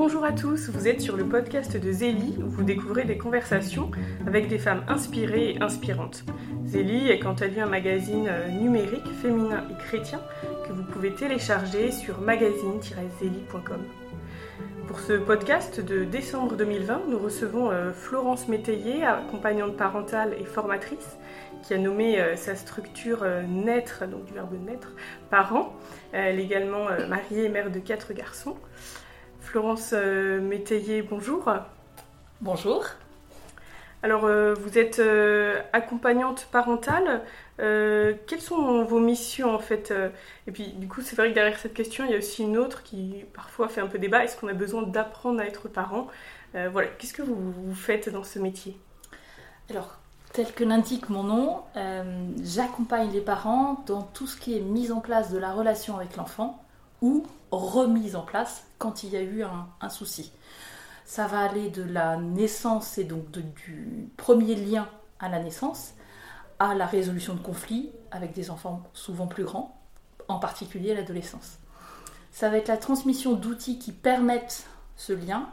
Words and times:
Bonjour 0.00 0.24
à 0.24 0.30
tous, 0.30 0.68
vous 0.68 0.86
êtes 0.86 1.00
sur 1.00 1.16
le 1.16 1.24
podcast 1.24 1.76
de 1.76 1.90
Zélie 1.90 2.36
où 2.38 2.48
vous 2.48 2.62
découvrez 2.62 3.02
des 3.02 3.18
conversations 3.18 3.90
avec 4.28 4.46
des 4.46 4.56
femmes 4.56 4.84
inspirées 4.86 5.50
et 5.50 5.60
inspirantes. 5.60 6.24
Zélie 6.64 7.08
est 7.08 7.18
quant 7.18 7.34
à 7.34 7.48
lui 7.48 7.60
un 7.60 7.66
magazine 7.66 8.28
euh, 8.28 8.48
numérique, 8.48 9.08
féminin 9.20 9.66
et 9.68 9.76
chrétien 9.82 10.20
que 10.64 10.72
vous 10.72 10.84
pouvez 10.84 11.12
télécharger 11.12 11.90
sur 11.90 12.20
magazine-zélie.com. 12.20 13.82
Pour 14.86 15.00
ce 15.00 15.14
podcast 15.14 15.80
de 15.80 16.04
décembre 16.04 16.54
2020, 16.54 17.02
nous 17.08 17.18
recevons 17.18 17.72
euh, 17.72 17.90
Florence 17.92 18.46
Métayer, 18.46 19.02
accompagnante 19.02 19.76
parentale 19.76 20.32
et 20.38 20.44
formatrice, 20.44 21.18
qui 21.64 21.74
a 21.74 21.78
nommé 21.78 22.20
euh, 22.20 22.36
sa 22.36 22.54
structure 22.54 23.26
Naître, 23.48 24.06
donc 24.06 24.26
du 24.26 24.32
verbe 24.32 24.54
naître, 24.64 24.92
parent. 25.28 25.74
Elle 26.12 26.38
est 26.38 26.44
également 26.44 26.84
mariée 27.08 27.46
et 27.46 27.48
mère 27.48 27.72
de 27.72 27.80
quatre 27.80 28.12
garçons. 28.12 28.54
Florence 29.48 29.92
euh, 29.94 30.42
Métayer, 30.42 31.00
bonjour. 31.00 31.50
Bonjour. 32.42 32.84
Alors, 34.02 34.26
euh, 34.26 34.52
vous 34.52 34.76
êtes 34.76 34.98
euh, 34.98 35.62
accompagnante 35.72 36.48
parentale. 36.52 37.22
quelles 37.56 38.42
sont 38.42 38.84
vos 38.84 39.00
missions 39.00 39.54
en 39.54 39.58
fait 39.58 39.90
Et 40.46 40.52
puis, 40.52 40.72
du 40.72 40.86
coup, 40.86 41.00
c'est 41.00 41.16
vrai 41.16 41.30
que 41.30 41.34
derrière 41.34 41.58
cette 41.58 41.72
question, 41.72 42.04
il 42.04 42.10
y 42.10 42.14
a 42.14 42.18
aussi 42.18 42.42
une 42.42 42.58
autre 42.58 42.82
qui 42.82 43.24
parfois 43.32 43.70
fait 43.70 43.80
un 43.80 43.86
peu 43.86 43.98
débat. 43.98 44.22
Est-ce 44.22 44.36
qu'on 44.36 44.48
a 44.48 44.52
besoin 44.52 44.82
d'apprendre 44.82 45.40
à 45.40 45.46
être 45.46 45.68
parent? 45.68 46.08
Voilà, 46.52 46.88
qu'est-ce 46.98 47.14
que 47.14 47.22
vous, 47.22 47.74
faites 47.74 48.10
dans 48.10 48.24
ce 48.24 48.38
métier? 48.38 48.78
Alors, 49.70 49.96
tel 50.34 50.52
que 50.52 50.62
l'indique 50.62 51.08
mon 51.08 51.22
nom, 51.22 51.62
j'accompagne 52.44 53.10
les 53.12 53.22
parents 53.22 53.82
dans 53.86 54.02
tout 54.02 54.26
ce 54.26 54.36
qui 54.36 54.58
est 54.58 54.60
mise 54.60 54.92
en 54.92 55.00
place 55.00 55.32
de 55.32 55.38
la 55.38 55.52
relation 55.52 55.96
avec 55.96 56.16
l'enfant 56.16 56.62
ou 57.00 57.26
remise 57.50 58.16
en 58.16 58.22
place 58.22 58.64
quand 58.78 59.02
il 59.02 59.10
y 59.10 59.16
a 59.16 59.22
eu 59.22 59.42
un, 59.42 59.88
souci. 59.88 60.32
Ça 61.04 61.26
va 61.26 61.40
aller 61.40 61.70
de 61.70 61.82
la 61.82 62.16
naissance 62.16 62.98
et 62.98 63.04
donc 63.04 63.30
du 63.30 64.10
premier 64.16 64.54
lien 64.54 64.88
à 65.20 65.28
la 65.28 65.40
naissance 65.40 65.94
à 66.58 66.74
la 66.74 66.86
résolution 66.86 67.34
de 67.34 67.40
conflits 67.40 67.92
avec 68.10 68.32
des 68.32 68.50
enfants 68.50 68.82
souvent 68.92 69.26
plus 69.26 69.44
grands, 69.44 69.80
en 70.28 70.38
particulier 70.38 70.94
l'adolescence. 70.94 71.58
Ça 72.32 72.48
va 72.48 72.56
être 72.56 72.68
la 72.68 72.76
transmission 72.76 73.34
d'outils 73.34 73.78
qui 73.78 73.92
permettent 73.92 74.66
ce 74.96 75.12
lien, 75.12 75.48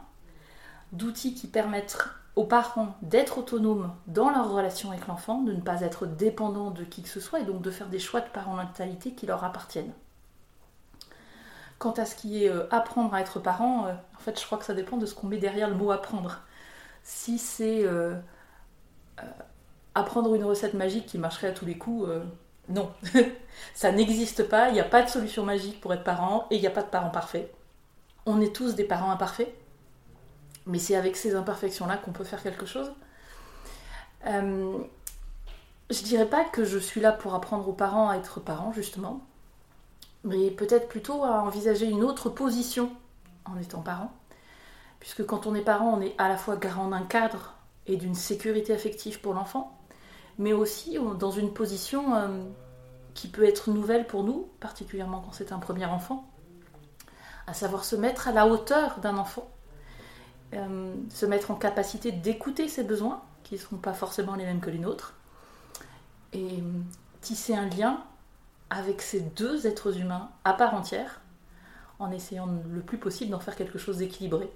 d'outils 0.92 1.34
qui 1.34 1.46
permettent 1.46 1.98
aux 2.34 2.44
parents 2.44 2.96
d'être 3.02 3.38
autonomes 3.38 3.92
dans 4.06 4.30
leur 4.30 4.50
relation 4.52 4.90
avec 4.90 5.06
l'enfant, 5.06 5.42
de 5.42 5.52
ne 5.52 5.60
pas 5.60 5.80
être 5.80 6.06
dépendants 6.06 6.70
de 6.70 6.84
qui 6.84 7.02
que 7.02 7.08
ce 7.08 7.20
soit 7.20 7.40
et 7.40 7.44
donc 7.44 7.62
de 7.62 7.70
faire 7.70 7.88
des 7.88 7.98
choix 7.98 8.20
de 8.20 8.28
parentalité 8.28 9.12
qui 9.12 9.26
leur 9.26 9.42
appartiennent. 9.42 9.92
Quant 11.86 11.92
à 11.92 12.04
ce 12.04 12.16
qui 12.16 12.42
est 12.42 12.48
euh, 12.48 12.66
apprendre 12.72 13.14
à 13.14 13.20
être 13.20 13.38
parent, 13.38 13.86
euh, 13.86 13.92
en 13.92 14.18
fait, 14.18 14.40
je 14.40 14.44
crois 14.44 14.58
que 14.58 14.64
ça 14.64 14.74
dépend 14.74 14.96
de 14.96 15.06
ce 15.06 15.14
qu'on 15.14 15.28
met 15.28 15.38
derrière 15.38 15.68
le 15.68 15.76
mot 15.76 15.92
apprendre. 15.92 16.40
Si 17.04 17.38
c'est 17.38 17.84
euh, 17.84 18.16
apprendre 19.94 20.34
une 20.34 20.42
recette 20.42 20.74
magique 20.74 21.06
qui 21.06 21.16
marcherait 21.16 21.46
à 21.46 21.52
tous 21.52 21.64
les 21.64 21.78
coups, 21.78 22.10
non. 22.68 22.90
ça 23.74 23.92
n'existe 23.92 24.48
pas, 24.48 24.70
il 24.70 24.72
n'y 24.72 24.80
a 24.80 24.84
pas 24.84 25.02
de 25.02 25.08
solution 25.08 25.44
magique 25.44 25.80
pour 25.80 25.94
être 25.94 26.02
parent 26.02 26.48
et 26.50 26.56
il 26.56 26.60
n'y 26.60 26.66
a 26.66 26.72
pas 26.72 26.82
de 26.82 26.88
parent 26.88 27.10
parfait. 27.10 27.52
On 28.26 28.40
est 28.40 28.52
tous 28.52 28.74
des 28.74 28.82
parents 28.82 29.12
imparfaits, 29.12 29.54
mais 30.66 30.80
c'est 30.80 30.96
avec 30.96 31.16
ces 31.16 31.36
imperfections-là 31.36 31.98
qu'on 31.98 32.10
peut 32.10 32.24
faire 32.24 32.42
quelque 32.42 32.66
chose. 32.66 32.90
Euh, 34.26 34.76
je 35.90 36.02
dirais 36.02 36.26
pas 36.26 36.44
que 36.46 36.64
je 36.64 36.78
suis 36.78 37.00
là 37.00 37.12
pour 37.12 37.36
apprendre 37.36 37.68
aux 37.68 37.74
parents 37.74 38.08
à 38.08 38.16
être 38.16 38.40
parents, 38.40 38.72
justement 38.72 39.24
mais 40.26 40.50
peut-être 40.50 40.88
plutôt 40.88 41.24
à 41.24 41.40
envisager 41.42 41.86
une 41.86 42.02
autre 42.04 42.28
position 42.28 42.90
en 43.44 43.56
étant 43.58 43.80
parent. 43.80 44.12
Puisque 44.98 45.24
quand 45.24 45.46
on 45.46 45.54
est 45.54 45.62
parent, 45.62 45.96
on 45.96 46.00
est 46.00 46.14
à 46.18 46.28
la 46.28 46.36
fois 46.36 46.56
garant 46.56 46.88
d'un 46.88 47.04
cadre 47.04 47.54
et 47.86 47.96
d'une 47.96 48.16
sécurité 48.16 48.72
affective 48.72 49.20
pour 49.20 49.34
l'enfant, 49.34 49.78
mais 50.38 50.52
aussi 50.52 50.98
dans 51.18 51.30
une 51.30 51.52
position 51.52 52.14
euh, 52.16 52.42
qui 53.14 53.28
peut 53.28 53.44
être 53.44 53.70
nouvelle 53.70 54.06
pour 54.06 54.24
nous, 54.24 54.48
particulièrement 54.58 55.20
quand 55.20 55.32
c'est 55.32 55.52
un 55.52 55.60
premier 55.60 55.86
enfant, 55.86 56.28
à 57.46 57.54
savoir 57.54 57.84
se 57.84 57.94
mettre 57.94 58.26
à 58.26 58.32
la 58.32 58.48
hauteur 58.48 58.98
d'un 58.98 59.16
enfant, 59.16 59.48
euh, 60.54 60.92
se 61.08 61.24
mettre 61.24 61.52
en 61.52 61.54
capacité 61.54 62.10
d'écouter 62.10 62.68
ses 62.68 62.82
besoins, 62.82 63.22
qui 63.44 63.54
ne 63.54 63.60
sont 63.60 63.76
pas 63.76 63.94
forcément 63.94 64.34
les 64.34 64.44
mêmes 64.44 64.60
que 64.60 64.70
les 64.70 64.80
nôtres, 64.80 65.14
et 66.32 66.58
euh, 66.58 66.62
tisser 67.20 67.54
un 67.54 67.68
lien 67.68 68.02
avec 68.70 69.02
ces 69.02 69.20
deux 69.20 69.66
êtres 69.66 69.98
humains 69.98 70.30
à 70.44 70.52
part 70.52 70.74
entière, 70.74 71.20
en 71.98 72.10
essayant 72.10 72.48
le 72.70 72.80
plus 72.80 72.98
possible 72.98 73.30
d'en 73.30 73.40
faire 73.40 73.56
quelque 73.56 73.78
chose 73.78 73.98
d'équilibré. 73.98 74.50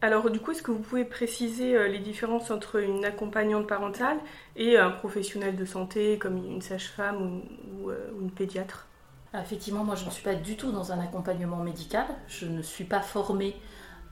Alors 0.00 0.30
du 0.30 0.38
coup, 0.38 0.52
est-ce 0.52 0.62
que 0.62 0.70
vous 0.70 0.78
pouvez 0.78 1.04
préciser 1.04 1.76
euh, 1.76 1.88
les 1.88 1.98
différences 1.98 2.52
entre 2.52 2.76
une 2.76 3.04
accompagnante 3.04 3.66
parentale 3.66 4.18
et 4.54 4.78
un 4.78 4.90
professionnel 4.92 5.56
de 5.56 5.64
santé 5.64 6.18
comme 6.18 6.36
une 6.36 6.62
sage-femme 6.62 7.42
ou, 7.82 7.90
euh, 7.90 8.10
une 8.20 8.30
pédiatre? 8.30 8.86
Ah, 9.32 9.40
Effectivement, 9.42 9.82
moi 9.82 9.96
je 9.96 10.04
ne 10.04 10.10
suis 10.10 10.22
pas 10.22 10.36
du 10.36 10.56
tout 10.56 10.70
dans 10.70 10.92
un 10.92 11.00
accompagnement 11.00 11.56
médical. 11.64 12.06
Je 12.28 12.46
ne 12.46 12.62
suis 12.62 12.84
pas 12.84 13.00
formée 13.00 13.56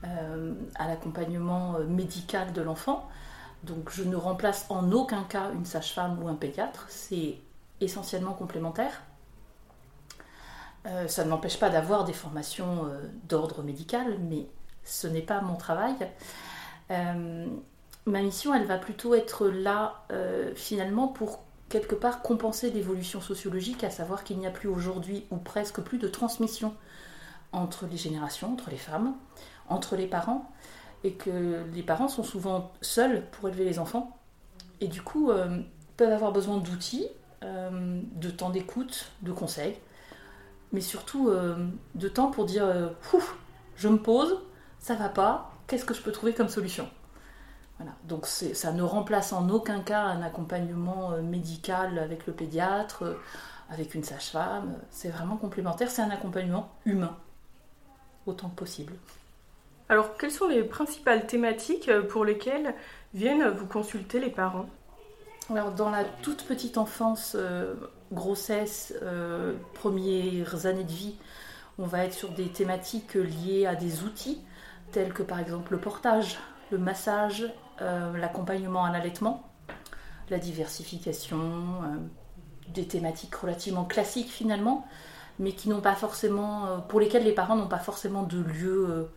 euh, 0.03 0.53
à 0.75 0.87
l'accompagnement 0.89 1.79
médical 1.87 2.51
de 2.51 2.61
l'enfant. 2.61 3.07
Donc 3.63 3.89
je 3.89 4.03
ne 4.03 4.15
remplace 4.17 4.65
en 4.69 4.91
aucun 4.91 5.23
cas 5.23 5.51
une 5.53 5.65
sage-femme 5.65 6.21
ou 6.21 6.27
un 6.27 6.35
pédiatre. 6.35 6.85
C'est 6.89 7.37
essentiellement 7.81 8.33
complémentaires. 8.33 9.01
Euh, 10.87 11.07
ça 11.07 11.25
ne 11.25 11.29
m'empêche 11.29 11.59
pas 11.59 11.69
d'avoir 11.69 12.05
des 12.05 12.13
formations 12.13 12.85
euh, 12.85 13.01
d'ordre 13.27 13.61
médical, 13.61 14.17
mais 14.29 14.47
ce 14.83 15.07
n'est 15.07 15.21
pas 15.21 15.41
mon 15.41 15.55
travail. 15.55 15.95
Euh, 16.91 17.47
ma 18.05 18.21
mission, 18.21 18.53
elle 18.53 18.65
va 18.65 18.77
plutôt 18.77 19.13
être 19.15 19.47
là, 19.47 20.05
finalement, 20.55 21.09
pour 21.09 21.39
quelque 21.67 21.95
part 21.95 22.21
compenser 22.21 22.71
l'évolution 22.71 23.19
sociologique, 23.19 23.83
à 23.83 23.89
savoir 23.89 24.23
qu'il 24.23 24.39
n'y 24.39 24.47
a 24.47 24.51
plus 24.51 24.69
aujourd'hui, 24.69 25.25
ou 25.29 25.35
presque 25.37 25.81
plus, 25.81 25.97
de 25.97 26.07
transmission 26.07 26.73
entre 27.51 27.85
les 27.85 27.97
générations, 27.97 28.53
entre 28.53 28.69
les 28.69 28.77
femmes, 28.77 29.13
entre 29.67 29.97
les 29.97 30.07
parents, 30.07 30.49
et 31.03 31.13
que 31.13 31.65
les 31.73 31.83
parents 31.83 32.07
sont 32.07 32.23
souvent 32.23 32.71
seuls 32.79 33.25
pour 33.31 33.49
élever 33.49 33.65
les 33.65 33.79
enfants, 33.79 34.17
et 34.79 34.87
du 34.87 35.01
coup 35.01 35.31
peuvent 35.97 36.13
avoir 36.13 36.31
besoin 36.31 36.57
d'outils 36.57 37.09
de 37.41 38.29
temps 38.29 38.49
d'écoute, 38.49 39.11
de 39.21 39.31
conseils, 39.31 39.77
mais 40.71 40.81
surtout 40.81 41.29
euh, 41.29 41.67
de 41.95 42.07
temps 42.07 42.31
pour 42.31 42.45
dire 42.45 42.65
euh, 42.65 42.89
je 43.75 43.87
me 43.87 43.97
pose, 43.97 44.39
ça 44.79 44.95
va 44.95 45.09
pas, 45.09 45.51
qu'est-ce 45.67 45.85
que 45.85 45.93
je 45.93 46.01
peux 46.01 46.11
trouver 46.11 46.33
comme 46.33 46.49
solution? 46.49 46.89
Voilà. 47.77 47.93
Donc 48.05 48.25
ça 48.25 48.71
ne 48.71 48.81
remplace 48.81 49.33
en 49.33 49.49
aucun 49.49 49.81
cas 49.81 50.01
un 50.01 50.23
accompagnement 50.23 51.11
médical 51.21 51.99
avec 51.99 52.25
le 52.25 52.33
pédiatre, 52.33 53.17
avec 53.69 53.93
une 53.93 54.03
sage-femme. 54.03 54.75
C'est 54.89 55.09
vraiment 55.09 55.37
complémentaire, 55.37 55.91
c'est 55.91 56.01
un 56.01 56.09
accompagnement 56.09 56.71
humain, 56.85 57.15
autant 58.25 58.49
que 58.49 58.55
possible. 58.55 58.93
Alors, 59.89 60.17
quelles 60.17 60.31
sont 60.31 60.47
les 60.47 60.63
principales 60.63 61.27
thématiques 61.27 61.91
pour 62.09 62.25
lesquelles 62.25 62.73
viennent 63.13 63.47
vous 63.47 63.67
consulter 63.67 64.19
les 64.19 64.29
parents? 64.29 64.67
Alors, 65.49 65.71
dans 65.71 65.89
la 65.89 66.03
toute 66.03 66.43
petite 66.43 66.77
enfance, 66.77 67.33
euh, 67.35 67.75
grossesse, 68.11 68.93
euh, 69.01 69.55
premières 69.73 70.65
années 70.65 70.83
de 70.83 70.91
vie, 70.91 71.15
on 71.77 71.85
va 71.85 72.03
être 72.03 72.13
sur 72.13 72.29
des 72.29 72.49
thématiques 72.49 73.13
liées 73.13 73.65
à 73.65 73.75
des 73.75 74.03
outils, 74.03 74.41
tels 74.91 75.13
que 75.13 75.23
par 75.23 75.39
exemple 75.39 75.71
le 75.71 75.79
portage, 75.79 76.37
le 76.71 76.77
massage, 76.77 77.45
euh, 77.81 78.17
l'accompagnement 78.17 78.83
à 78.83 78.91
l'allaitement, 78.91 79.49
la 80.29 80.39
diversification, 80.39 81.41
des 82.73 82.85
thématiques 82.85 83.35
relativement 83.35 83.85
classiques 83.85 84.29
finalement, 84.29 84.85
mais 85.39 85.53
qui 85.53 85.69
n'ont 85.69 85.79
pas 85.79 85.95
forcément, 85.95 86.81
pour 86.89 86.99
lesquelles 86.99 87.23
les 87.23 87.31
parents 87.31 87.55
n'ont 87.55 87.69
pas 87.69 87.79
forcément 87.79 88.23
de 88.23 88.39
lieu, 88.39 89.07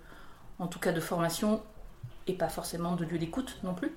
en 0.60 0.68
tout 0.68 0.78
cas 0.78 0.92
de 0.92 1.00
formation, 1.00 1.60
et 2.28 2.34
pas 2.34 2.48
forcément 2.48 2.94
de 2.94 3.04
lieu 3.04 3.18
d'écoute 3.18 3.58
non 3.64 3.74
plus. 3.74 3.92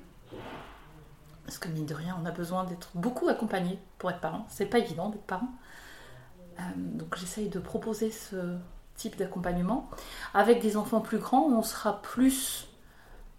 Parce 1.45 1.57
que 1.57 1.67
mine 1.67 1.85
de 1.85 1.93
rien, 1.93 2.17
on 2.21 2.25
a 2.25 2.31
besoin 2.31 2.63
d'être 2.63 2.89
beaucoup 2.95 3.27
accompagné 3.27 3.79
pour 3.97 4.09
être 4.09 4.19
parent. 4.19 4.45
C'est 4.49 4.65
pas 4.65 4.79
évident 4.79 5.09
d'être 5.09 5.23
parent. 5.23 5.49
Euh, 6.59 6.61
donc 6.75 7.15
j'essaye 7.17 7.49
de 7.49 7.59
proposer 7.59 8.11
ce 8.11 8.57
type 8.95 9.17
d'accompagnement. 9.17 9.89
Avec 10.33 10.61
des 10.61 10.77
enfants 10.77 11.01
plus 11.01 11.17
grands, 11.17 11.47
on 11.47 11.63
sera 11.63 12.01
plus, 12.01 12.67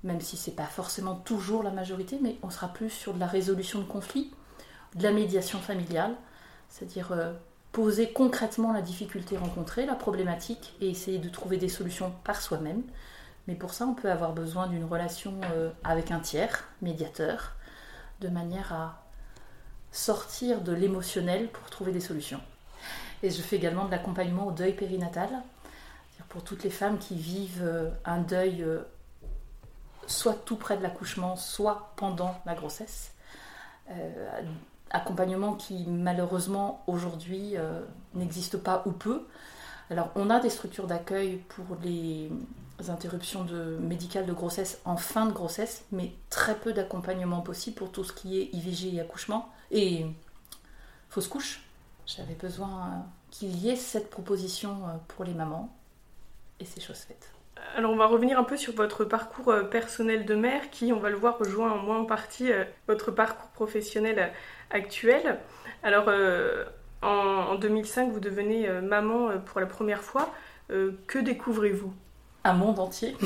même 0.02 0.20
si 0.20 0.36
c'est 0.36 0.54
pas 0.54 0.66
forcément 0.66 1.14
toujours 1.14 1.62
la 1.62 1.70
majorité, 1.70 2.18
mais 2.20 2.36
on 2.42 2.50
sera 2.50 2.68
plus 2.68 2.90
sur 2.90 3.14
de 3.14 3.20
la 3.20 3.26
résolution 3.26 3.78
de 3.78 3.84
conflits, 3.84 4.32
de 4.96 5.02
la 5.02 5.12
médiation 5.12 5.58
familiale, 5.58 6.14
c'est-à-dire 6.68 7.12
euh, 7.12 7.32
poser 7.72 8.12
concrètement 8.12 8.72
la 8.72 8.82
difficulté 8.82 9.36
rencontrée, 9.36 9.86
la 9.86 9.94
problématique, 9.94 10.74
et 10.80 10.90
essayer 10.90 11.18
de 11.18 11.28
trouver 11.28 11.56
des 11.56 11.68
solutions 11.68 12.12
par 12.24 12.40
soi-même. 12.40 12.82
Mais 13.46 13.54
pour 13.54 13.74
ça, 13.74 13.86
on 13.86 13.94
peut 13.94 14.10
avoir 14.10 14.32
besoin 14.32 14.66
d'une 14.68 14.84
relation 14.84 15.34
euh, 15.52 15.70
avec 15.84 16.10
un 16.10 16.20
tiers, 16.20 16.64
médiateur, 16.82 17.52
de 18.20 18.28
manière 18.28 18.72
à 18.72 19.02
sortir 19.92 20.60
de 20.60 20.72
l'émotionnel 20.72 21.48
pour 21.48 21.70
trouver 21.70 21.92
des 21.92 22.00
solutions. 22.00 22.40
Et 23.22 23.30
je 23.30 23.40
fais 23.40 23.56
également 23.56 23.86
de 23.86 23.90
l'accompagnement 23.90 24.46
au 24.46 24.52
deuil 24.52 24.72
périnatal, 24.72 25.30
pour 26.28 26.42
toutes 26.42 26.64
les 26.64 26.70
femmes 26.70 26.98
qui 26.98 27.14
vivent 27.14 27.92
un 28.04 28.18
deuil 28.18 28.66
soit 30.06 30.34
tout 30.44 30.56
près 30.56 30.76
de 30.76 30.82
l'accouchement, 30.82 31.36
soit 31.36 31.92
pendant 31.96 32.34
la 32.44 32.54
grossesse. 32.54 33.12
accompagnement 34.90 35.54
qui 35.54 35.84
malheureusement 35.86 36.82
aujourd'hui 36.86 37.54
n'existe 38.14 38.56
pas 38.56 38.82
ou 38.86 38.92
peu. 38.92 39.26
Alors 39.90 40.10
on 40.14 40.30
a 40.30 40.40
des 40.40 40.50
structures 40.50 40.86
d'accueil 40.86 41.38
pour 41.48 41.76
les 41.82 42.30
interruptions 42.88 43.46
médicales 43.80 44.26
de 44.26 44.32
grossesse 44.32 44.80
en 44.84 44.96
fin 44.96 45.26
de 45.26 45.32
grossesse, 45.32 45.84
mais 45.92 46.12
très 46.30 46.56
peu 46.56 46.72
d'accompagnement 46.72 47.40
possible 47.40 47.76
pour 47.76 47.92
tout 47.92 48.04
ce 48.04 48.12
qui 48.12 48.40
est 48.40 48.48
IVG 48.52 48.96
et 48.96 49.00
accouchement 49.00 49.52
et 49.70 50.06
fausse 51.10 51.28
couche. 51.28 51.60
J'avais 52.06 52.34
besoin 52.34 52.68
euh, 52.68 52.98
qu'il 53.30 53.56
y 53.56 53.70
ait 53.70 53.76
cette 53.76 54.10
proposition 54.10 54.70
euh, 54.70 54.96
pour 55.08 55.24
les 55.24 55.32
mamans 55.32 55.74
et 56.60 56.64
c'est 56.64 56.80
chose 56.80 56.98
faite. 56.98 57.30
Alors 57.76 57.92
on 57.92 57.96
va 57.96 58.06
revenir 58.06 58.38
un 58.38 58.44
peu 58.44 58.56
sur 58.56 58.74
votre 58.74 59.04
parcours 59.04 59.48
euh, 59.50 59.62
personnel 59.62 60.26
de 60.26 60.34
mère 60.34 60.70
qui, 60.70 60.92
on 60.92 60.98
va 60.98 61.10
le 61.10 61.16
voir, 61.16 61.38
rejoint 61.38 61.72
en 61.72 61.78
moins 61.78 61.98
en 62.00 62.04
partie 62.04 62.50
votre 62.88 63.10
parcours 63.10 63.48
professionnel 63.50 64.32
actuel. 64.70 65.38
Alors 65.82 66.10
en 67.04 67.54
2005, 67.56 68.10
vous 68.12 68.20
devenez 68.20 68.68
maman 68.80 69.30
pour 69.46 69.60
la 69.60 69.66
première 69.66 70.02
fois. 70.02 70.32
Que 70.68 71.18
découvrez-vous? 71.18 71.92
Un 72.46 72.52
monde 72.52 72.78
entier, 72.78 73.16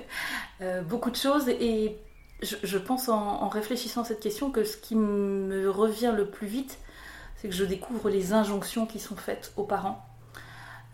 euh, 0.60 0.82
beaucoup 0.82 1.10
de 1.10 1.16
choses. 1.16 1.48
Et 1.48 1.96
je, 2.42 2.76
pense 2.76 3.08
en, 3.08 3.48
réfléchissant 3.48 4.02
à 4.02 4.04
cette 4.04 4.20
question 4.20 4.50
que 4.50 4.62
ce 4.62 4.76
qui 4.76 4.94
me 4.94 5.70
revient 5.70 6.12
le 6.14 6.26
plus 6.26 6.46
vite, 6.46 6.78
c'est 7.36 7.48
que 7.48 7.54
je 7.54 7.64
découvre 7.64 8.10
les 8.10 8.34
injonctions 8.34 8.84
qui 8.84 8.98
sont 8.98 9.16
faites 9.16 9.52
aux 9.56 9.64
parents. 9.64 10.04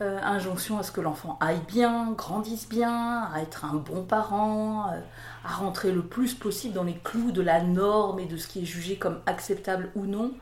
Euh, 0.00 0.20
injonction 0.22 0.78
à 0.78 0.82
ce 0.82 0.92
que 0.92 1.00
l'enfant 1.00 1.36
aille 1.40 1.62
bien, 1.68 2.12
grandisse 2.12 2.68
bien, 2.68 3.28
à 3.32 3.42
être 3.42 3.64
un 3.64 3.74
bon 3.74 4.04
parent, 4.04 4.90
euh, 4.92 5.00
à 5.44 5.54
rentrer 5.54 5.92
le 5.92 6.02
plus 6.02 6.34
possible 6.34 6.74
dans 6.74 6.82
les 6.82 6.98
clous 6.98 7.32
de 7.32 7.42
la 7.42 7.60
norme 7.62 8.20
et 8.20 8.26
de 8.26 8.36
ce 8.36 8.46
qui 8.46 8.62
est 8.62 8.64
jugé 8.64 8.96
comme 8.96 9.20
acceptable 9.26 9.90
ou 9.96 10.06
non. 10.06 10.32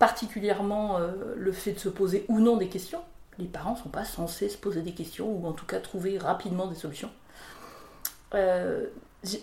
Particulièrement 0.00 0.98
le 1.36 1.52
fait 1.52 1.72
de 1.72 1.78
se 1.78 1.88
poser 1.88 2.24
ou 2.28 2.40
non 2.40 2.56
des 2.56 2.68
questions 2.68 3.00
les 3.40 3.46
parents 3.46 3.72
ne 3.72 3.78
sont 3.78 3.88
pas 3.88 4.04
censés 4.04 4.48
se 4.48 4.58
poser 4.58 4.82
des 4.82 4.92
questions 4.92 5.28
ou 5.28 5.46
en 5.46 5.52
tout 5.52 5.66
cas 5.66 5.80
trouver 5.80 6.18
rapidement 6.18 6.66
des 6.66 6.76
solutions. 6.76 7.10
Euh, 8.34 8.86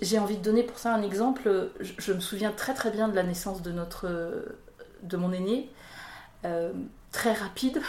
j'ai 0.02 0.18
envie 0.18 0.38
de 0.38 0.44
donner 0.44 0.64
pour 0.64 0.80
ça 0.80 0.94
un 0.94 1.02
exemple. 1.04 1.72
Je, 1.80 2.14
me 2.14 2.20
souviens 2.20 2.52
très 2.52 2.74
très 2.74 2.92
bien 2.92 3.08
de 3.08 3.16
la 3.16 3.24
naissance 3.24 3.62
de, 3.62 3.72
mon 5.18 5.32
aîné, 5.32 5.70
euh, 6.46 6.72
très 7.12 7.34
rapide, 7.34 7.82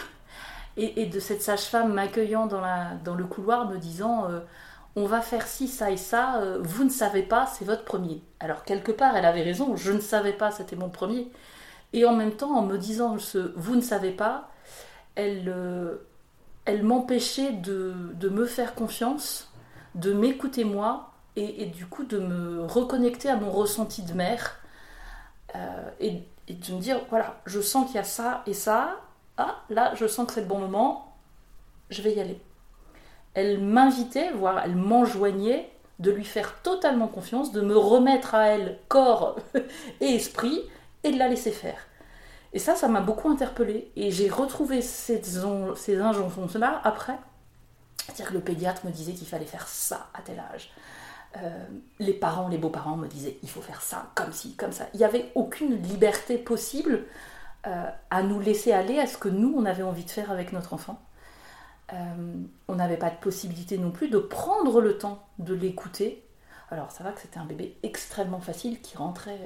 et, 0.77 1.07
de 1.07 1.19
cette 1.19 1.43
sage-femme 1.43 1.93
m'accueillant 1.93 2.47
dans, 2.47 2.63
dans 3.05 3.15
le 3.15 3.25
couloir 3.25 3.69
me 3.69 3.79
disant 3.79 4.29
euh, 4.29 4.41
On 4.97 5.07
va 5.07 5.21
faire 5.21 5.47
ci, 5.47 5.67
ça 5.67 5.91
et 5.91 5.97
ça, 5.97 6.43
vous 6.61 6.85
ne 6.85 6.91
savez 6.91 7.23
pas, 7.23 7.47
c'est 7.47 7.65
votre 7.65 7.85
premier. 7.85 8.23
Alors 8.39 8.65
quelque 8.65 8.93
part, 8.93 9.17
elle 9.17 9.25
avait 9.25 9.43
raison, 9.43 9.77
je 9.77 9.93
ne 9.93 10.01
savais 10.01 10.35
pas, 10.35 10.51
c'était 10.51 10.77
mon 10.77 10.91
premier. 10.91 11.31
Et 11.93 12.05
en 12.05 12.15
même 12.15 12.33
temps, 12.33 12.57
en 12.57 12.63
me 12.63 12.77
disant 12.77 13.19
ce 13.19 13.53
Vous 13.57 13.77
ne 13.77 13.81
savez 13.81 14.11
pas, 14.11 14.51
elle, 15.15 15.49
euh, 15.49 15.97
elle 16.65 16.83
m'empêchait 16.83 17.53
de, 17.53 18.29
me 18.29 18.47
faire 18.47 18.75
confiance, 18.75 19.51
de 19.95 20.13
m'écouter 20.13 20.65
moi 20.65 21.13
et, 21.37 21.67
du 21.67 21.87
coup 21.87 22.05
de 22.05 22.19
me 22.19 22.63
reconnecter 22.65 23.29
à 23.29 23.37
mon 23.37 23.51
ressenti 23.51 24.03
de 24.03 24.13
mère 24.13 24.57
euh, 25.55 25.91
et, 26.01 26.25
de 26.49 26.75
me 26.75 26.81
dire 26.81 27.01
voilà, 27.11 27.41
je 27.47 27.61
sens 27.61 27.87
qu'il 27.87 27.97
y 27.97 27.99
a 27.99 28.05
ça 28.05 28.43
et 28.47 28.55
ça. 28.55 28.97
Ah, 29.37 29.63
là, 29.71 29.95
je 29.95 30.07
sens 30.07 30.27
que 30.27 30.33
c'est 30.33 30.41
le 30.41 30.47
bon 30.47 30.59
moment, 30.59 31.17
je 31.91 32.03
vais 32.03 32.15
y 32.15 32.21
aller. 32.21 32.41
Elle 33.35 33.63
m'invitait, 33.63 34.33
voire 34.33 34.61
elle 34.65 34.75
m'enjoignait 34.75 35.71
de 36.01 36.11
lui 36.11 36.25
faire 36.25 36.61
totalement 36.63 37.09
confiance, 37.09 37.53
de 37.53 37.61
me 37.61 37.77
remettre 37.77 38.35
à 38.35 38.49
elle 38.49 38.79
corps 38.89 39.37
et 40.01 40.07
esprit 40.07 40.63
et 41.05 41.13
de 41.13 41.19
la 41.19 41.29
laisser 41.29 41.53
faire. 41.53 41.79
Et 42.53 42.59
ça, 42.59 42.75
ça 42.75 42.89
m'a 42.89 43.01
beaucoup 43.01 43.29
interpellée. 43.29 43.91
Et 43.97 44.11
j'ai 44.11 44.29
retrouvé 44.29 44.83
ces, 44.83 45.23
ces 45.23 45.99
injonctions-là 45.99 46.81
après. 46.85 47.19
C'est-à-dire 47.99 48.29
que 48.29 48.35
le 48.35 48.41
pédiatre 48.41 48.87
me 48.87 48.91
disait 48.91 49.13
qu'il 49.13 49.27
fallait 49.27 49.45
faire 49.45 49.69
ça 49.69 50.09
à 50.15 50.23
tel 50.23 50.41
âge. 50.41 50.71
Euh, 51.37 51.67
les 51.99 52.15
parents, 52.15 52.49
les 52.49 52.57
beaux-parents 52.57 52.97
me 52.97 53.07
disaient 53.07 53.37
il 53.43 53.51
faut 53.51 53.61
faire 53.61 53.83
ça, 53.83 54.11
comme 54.15 54.33
ci, 54.33 54.55
comme 54.55 54.73
ça. 54.73 54.87
Il 54.95 54.99
n'y 54.99 55.05
avait 55.05 55.31
aucune 55.35 55.81
liberté 55.83 56.39
possible 56.39 57.05
euh, 57.67 57.91
à 58.11 58.23
nous 58.23 58.41
laisser 58.41 58.73
aller 58.73 58.99
à 58.99 59.07
ce 59.07 59.19
que 59.19 59.29
nous, 59.29 59.53
on 59.55 59.67
avait 59.67 59.83
envie 59.83 60.05
de 60.05 60.11
faire 60.11 60.31
avec 60.31 60.53
notre 60.53 60.73
enfant. 60.73 61.03
Euh, 61.93 61.97
on 62.67 62.77
n'avait 62.77 62.97
pas 62.97 63.11
de 63.11 63.17
possibilité 63.17 63.77
non 63.77 63.91
plus 63.91 64.09
de 64.09 64.19
prendre 64.19 64.81
le 64.81 64.97
temps 64.97 65.27
de 65.39 65.53
l'écouter. 65.53 66.25
Alors 66.71 66.91
ça 66.93 67.05
va 67.05 67.13
que 67.13 67.21
c'était 67.21 67.39
un 67.39 67.47
bébé 67.47 67.77
extrêmement 67.83 68.41
facile 68.41 68.81
qui 68.81 68.97
rentrait 68.97 69.41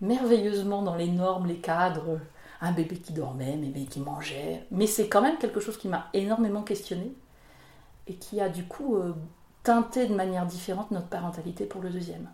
merveilleusement 0.00 0.82
dans 0.82 0.96
les 0.96 1.08
normes, 1.08 1.46
les 1.46 1.58
cadres, 1.58 2.20
un 2.60 2.72
bébé 2.72 2.96
qui 2.96 3.12
dormait, 3.12 3.54
un 3.54 3.58
bébé 3.58 3.86
qui 3.86 4.00
mangeait. 4.00 4.64
Mais 4.70 4.86
c'est 4.86 5.08
quand 5.08 5.22
même 5.22 5.38
quelque 5.38 5.60
chose 5.60 5.76
qui 5.76 5.88
m'a 5.88 6.08
énormément 6.12 6.62
questionné 6.62 7.12
et 8.06 8.14
qui 8.14 8.40
a 8.40 8.48
du 8.48 8.64
coup 8.64 8.96
euh, 8.96 9.14
teinté 9.62 10.06
de 10.06 10.14
manière 10.14 10.46
différente 10.46 10.90
notre 10.90 11.08
parentalité 11.08 11.64
pour 11.64 11.80
le 11.80 11.90
deuxième. 11.90 12.28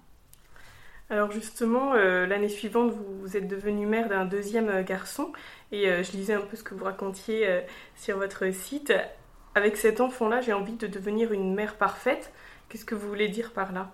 Alors 1.08 1.30
justement, 1.30 1.92
euh, 1.94 2.26
l'année 2.26 2.48
suivante, 2.48 2.92
vous, 2.92 3.36
êtes 3.36 3.46
devenue 3.46 3.86
mère 3.86 4.08
d'un 4.08 4.24
deuxième 4.24 4.68
euh, 4.68 4.82
garçon 4.82 5.32
et 5.70 5.84
je 6.02 6.12
lisais 6.12 6.34
un 6.34 6.40
peu 6.40 6.56
ce 6.56 6.62
que 6.62 6.74
vous 6.74 6.84
racontiez 6.84 7.64
sur 7.96 8.18
votre 8.18 8.52
site. 8.52 8.92
Avec 9.56 9.76
cet 9.76 10.00
enfant-là, 10.00 10.40
j'ai 10.40 10.52
envie 10.52 10.76
de 10.76 10.86
devenir 10.86 11.32
une 11.32 11.54
mère 11.54 11.74
parfaite. 11.74 12.32
Qu'est-ce 12.68 12.84
que 12.84 12.94
vous 12.94 13.08
voulez 13.08 13.28
dire 13.28 13.52
par 13.52 13.72
là? 13.72 13.90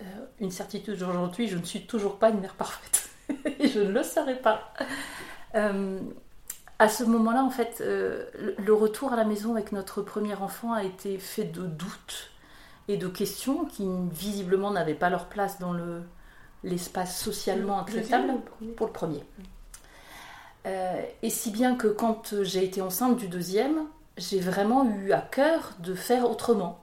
Euh, 0.00 0.04
une 0.40 0.50
certitude 0.50 1.02
aujourd'hui, 1.02 1.48
je 1.48 1.56
ne 1.56 1.64
suis 1.64 1.86
toujours 1.86 2.18
pas 2.18 2.30
une 2.30 2.40
mère 2.40 2.54
parfaite. 2.54 3.10
et 3.58 3.68
je 3.68 3.80
ne 3.80 3.90
le 3.90 4.02
serai 4.02 4.36
pas. 4.36 4.72
Euh, 5.54 6.00
à 6.78 6.88
ce 6.88 7.04
moment-là, 7.04 7.42
en 7.42 7.50
fait, 7.50 7.78
euh, 7.80 8.24
le 8.58 8.72
retour 8.72 9.12
à 9.12 9.16
la 9.16 9.24
maison 9.24 9.52
avec 9.52 9.72
notre 9.72 10.02
premier 10.02 10.34
enfant 10.34 10.72
a 10.72 10.84
été 10.84 11.18
fait 11.18 11.44
de 11.44 11.62
doutes 11.62 12.30
et 12.86 12.96
de 12.96 13.08
questions 13.08 13.64
qui 13.64 13.86
visiblement 14.12 14.70
n'avaient 14.70 14.94
pas 14.94 15.10
leur 15.10 15.26
place 15.26 15.58
dans 15.58 15.72
le, 15.72 16.02
l'espace 16.64 17.20
socialement 17.20 17.80
acceptable 17.80 18.34
pour 18.76 18.86
le 18.86 18.92
premier. 18.92 19.22
et 21.22 21.30
si 21.30 21.50
bien 21.50 21.76
que 21.76 21.88
quand 21.88 22.42
j'ai 22.42 22.64
été 22.64 22.80
enceinte 22.80 23.16
du 23.16 23.28
deuxième, 23.28 23.86
j'ai 24.16 24.40
vraiment 24.40 24.84
eu 24.84 25.12
à 25.12 25.20
cœur 25.20 25.74
de 25.80 25.94
faire 25.94 26.30
autrement. 26.30 26.82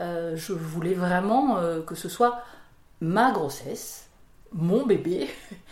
Euh, 0.00 0.34
je 0.36 0.52
voulais 0.52 0.94
vraiment 0.94 1.58
euh, 1.58 1.82
que 1.82 1.94
ce 1.94 2.08
soit 2.08 2.42
ma 3.00 3.32
grossesse, 3.32 4.08
mon 4.52 4.86
bébé. 4.86 5.28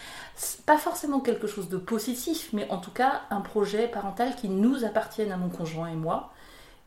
pas 0.66 0.78
forcément 0.78 1.20
quelque 1.20 1.46
chose 1.46 1.68
de 1.68 1.78
positif, 1.78 2.50
mais 2.52 2.68
en 2.70 2.78
tout 2.78 2.90
cas 2.90 3.22
un 3.30 3.40
projet 3.40 3.88
parental 3.88 4.36
qui 4.36 4.48
nous 4.48 4.84
appartienne 4.84 5.32
à 5.32 5.36
mon 5.36 5.48
conjoint 5.48 5.88
et 5.88 5.96
moi, 5.96 6.32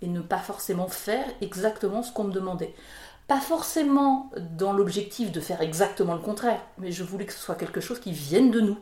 et 0.01 0.07
ne 0.07 0.21
pas 0.21 0.37
forcément 0.37 0.87
faire 0.87 1.25
exactement 1.41 2.03
ce 2.03 2.11
qu'on 2.11 2.25
me 2.25 2.31
demandait. 2.31 2.73
Pas 3.27 3.39
forcément 3.39 4.29
dans 4.57 4.73
l'objectif 4.73 5.31
de 5.31 5.39
faire 5.39 5.61
exactement 5.61 6.13
le 6.13 6.21
contraire, 6.21 6.61
mais 6.77 6.91
je 6.91 7.03
voulais 7.03 7.25
que 7.25 7.33
ce 7.33 7.39
soit 7.39 7.55
quelque 7.55 7.81
chose 7.81 7.99
qui 7.99 8.11
vienne 8.11 8.51
de 8.51 8.61
nous. 8.61 8.77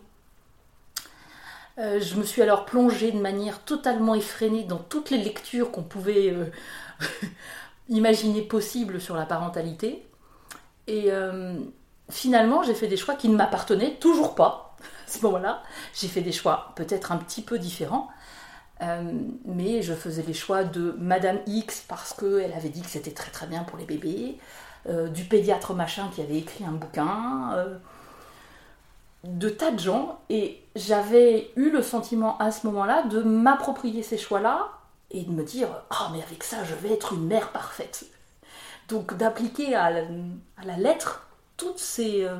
Euh, 1.77 2.01
je 2.01 2.15
me 2.15 2.23
suis 2.23 2.41
alors 2.41 2.65
plongée 2.65 3.11
de 3.11 3.19
manière 3.19 3.63
totalement 3.63 4.15
effrénée 4.15 4.63
dans 4.63 4.79
toutes 4.79 5.11
les 5.11 5.17
lectures 5.17 5.71
qu'on 5.71 5.83
pouvait 5.83 6.33
imaginer 7.89 8.41
possible 8.41 9.01
sur 9.01 9.15
la 9.15 9.25
parentalité. 9.25 10.05
Et 10.87 11.05
euh, 11.07 11.59
finalement, 12.09 12.63
j'ai 12.63 12.73
fait 12.73 12.87
des 12.87 12.97
choix 12.97 13.15
qui 13.15 13.29
ne 13.29 13.35
m'appartenaient 13.35 13.95
toujours 13.95 14.35
pas 14.35 14.77
à 15.07 15.11
ce 15.11 15.21
moment-là. 15.23 15.63
J'ai 15.93 16.07
fait 16.07 16.21
des 16.21 16.31
choix 16.31 16.71
peut-être 16.75 17.11
un 17.11 17.17
petit 17.17 17.41
peu 17.41 17.59
différents. 17.59 18.07
Euh, 18.81 19.11
mais 19.43 19.81
je 19.81 19.93
faisais 19.93 20.23
les 20.25 20.33
choix 20.33 20.63
de 20.63 20.95
Madame 20.97 21.39
X 21.47 21.83
parce 21.87 22.13
qu'elle 22.13 22.53
avait 22.53 22.69
dit 22.69 22.81
que 22.81 22.87
c'était 22.87 23.11
très 23.11 23.29
très 23.29 23.45
bien 23.45 23.63
pour 23.63 23.77
les 23.77 23.83
bébés, 23.83 24.37
euh, 24.87 25.09
du 25.09 25.25
pédiatre 25.25 25.73
machin 25.73 26.09
qui 26.15 26.21
avait 26.21 26.37
écrit 26.37 26.63
un 26.63 26.71
bouquin, 26.71 27.57
de 29.25 29.49
tas 29.49 29.71
de 29.71 29.79
gens, 29.79 30.21
et 30.29 30.63
j'avais 30.77 31.51
eu 31.57 31.71
le 31.71 31.81
sentiment 31.81 32.37
à 32.37 32.51
ce 32.51 32.65
moment-là 32.67 33.03
de 33.03 33.21
m'approprier 33.21 34.01
ces 34.01 34.17
choix-là 34.17 34.78
et 35.11 35.23
de 35.23 35.31
me 35.31 35.43
dire 35.43 35.69
Ah, 35.89 36.09
mais 36.13 36.21
avec 36.21 36.43
ça, 36.43 36.63
je 36.63 36.75
vais 36.75 36.93
être 36.93 37.13
une 37.13 37.25
mère 37.25 37.51
parfaite. 37.51 38.05
Donc 38.87 39.15
d'appliquer 39.15 39.75
à, 39.75 39.91
la 39.91 40.77
lettre 40.77 41.27
toutes 41.57 41.79
ces, 41.79 42.23
euh, 42.23 42.37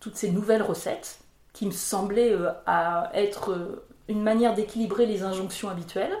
toutes 0.00 0.16
ces 0.16 0.30
nouvelles 0.30 0.62
recettes 0.62 1.20
qui 1.52 1.66
me 1.66 1.72
semblaient 1.72 2.32
euh, 2.32 2.50
à 2.66 3.10
être 3.14 3.52
euh, 3.52 3.86
une 4.08 4.22
manière 4.22 4.54
d'équilibrer 4.54 5.06
les 5.06 5.22
injonctions 5.22 5.68
habituelles. 5.68 6.16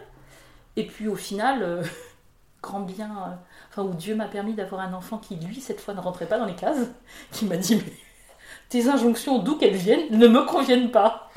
Et 0.76 0.86
puis 0.86 1.08
au 1.08 1.16
final, 1.16 1.82
grand 2.62 2.80
bien, 2.80 3.38
enfin 3.70 3.82
où 3.82 3.94
Dieu 3.94 4.14
m'a 4.14 4.28
permis 4.28 4.54
d'avoir 4.54 4.80
un 4.80 4.94
enfant 4.94 5.18
qui, 5.18 5.36
lui, 5.36 5.60
cette 5.60 5.80
fois, 5.80 5.94
ne 5.94 6.00
rentrait 6.00 6.26
pas 6.26 6.38
dans 6.38 6.46
les 6.46 6.54
cases, 6.54 6.86
qui 7.32 7.46
m'a 7.46 7.56
dit 7.56 7.76
Mais 7.76 7.92
tes 8.68 8.88
injonctions, 8.88 9.38
d'où 9.38 9.56
qu'elles 9.56 9.76
viennent, 9.76 10.16
ne 10.16 10.28
me 10.28 10.44
conviennent 10.44 10.90
pas. 10.90 11.30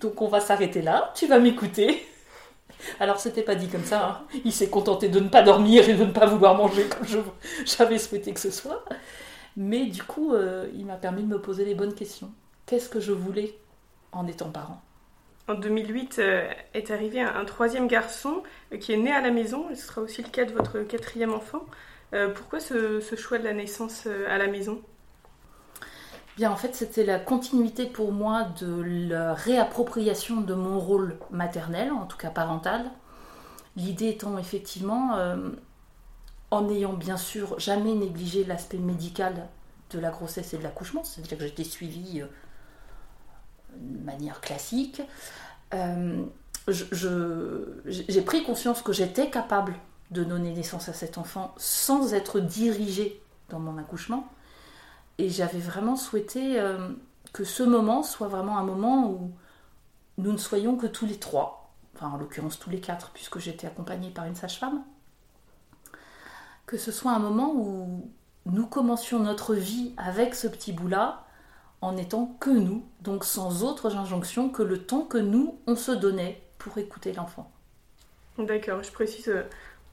Donc 0.00 0.20
on 0.20 0.28
va 0.28 0.40
s'arrêter 0.40 0.82
là, 0.82 1.12
tu 1.14 1.26
vas 1.26 1.38
m'écouter 1.38 2.06
Alors 2.98 3.18
c'était 3.20 3.42
pas 3.42 3.54
dit 3.54 3.68
comme 3.68 3.84
ça, 3.84 4.08
hein. 4.08 4.38
il 4.44 4.52
s'est 4.52 4.68
contenté 4.68 5.08
de 5.08 5.20
ne 5.20 5.28
pas 5.28 5.42
dormir 5.42 5.88
et 5.88 5.94
de 5.94 6.04
ne 6.04 6.12
pas 6.12 6.26
vouloir 6.26 6.54
manger 6.54 6.86
comme 6.88 7.06
j'avais 7.64 7.98
souhaité 7.98 8.32
que 8.32 8.40
ce 8.40 8.50
soit. 8.50 8.84
Mais 9.56 9.86
du 9.86 10.02
coup, 10.02 10.32
euh, 10.32 10.68
il 10.74 10.86
m'a 10.86 10.96
permis 10.96 11.22
de 11.22 11.28
me 11.28 11.40
poser 11.40 11.64
les 11.64 11.74
bonnes 11.74 11.94
questions. 11.94 12.30
Qu'est-ce 12.66 12.88
que 12.88 13.00
je 13.00 13.12
voulais 13.12 13.54
en 14.12 14.26
étant 14.26 14.50
parent? 14.50 14.80
En 15.48 15.54
2008 15.54 16.18
euh, 16.18 16.48
est 16.74 16.90
arrivé 16.90 17.20
un, 17.20 17.44
troisième 17.44 17.88
garçon 17.88 18.42
euh, 18.72 18.76
qui 18.76 18.92
est 18.92 18.96
né 18.96 19.10
à 19.10 19.20
la 19.20 19.30
maison, 19.30 19.66
ce 19.70 19.82
sera 19.82 20.00
aussi 20.00 20.22
le 20.22 20.28
cas 20.28 20.44
de 20.44 20.52
votre 20.52 20.80
quatrième 20.80 21.34
enfant. 21.34 21.64
pourquoi 22.34 22.60
ce, 22.60 23.00
choix 23.16 23.38
de 23.38 23.44
la 23.44 23.52
naissance 23.52 24.06
à 24.28 24.38
la 24.38 24.46
maison? 24.46 24.82
En 26.42 26.56
fait, 26.56 26.74
c'était 26.74 27.04
la 27.04 27.18
continuité 27.18 27.86
pour 27.86 28.12
moi 28.12 28.44
de 28.60 28.82
la 29.08 29.34
réappropriation 29.34 30.40
de 30.40 30.54
mon 30.54 30.78
rôle 30.78 31.18
maternel, 31.30 31.92
en 31.92 32.06
tout 32.06 32.16
cas 32.16 32.30
parental. 32.30 32.90
L'idée 33.76 34.08
étant 34.08 34.38
effectivement, 34.38 35.16
en 36.50 36.62
n'ayant 36.62 36.92
bien 36.92 37.16
sûr 37.16 37.58
jamais 37.58 37.94
négligé 37.94 38.44
l'aspect 38.44 38.78
médical 38.78 39.48
de 39.90 39.98
la 39.98 40.10
grossesse 40.10 40.54
et 40.54 40.58
de 40.58 40.62
l'accouchement, 40.62 41.04
c'est-à-dire 41.04 41.38
que 41.38 41.44
j'étais 41.44 41.64
suivie 41.64 42.22
euh, 42.22 42.26
de 43.76 44.04
manière 44.04 44.40
classique. 44.40 45.02
Euh, 45.74 46.24
j'ai 46.68 48.22
pris 48.22 48.44
conscience 48.44 48.82
que 48.82 48.92
j'étais 48.92 49.30
capable 49.30 49.74
de 50.10 50.24
donner 50.24 50.52
naissance 50.52 50.88
à 50.88 50.92
cet 50.92 51.18
enfant 51.18 51.54
sans 51.56 52.14
être 52.14 52.40
dirigée 52.40 53.20
dans 53.48 53.58
mon 53.58 53.78
accouchement. 53.78 54.28
Et 55.20 55.28
j'avais 55.28 55.58
vraiment 55.58 55.96
souhaité 55.96 56.60
euh, 56.60 56.88
que 57.32 57.44
ce 57.44 57.62
moment 57.62 58.02
soit 58.02 58.28
vraiment 58.28 58.58
un 58.58 58.64
moment 58.64 59.10
où 59.10 59.32
nous 60.18 60.32
ne 60.32 60.38
soyons 60.38 60.76
que 60.76 60.86
tous 60.86 61.06
les 61.06 61.18
trois, 61.18 61.72
enfin 61.94 62.08
en 62.08 62.16
l'occurrence 62.16 62.58
tous 62.58 62.70
les 62.70 62.80
quatre, 62.80 63.10
puisque 63.10 63.38
j'étais 63.38 63.66
accompagnée 63.66 64.10
par 64.10 64.26
une 64.26 64.34
sage-femme 64.34 64.82
que 66.70 66.78
ce 66.78 66.92
soit 66.92 67.10
un 67.10 67.18
moment 67.18 67.52
où 67.52 68.08
nous 68.46 68.64
commencions 68.64 69.18
notre 69.18 69.56
vie 69.56 69.92
avec 69.96 70.36
ce 70.36 70.46
petit 70.46 70.72
bout-là 70.72 71.24
en 71.80 71.96
étant 71.96 72.26
que 72.38 72.50
nous, 72.50 72.86
donc 73.00 73.24
sans 73.24 73.64
autres 73.64 73.96
injonctions 73.96 74.50
que 74.50 74.62
le 74.62 74.78
temps 74.78 75.00
que 75.00 75.18
nous, 75.18 75.58
on 75.66 75.74
se 75.74 75.90
donnait 75.90 76.40
pour 76.58 76.78
écouter 76.78 77.12
l'enfant. 77.12 77.50
D'accord, 78.38 78.84
je 78.84 78.92
précise 78.92 79.28
euh, 79.30 79.42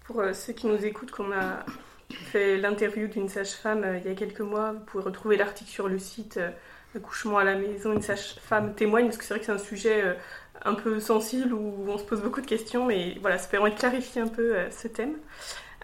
pour 0.05 0.19
euh, 0.19 0.33
ceux 0.33 0.53
qui 0.53 0.67
nous 0.67 0.85
écoutent 0.85 1.09
qu'on 1.09 1.31
a 1.31 1.65
fait 2.13 2.57
l'interview 2.57 3.07
d'une 3.07 3.29
sage-femme 3.29 3.83
euh, 3.83 3.97
il 3.97 4.07
y 4.07 4.11
a 4.11 4.15
quelques 4.15 4.41
mois. 4.41 4.73
Vous 4.73 4.79
pouvez 4.79 5.03
retrouver 5.03 5.37
l'article 5.37 5.69
sur 5.69 5.87
le 5.87 5.99
site 5.99 6.39
Accouchement 6.95 7.37
à 7.37 7.43
la 7.43 7.55
maison, 7.55 7.93
une 7.93 8.01
sage-femme 8.01 8.73
témoigne, 8.73 9.05
parce 9.05 9.17
que 9.17 9.23
c'est 9.23 9.33
vrai 9.33 9.39
que 9.39 9.45
c'est 9.45 9.51
un 9.51 9.57
sujet 9.57 10.17
un 10.63 10.73
peu 10.73 10.99
sensible 10.99 11.53
où 11.53 11.85
on 11.87 11.97
se 11.97 12.03
pose 12.03 12.21
beaucoup 12.21 12.41
de 12.41 12.47
questions, 12.47 12.87
mais 12.87 13.17
voilà, 13.21 13.37
ça 13.37 13.47
permet 13.49 13.69
de 13.69 13.75
clarifier 13.75 14.21
un 14.21 14.27
peu 14.27 14.55
ce 14.71 14.87
thème. 14.87 15.17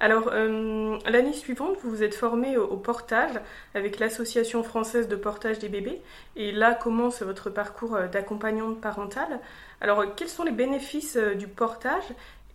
Alors, 0.04 0.30
euh, 0.34 0.98
l'année 1.06 1.34
suivante, 1.34 1.78
vous 1.82 1.90
vous 1.90 2.04
êtes 2.04 2.16
formé 2.16 2.58
au, 2.58 2.76
portage 2.78 3.40
avec 3.74 4.00
l'Association 4.00 4.64
française 4.64 5.08
de 5.08 5.16
portage 5.16 5.60
des 5.60 5.70
bébés. 5.70 6.02
Et 6.36 6.52
là 6.52 6.74
commence 6.74 7.22
votre 7.22 7.50
parcours 7.50 7.96
euh, 7.96 8.08
d'accompagnante 8.08 8.82
parentale. 8.82 9.40
Alors, 9.82 10.02
euh, 10.02 10.08
quels 10.16 10.30
sont 10.30 10.44
les 10.44 10.52
bénéfices 10.52 11.18
du 11.18 11.48
portage 11.48 12.04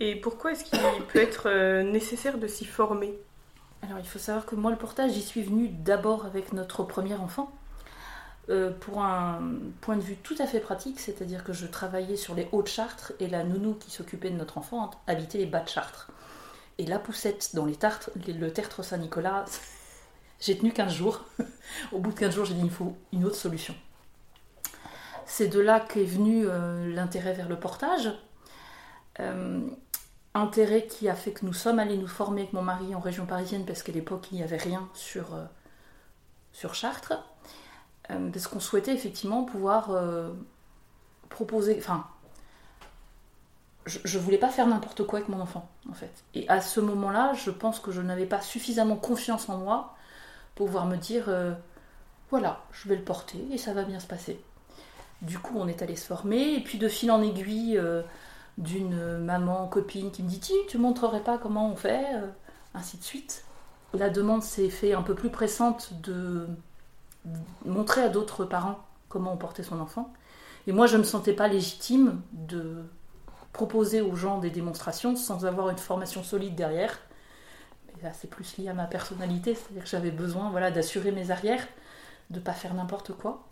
et 0.01 0.15
pourquoi 0.17 0.53
est-ce 0.53 0.65
qu'il 0.65 0.79
peut 1.13 1.19
être 1.19 1.83
nécessaire 1.83 2.39
de 2.39 2.47
s'y 2.47 2.65
former? 2.65 3.19
Alors, 3.83 3.99
il 3.99 4.07
faut 4.07 4.19
savoir 4.19 4.45
que 4.47 4.55
moi, 4.55 4.71
le 4.71 4.77
portage, 4.77 5.13
j'y 5.13 5.23
suis 5.23 5.43
venue 5.43 5.69
d'abord 5.69 6.27
avec 6.27 6.53
notre 6.53 6.83
premier 6.85 7.15
enfant. 7.15 7.53
pour 8.81 9.03
un 9.03 9.41
point 9.83 9.97
de 9.97 10.01
vue 10.01 10.17
tout 10.17 10.35
à 10.39 10.47
fait 10.47 10.61
pratique, 10.61 10.99
c'est-à-dire 11.01 11.45
que 11.45 11.53
je 11.53 11.67
travaillais 11.67 12.17
sur 12.17 12.35
les 12.35 12.49
Hauts-de-Chartres 12.53 13.13
et 13.21 13.29
la 13.29 13.45
nounou 13.45 13.75
qui 13.75 13.91
s'occupait 13.91 14.31
de 14.31 14.37
notre 14.37 14.57
enfant 14.57 14.91
habitait 15.07 15.39
les 15.39 15.47
Bas 15.47 15.61
de 15.61 15.69
Chartres. 15.69 16.11
Et 16.79 16.87
la 16.87 16.99
poussette 16.99 17.51
dans 17.55 17.67
les 17.67 17.77
tartres, 17.77 18.11
le 18.27 18.51
tertre 18.51 18.83
Saint-Nicolas, 18.83 19.45
j'ai 20.41 20.57
tenu 20.57 20.73
15 20.73 20.93
jours. 20.93 21.25
Au 21.93 21.99
bout 21.99 22.13
de 22.13 22.19
15 22.19 22.35
jours, 22.35 22.45
j'ai 22.45 22.55
dit 22.55 22.65
il 22.65 22.71
faut 22.71 22.97
une 23.13 23.25
autre 23.25 23.37
solution. 23.37 23.75
C'est 25.27 25.49
de 25.49 25.61
là 25.61 25.81
qu'est 25.81 26.05
venu 26.05 26.47
euh, 26.47 26.93
l'intérêt 26.95 27.35
vers 27.35 27.49
le 27.49 27.61
portage. 27.61 28.11
Euh, 29.21 29.61
intérêt 30.35 30.87
qui 30.87 31.09
a 31.09 31.15
fait 31.15 31.33
que 31.33 31.45
nous 31.45 31.53
sommes 31.53 31.79
allés 31.79 31.97
nous 31.97 32.09
former 32.09 32.43
avec 32.43 32.53
mon 32.53 32.63
mari 32.63 32.95
en 32.95 33.01
région 33.01 33.27
parisienne 33.27 33.65
parce 33.65 33.83
qu'à 33.83 33.93
l'époque 33.93 34.29
il 34.31 34.37
n'y 34.37 34.43
avait 34.43 34.57
rien 34.57 34.89
sur, 34.95 35.35
euh, 35.35 35.45
sur 36.53 36.75
Chartres. 36.75 37.15
parce 38.09 38.47
qu'on 38.47 38.61
souhaitait 38.61 38.95
effectivement 38.95 39.45
pouvoir 39.45 39.91
proposer, 41.29 41.77
enfin 41.79 42.07
je, 43.89 44.19
ne 44.19 44.23
voulais 44.23 44.39
pas 44.39 44.51
faire 44.51 44.67
n'importe 44.67 45.05
quoi 45.05 45.19
avec 45.19 45.29
mon 45.29 45.41
enfant, 45.41 45.69
en 45.89 45.95
fait. 45.95 46.13
Et 46.35 46.49
à 46.49 46.61
ce 46.61 46.81
moment-là, 46.81 47.33
je 47.35 47.51
pense 47.51 47.81
que 47.81 47.91
je 47.91 48.01
n'avais 48.01 48.27
pas 48.27 48.41
suffisamment 48.41 48.97
confiance 48.97 49.49
en 49.49 49.59
moi 49.59 49.95
pour 50.55 50.67
pouvoir 50.67 50.87
me 50.87 50.97
dire, 50.97 51.25
euh, 51.29 51.53
voilà, 52.31 52.63
je 52.73 52.89
vais 52.89 52.97
le 52.97 53.03
porter 53.03 53.39
et 53.51 53.59
ça 53.59 53.73
va 53.73 53.83
bien 53.85 54.01
se 54.01 54.07
passer. 54.07 54.41
Du 55.23 55.39
coup, 55.39 55.55
on 55.57 55.67
est 55.67 55.83
allé 55.83 55.97
se 55.97 56.07
former, 56.07 56.55
et 56.55 56.61
puis 56.61 56.79
de 56.79 56.89
fil 56.89 57.11
en 57.11 57.23
aiguille 57.23 57.77
euh, 57.79 58.03
d'une 58.59 59.19
maman 59.19 59.69
copine 59.69 60.11
qui 60.11 60.23
me 60.23 60.29
dit, 60.29 60.41
tiens, 60.41 60.57
tu 60.69 60.79
montrerais 60.79 61.23
pas 61.23 61.39
comment 61.39 61.71
on 61.71 61.77
fait, 61.77 62.05
euh, 62.15 62.27
ainsi 62.75 62.99
de 62.99 63.03
suite. 63.03 63.45
La 63.95 64.11
demande 64.11 64.43
s'est 64.43 64.69
fait 64.69 64.93
un 64.93 65.03
peu 65.03 65.15
plus 65.15 65.31
pressante 65.31 65.93
de 66.03 66.47
montrer 67.65 68.03
à 68.03 68.09
d'autres 68.09 68.45
parents 68.45 68.79
comment 69.09 69.33
on 69.33 69.37
portait 69.37 69.63
son 69.63 69.81
enfant. 69.81 70.13
Et 70.67 70.73
moi, 70.73 70.87
je 70.87 70.97
ne 70.97 70.99
me 70.99 71.07
sentais 71.07 71.33
pas 71.33 71.49
légitime 71.49 72.21
de 72.33 72.85
proposer 73.53 74.03
aux 74.03 74.17
gens 74.17 74.39
des 74.39 74.51
démonstrations 74.51 75.17
sans 75.17 75.47
avoir 75.47 75.71
une 75.71 75.79
formation 75.79 76.23
solide 76.23 76.55
derrière. 76.55 76.99
Mais 77.87 78.03
là, 78.03 78.13
c'est 78.13 78.29
plus 78.29 78.59
lié 78.59 78.69
à 78.69 78.75
ma 78.75 78.87
personnalité, 78.87 79.55
c'est-à-dire 79.55 79.85
que 79.85 79.89
j'avais 79.89 80.11
besoin 80.11 80.51
voilà, 80.51 80.71
d'assurer 80.71 81.13
mes 81.13 81.31
arrières, 81.31 81.67
de 82.31 82.39
ne 82.39 82.45
pas 82.45 82.53
faire 82.53 82.75
n'importe 82.75 83.13
quoi. 83.13 83.47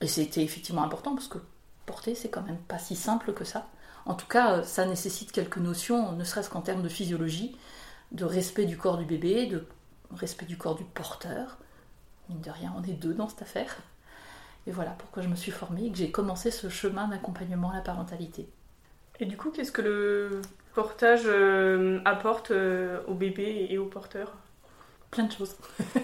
Et 0.00 0.06
c'était 0.06 0.44
effectivement 0.44 0.84
important 0.84 1.14
parce 1.14 1.28
que 1.28 1.38
porter, 1.86 2.14
c'est 2.14 2.28
quand 2.28 2.42
même 2.42 2.58
pas 2.58 2.78
si 2.78 2.94
simple 2.94 3.32
que 3.32 3.44
ça. 3.44 3.66
En 4.06 4.14
tout 4.14 4.26
cas, 4.26 4.62
ça 4.62 4.86
nécessite 4.86 5.32
quelques 5.32 5.58
notions, 5.58 6.12
ne 6.12 6.24
serait-ce 6.24 6.48
qu'en 6.48 6.62
termes 6.62 6.82
de 6.82 6.88
physiologie, 6.88 7.56
de 8.12 8.24
respect 8.24 8.64
du 8.64 8.76
corps 8.76 8.98
du 8.98 9.04
bébé, 9.04 9.46
de 9.46 9.66
respect 10.12 10.46
du 10.46 10.56
corps 10.56 10.76
du 10.76 10.84
porteur. 10.84 11.58
Mine 12.28 12.40
de 12.40 12.50
rien, 12.50 12.72
on 12.78 12.82
est 12.84 12.92
deux 12.92 13.14
dans 13.14 13.28
cette 13.28 13.42
affaire. 13.42 13.76
Et 14.66 14.72
voilà 14.72 14.90
pourquoi 14.90 15.22
je 15.22 15.28
me 15.28 15.36
suis 15.36 15.52
formée 15.52 15.86
et 15.86 15.90
que 15.90 15.98
j'ai 15.98 16.10
commencé 16.10 16.50
ce 16.50 16.68
chemin 16.68 17.08
d'accompagnement 17.08 17.70
à 17.70 17.76
la 17.76 17.82
parentalité. 17.82 18.48
Et 19.20 19.26
du 19.26 19.36
coup, 19.36 19.50
qu'est-ce 19.50 19.72
que 19.72 19.82
le 19.82 20.42
portage 20.74 21.22
euh, 21.26 22.00
apporte 22.04 22.50
euh, 22.50 23.00
au 23.06 23.14
bébé 23.14 23.66
et 23.70 23.78
au 23.78 23.86
porteur? 23.86 24.34
Plein 25.10 25.24
de 25.24 25.32
choses. 25.32 25.56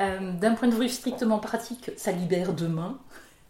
Euh, 0.00 0.32
d'un 0.32 0.54
point 0.54 0.68
de 0.68 0.74
vue 0.74 0.88
strictement 0.88 1.38
pratique, 1.38 1.90
ça 1.98 2.12
libère 2.12 2.54
deux 2.54 2.66
mains. 2.66 2.98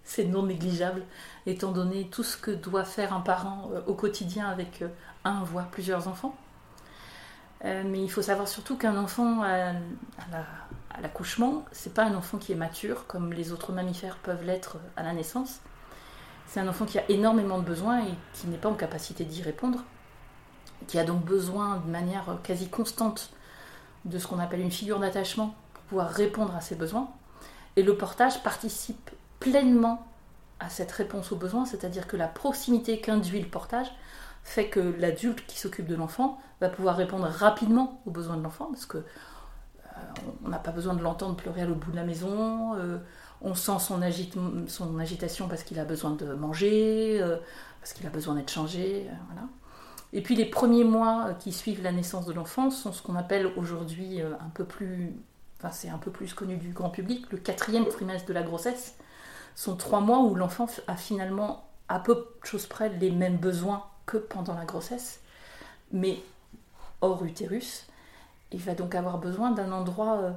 C'est 0.03 0.25
non 0.25 0.43
négligeable, 0.43 1.05
étant 1.47 1.73
donné 1.73 2.09
tout 2.09 2.23
ce 2.23 2.37
que 2.37 2.51
doit 2.51 2.85
faire 2.85 3.13
un 3.13 3.21
parent 3.21 3.71
au 3.87 3.95
quotidien 3.95 4.49
avec 4.49 4.85
un, 5.25 5.43
voire 5.45 5.69
plusieurs 5.69 6.09
enfants. 6.09 6.37
mais 7.65 8.03
il 8.03 8.11
faut 8.11 8.23
savoir 8.23 8.49
surtout 8.49 8.77
qu'un 8.77 8.97
enfant 8.97 9.43
à, 9.43 9.73
l'accouchement, 11.01 11.65
c'est 11.73 11.95
pas 11.95 12.05
un 12.05 12.15
enfant 12.15 12.39
qui 12.39 12.53
est 12.53 12.57
mature 12.57 13.07
comme 13.07 13.33
les 13.33 13.53
autres 13.53 13.73
mammifères 13.73 14.17
peuvent 14.19 14.45
l'être 14.45 14.77
à 14.97 15.03
la 15.03 15.13
naissance. 15.13 15.61
C'est 16.47 16.61
un 16.61 16.69
enfant 16.69 16.85
qui 16.85 16.99
a 16.99 17.11
énormément 17.11 17.59
de 17.59 17.65
besoins 17.65 18.01
et 18.01 18.15
qui 18.35 18.47
n'est 18.47 18.59
pas 18.59 18.69
en 18.69 18.75
capacité 18.75 19.25
d'y 19.25 19.43
répondre, 19.43 19.83
qui 20.87 20.99
a 20.99 21.05
donc 21.05 21.25
besoin 21.25 21.79
de 21.79 21.91
manière 21.91 22.37
quasi 22.43 22.69
constante 22.69 23.31
de 24.05 24.19
ce 24.19 24.27
qu'on 24.27 24.39
appelle 24.39 24.61
une 24.61 24.71
figure 24.71 24.99
d'attachement 24.99 25.55
pour 25.75 25.83
pouvoir 25.85 26.11
répondre 26.11 26.55
à 26.55 26.61
ses 26.61 26.75
besoins. 26.75 27.09
Et 27.77 27.83
le 27.83 27.97
portage 27.97 28.43
participe 28.43 29.11
pleinement 29.41 30.07
à 30.65 30.69
cette 30.69 30.93
réponse 30.93 31.33
aux 31.33 31.37
besoins, 31.37 31.67
c'est-à-dire 31.67 32.07
que 32.07 32.17
la 32.17 32.29
proximité 32.29 33.01
qu'induit 33.01 33.41
le 33.41 33.49
portage 33.49 33.89
fait 34.45 34.69
que 34.69 34.81
l'adulte 34.81 35.45
qui 35.47 35.59
s'occupe 35.59 35.87
de 35.87 35.95
l'enfant 35.95 36.39
va 36.61 36.69
pouvoir 36.69 36.97
répondre 36.97 37.27
rapidement 37.27 38.01
aux 38.07 38.11
besoins 38.11 38.37
de 38.37 38.43
l'enfant, 38.43 38.67
parce 38.67 38.87
que 38.87 38.99
euh, 38.99 40.01
on 40.45 40.49
n'a 40.49 40.59
pas 40.59 40.73
besoin 40.73 40.95
de 40.95 41.03
l'entendre 41.03 41.37
pleurer 41.37 41.63
à 41.63 41.67
bout 41.67 41.91
de 41.91 41.97
la 41.97 42.05
maison, 42.05 42.75
euh, 42.77 42.99
on 43.41 43.55
sent 43.55 43.79
son, 43.81 44.03
agitation 44.03 45.49
parce 45.49 45.65
qu'il 45.65 45.79
a 45.79 45.85
besoin 45.85 46.13
de 46.13 46.33
manger, 46.35 47.21
euh, 47.21 47.37
parce 47.81 47.93
qu'il 47.93 48.07
a 48.07 48.11
besoin 48.11 48.35
d'être 48.35 48.51
changé. 48.51 49.09
Et 50.13 50.23
puis 50.23 50.37
les 50.37 50.45
premiers 50.45 50.85
mois 50.85 51.35
qui 51.41 51.53
suivent 51.53 51.83
la 51.83 51.91
naissance 51.91 52.27
de 52.27 52.33
l'enfant 52.33 52.71
sont 52.71 52.93
ce 52.93 53.03
qu'on 53.03 53.17
appelle 53.17 53.47
aujourd'hui 53.57 54.21
un 54.21 54.51
peu 54.55 54.65
plus, 54.65 55.15
c'est 55.73 55.89
un 55.89 55.99
peu 55.99 56.11
plus 56.11 56.35
connu 56.35 56.57
du 56.57 56.69
grand 56.69 56.91
public, 56.91 57.27
le 57.33 57.39
quatrième 57.39 57.87
trimestre 57.87 58.29
de 58.29 58.33
la 58.33 58.43
grossesse. 58.43 58.95
Sont 59.55 59.77
trois 59.77 60.01
mois 60.01 60.21
où 60.21 60.35
l'enfant 60.35 60.67
a 60.87 60.97
finalement 60.97 61.69
à 61.89 62.01
peu 62.01 62.15
de 62.15 62.47
choses 62.47 62.67
près 62.67 62.89
les 62.89 63.11
mêmes 63.11 63.37
besoins 63.37 63.85
que 64.07 64.17
pendant 64.17 64.55
la 64.55 64.65
grossesse, 64.65 65.21
mais 65.93 66.21
hors 67.01 67.25
utérus. 67.25 67.87
Il 68.51 68.61
va 68.61 68.75
donc 68.75 68.95
avoir 68.95 69.19
besoin 69.19 69.51
d'un 69.51 69.73
endroit 69.73 70.35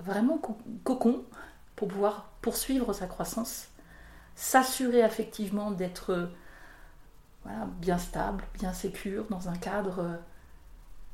vraiment 0.00 0.40
cocon 0.84 1.24
pour 1.76 1.88
pouvoir 1.88 2.30
poursuivre 2.40 2.92
sa 2.92 3.06
croissance, 3.06 3.68
s'assurer 4.34 5.00
effectivement 5.00 5.70
d'être 5.70 6.30
voilà, 7.44 7.66
bien 7.80 7.98
stable, 7.98 8.44
bien 8.54 8.72
sécure, 8.72 9.26
dans 9.30 9.48
un 9.48 9.56
cadre 9.56 10.00
euh, 10.00 10.16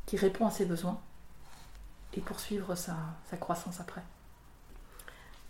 qui 0.07 0.17
répond 0.17 0.47
à 0.47 0.51
ses 0.51 0.67
besoins 0.67 1.01
et 2.15 2.21
poursuivre 2.21 2.75
sa 2.75 2.97
croissance 3.39 3.81
après. 3.81 4.03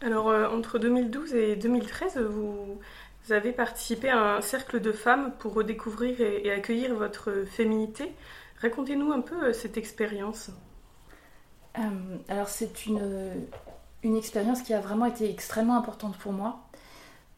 Alors, 0.01 0.29
euh, 0.29 0.49
entre 0.49 0.79
2012 0.79 1.35
et 1.35 1.57
2013, 1.57 2.19
vous, 2.19 2.79
avez 3.31 3.53
participé 3.53 4.11
à 4.11 4.37
un 4.37 4.41
cercle 4.43 4.81
de 4.81 4.93
femmes 4.93 5.33
pour 5.39 5.55
redécouvrir 5.55 6.21
et, 6.21 6.51
accueillir 6.51 6.95
votre 6.95 7.45
féminité. 7.47 8.13
Racontez-nous 8.61 9.13
un 9.13 9.23
peu 9.23 9.53
cette 9.55 9.79
expérience. 9.79 10.51
alors, 12.29 12.49
c'est 12.49 12.85
une, 12.87 13.47
une 14.05 14.17
expérience 14.17 14.63
qui 14.63 14.75
a 14.75 14.81
vraiment 14.81 15.07
été 15.07 15.29
extrêmement 15.29 15.77
importante 15.77 16.17
pour 16.19 16.33
moi 16.33 16.65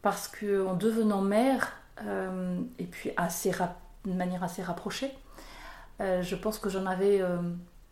parce 0.01 0.27
qu'en 0.27 0.75
devenant 0.75 1.21
mère, 1.21 1.73
euh, 2.05 2.59
et 2.77 2.85
puis 2.85 3.11
assez 3.17 3.51
de 4.05 4.13
manière 4.13 4.43
assez 4.43 4.61
rapprochée, 4.61 5.11
euh, 6.01 6.21
je 6.21 6.35
pense 6.35 6.59
que 6.59 6.69
j'en 6.69 6.85
avais 6.85 7.21
euh, 7.21 7.37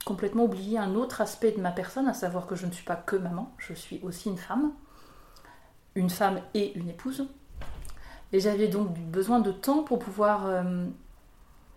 complètement 0.05 0.45
oublié 0.45 0.77
un 0.77 0.95
autre 0.95 1.19
aspect 1.19 1.51
de 1.51 1.59
ma 1.59 1.71
personne, 1.71 2.07
à 2.07 2.13
savoir 2.13 2.45
que 2.47 2.55
je 2.55 2.65
ne 2.65 2.71
suis 2.71 2.85
pas 2.85 2.95
que 2.95 3.15
maman, 3.15 3.51
je 3.57 3.74
suis 3.74 4.00
aussi 4.03 4.29
une 4.29 4.38
femme, 4.38 4.71
une 5.95 6.09
femme 6.09 6.39
et 6.53 6.77
une 6.77 6.89
épouse. 6.89 7.27
Et 8.31 8.39
j'avais 8.39 8.67
donc 8.67 8.93
besoin 8.93 9.39
de 9.39 9.51
temps 9.51 9.83
pour 9.83 10.00
pouvoir 10.00 10.63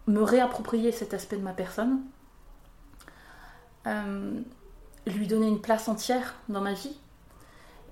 me 0.06 0.22
réapproprier 0.22 0.92
cet 0.92 1.14
aspect 1.14 1.36
de 1.36 1.42
ma 1.42 1.52
personne, 1.52 2.00
lui 5.06 5.26
donner 5.26 5.48
une 5.48 5.60
place 5.60 5.88
entière 5.88 6.34
dans 6.48 6.60
ma 6.60 6.74
vie. 6.74 6.96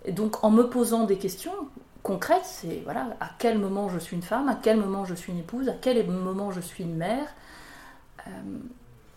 Et 0.05 0.13
donc 0.13 0.45
en 0.45 0.51
me 0.51 0.69
posant 0.69 1.05
des 1.05 1.19
questions, 1.19 1.55
concrète, 2.03 2.45
c'est 2.45 2.83
voilà, 2.85 3.17
à 3.21 3.31
quel 3.39 3.59
moment 3.59 3.89
je 3.89 3.99
suis 3.99 4.17
une 4.17 4.23
femme, 4.23 4.49
à 4.49 4.55
quel 4.55 4.79
moment 4.79 5.05
je 5.05 5.15
suis 5.15 5.33
une 5.33 5.41
épouse, 5.41 5.69
à 5.69 5.75
quel 5.75 6.07
moment 6.09 6.51
je 6.51 6.61
suis 6.61 6.85
une 6.85 6.97
mère. 6.97 7.27
Euh, 8.27 8.31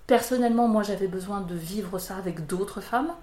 personnellement, 0.10 0.68
moi 0.68 0.84
j'avais 0.84 1.08
besoin 1.08 1.40
de 1.42 1.56
vivre 1.56 2.00
ça 2.00 2.18
avec 2.18 2.48
d'autres 2.48 2.82
femmes. 2.82 3.14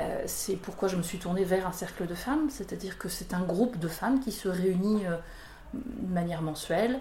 Euh, 0.00 0.24
c'est 0.26 0.56
pourquoi 0.56 0.88
je 0.88 0.96
me 0.96 1.02
suis 1.02 1.18
tournée 1.18 1.44
vers 1.44 1.66
un 1.66 1.72
cercle 1.72 2.06
de 2.06 2.14
femmes, 2.14 2.50
c'est-à-dire 2.50 2.98
que 2.98 3.08
c'est 3.08 3.32
un 3.32 3.42
groupe 3.42 3.78
de 3.78 3.88
femmes 3.88 4.18
qui 4.18 4.32
se 4.32 4.48
réunit 4.48 5.06
euh, 5.06 5.16
de 5.72 6.12
manière 6.12 6.42
mensuelle, 6.42 7.00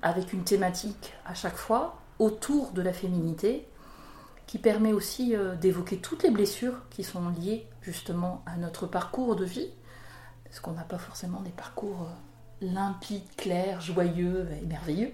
avec 0.00 0.32
une 0.32 0.42
thématique 0.42 1.12
à 1.26 1.34
chaque 1.34 1.56
fois 1.56 1.98
autour 2.18 2.70
de 2.70 2.80
la 2.80 2.94
féminité, 2.94 3.68
qui 4.46 4.56
permet 4.58 4.94
aussi 4.94 5.34
d'évoquer 5.60 5.98
toutes 5.98 6.22
les 6.22 6.30
blessures 6.30 6.76
qui 6.88 7.04
sont 7.04 7.28
liées 7.28 7.66
justement 7.82 8.42
à 8.46 8.56
notre 8.56 8.86
parcours 8.86 9.36
de 9.36 9.44
vie, 9.44 9.68
parce 10.54 10.60
qu'on 10.60 10.72
n'a 10.72 10.84
pas 10.84 10.98
forcément 10.98 11.40
des 11.40 11.50
parcours 11.50 12.06
euh, 12.62 12.66
limpides, 12.72 13.28
clairs, 13.36 13.80
joyeux 13.80 14.46
et 14.62 14.64
merveilleux. 14.66 15.12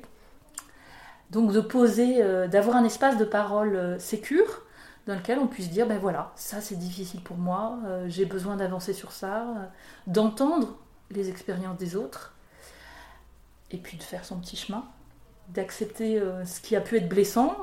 Donc 1.31 1.53
de 1.53 1.61
poser, 1.61 2.23
euh, 2.23 2.49
d'avoir 2.49 2.77
un 2.77 2.85
espace 2.85 3.17
de 3.17 3.25
parole 3.25 3.77
euh, 3.77 3.99
sécure 3.99 4.63
dans 5.07 5.15
lequel 5.15 5.39
on 5.39 5.47
puisse 5.47 5.71
dire, 5.71 5.87
ben 5.87 5.99
voilà, 5.99 6.33
ça 6.37 6.61
c'est 6.61 6.77
difficile 6.77 7.23
pour 7.23 7.39
moi, 7.39 7.79
j'ai 8.07 8.27
besoin 8.27 8.57
d'avancer 8.57 8.93
sur 8.93 9.13
ça, 9.13 9.47
d'entendre 10.07 10.77
les 11.11 11.31
expériences 11.31 11.79
des 11.79 11.97
autres, 11.97 12.35
et 13.71 13.79
puis 13.79 13.97
de 13.97 14.03
faire 14.03 14.27
son 14.27 14.39
petit 14.39 14.57
chemin, 14.57 14.85
d'accepter 15.49 16.23
ce 16.45 16.61
qui 16.61 16.77
a 16.77 16.83
pu 16.83 16.99
être 16.99 17.09
blessant, 17.09 17.57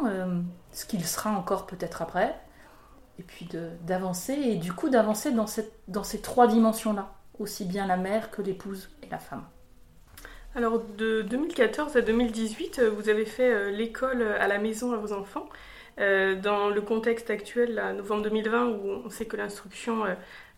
ce 0.71 0.85
qu'il 0.85 1.05
sera 1.05 1.29
encore 1.29 1.67
peut-être 1.67 2.01
après, 2.01 2.35
et 3.19 3.23
puis 3.23 3.47
d'avancer, 3.83 4.33
et 4.33 4.55
du 4.55 4.73
coup 4.73 4.89
d'avancer 4.89 5.31
dans, 5.31 5.45
dans 5.87 6.03
ces 6.03 6.21
trois 6.21 6.47
dimensions-là 6.47 7.13
aussi 7.39 7.65
bien 7.65 7.85
la 7.85 7.97
mère 7.97 8.31
que 8.31 8.41
l'épouse 8.41 8.89
et 9.03 9.07
la 9.09 9.19
femme. 9.19 9.43
Alors 10.57 10.81
de 10.97 11.21
2014 11.21 11.97
à 11.97 12.01
2018, 12.01 12.79
euh, 12.79 12.89
vous 12.89 13.09
avez 13.09 13.25
fait 13.25 13.53
euh, 13.53 13.69
l'école 13.69 14.23
à 14.23 14.47
la 14.47 14.57
maison 14.57 14.91
à 14.91 14.97
vos 14.97 15.13
enfants. 15.13 15.47
Euh, 15.99 16.33
dans 16.33 16.69
le 16.69 16.81
contexte 16.81 17.29
actuel, 17.29 17.75
là, 17.75 17.93
novembre 17.93 18.23
2020, 18.23 18.65
où 18.69 18.89
on 19.05 19.09
sait 19.11 19.25
que 19.25 19.37
l'instruction 19.37 20.03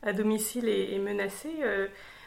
à 0.02 0.14
domicile 0.14 0.70
est, 0.70 0.98
menacée 1.00 1.52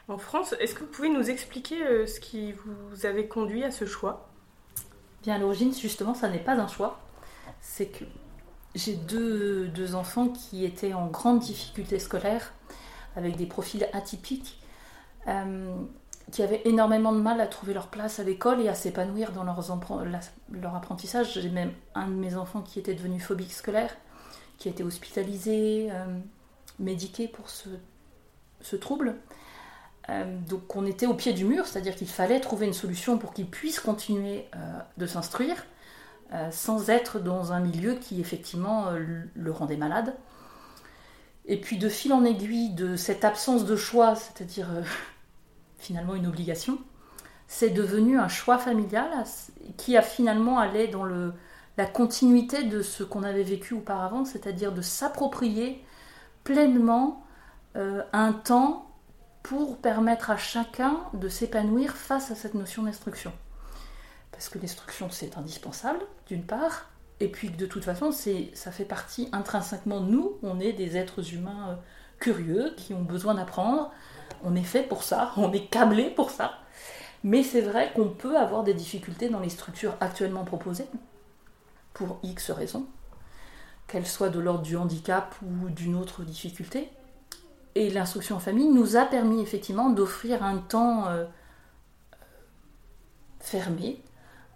en 0.08 0.18
France, 0.18 0.54
est-ce 0.60 0.74
que 0.74 0.80
vous 0.80 0.90
pouvez 0.90 1.08
nous 1.08 1.30
expliquer 1.30 2.06
ce 2.06 2.20
qui 2.20 2.52
vous 2.52 3.06
avait 3.06 3.26
conduit 3.26 3.64
à 3.64 3.70
ce 3.70 3.86
choix? 3.86 4.28
Bien 5.22 5.36
à 5.36 5.38
l'origine, 5.38 5.72
justement, 5.74 6.12
ça 6.12 6.28
n'est 6.28 6.38
pas 6.38 6.52
un 6.52 6.68
choix. 6.68 7.00
C'est 7.62 7.86
que 7.86 8.04
j'ai 8.74 8.94
deux, 8.94 9.68
deux 9.68 9.94
enfants 9.94 10.28
qui 10.28 10.66
étaient 10.66 10.92
en 10.92 11.06
grande 11.06 11.38
difficulté 11.38 11.98
scolaire 11.98 12.52
avec 13.16 13.36
des 13.36 13.46
profils 13.46 13.88
atypiques, 13.94 14.58
qui 16.30 16.42
avaient 16.42 16.62
énormément 16.64 17.12
de 17.12 17.20
mal 17.20 17.40
à 17.40 17.46
trouver 17.46 17.74
leur 17.74 17.88
place 17.88 18.18
à 18.20 18.24
l'école 18.24 18.60
et 18.60 18.68
à 18.68 18.74
s'épanouir 18.74 19.32
dans 19.32 19.44
leur, 19.44 19.60
leur 20.50 20.74
apprentissage. 20.74 21.34
J'ai 21.34 21.50
même 21.50 21.72
un 21.94 22.08
de 22.08 22.14
mes 22.14 22.36
enfants 22.36 22.62
qui 22.62 22.78
était 22.78 22.94
devenu 22.94 23.20
phobique 23.20 23.52
scolaire, 23.52 23.94
qui 24.58 24.68
a 24.68 24.70
été 24.70 24.82
hospitalisé, 24.82 25.88
euh, 25.90 26.18
médiqué 26.78 27.28
pour 27.28 27.50
ce, 27.50 27.68
ce 28.60 28.76
trouble. 28.76 29.16
Euh, 30.08 30.38
donc 30.48 30.74
on 30.74 30.86
était 30.86 31.06
au 31.06 31.14
pied 31.14 31.32
du 31.32 31.44
mur, 31.44 31.66
c'est-à-dire 31.66 31.94
qu'il 31.94 32.08
fallait 32.08 32.40
trouver 32.40 32.66
une 32.66 32.72
solution 32.72 33.18
pour 33.18 33.34
qu'il 33.34 33.48
puisse 33.48 33.80
continuer 33.80 34.46
de 34.96 35.06
s'instruire 35.06 35.66
sans 36.50 36.88
être 36.88 37.20
dans 37.20 37.52
un 37.52 37.60
milieu 37.60 37.94
qui 37.94 38.18
effectivement 38.18 38.86
le 39.34 39.52
rendait 39.52 39.76
malade. 39.76 40.14
Et 41.46 41.60
puis 41.60 41.76
de 41.76 41.88
fil 41.88 42.12
en 42.12 42.24
aiguille 42.24 42.70
de 42.70 42.96
cette 42.96 43.24
absence 43.24 43.64
de 43.64 43.74
choix, 43.74 44.14
c'est-à-dire 44.14 44.70
euh, 44.70 44.82
finalement 45.82 46.14
une 46.14 46.26
obligation, 46.26 46.78
c'est 47.48 47.70
devenu 47.70 48.18
un 48.18 48.28
choix 48.28 48.58
familial 48.58 49.10
qui 49.76 49.96
a 49.96 50.02
finalement 50.02 50.58
allé 50.58 50.88
dans 50.88 51.04
le, 51.04 51.34
la 51.76 51.86
continuité 51.86 52.62
de 52.64 52.82
ce 52.82 53.02
qu'on 53.04 53.22
avait 53.22 53.42
vécu 53.42 53.74
auparavant, 53.74 54.24
c'est-à-dire 54.24 54.72
de 54.72 54.80
s'approprier 54.80 55.84
pleinement 56.44 57.24
euh, 57.76 58.02
un 58.12 58.32
temps 58.32 58.90
pour 59.42 59.78
permettre 59.78 60.30
à 60.30 60.36
chacun 60.36 61.00
de 61.14 61.28
s'épanouir 61.28 61.96
face 61.96 62.30
à 62.30 62.34
cette 62.34 62.54
notion 62.54 62.84
d'instruction. 62.84 63.32
Parce 64.30 64.48
que 64.48 64.58
l'instruction, 64.58 65.10
c'est 65.10 65.36
indispensable, 65.36 66.00
d'une 66.26 66.44
part, 66.44 66.90
et 67.20 67.28
puis 67.28 67.50
de 67.50 67.66
toute 67.66 67.84
façon, 67.84 68.10
ça 68.10 68.72
fait 68.72 68.84
partie 68.84 69.28
intrinsèquement 69.32 70.00
de 70.00 70.10
nous. 70.10 70.38
On 70.42 70.58
est 70.58 70.72
des 70.72 70.96
êtres 70.96 71.34
humains 71.34 71.70
euh, 71.70 71.74
curieux 72.18 72.74
qui 72.76 72.94
ont 72.94 73.02
besoin 73.02 73.34
d'apprendre. 73.34 73.92
On 74.44 74.54
est 74.54 74.62
fait 74.62 74.82
pour 74.82 75.02
ça, 75.02 75.32
on 75.36 75.52
est 75.52 75.66
câblé 75.66 76.10
pour 76.10 76.30
ça. 76.30 76.52
Mais 77.24 77.42
c'est 77.42 77.60
vrai 77.60 77.92
qu'on 77.94 78.08
peut 78.08 78.36
avoir 78.36 78.64
des 78.64 78.74
difficultés 78.74 79.28
dans 79.28 79.40
les 79.40 79.48
structures 79.48 79.94
actuellement 80.00 80.44
proposées, 80.44 80.86
pour 81.94 82.18
X 82.22 82.50
raisons, 82.50 82.86
qu'elles 83.86 84.06
soient 84.06 84.30
de 84.30 84.40
l'ordre 84.40 84.62
du 84.62 84.76
handicap 84.76 85.34
ou 85.42 85.68
d'une 85.68 85.94
autre 85.94 86.22
difficulté. 86.22 86.90
Et 87.74 87.90
l'instruction 87.90 88.36
en 88.36 88.40
famille 88.40 88.68
nous 88.68 88.96
a 88.96 89.04
permis 89.04 89.40
effectivement 89.40 89.90
d'offrir 89.90 90.42
un 90.42 90.58
temps 90.58 91.06
euh, 91.08 91.24
fermé, 93.40 94.02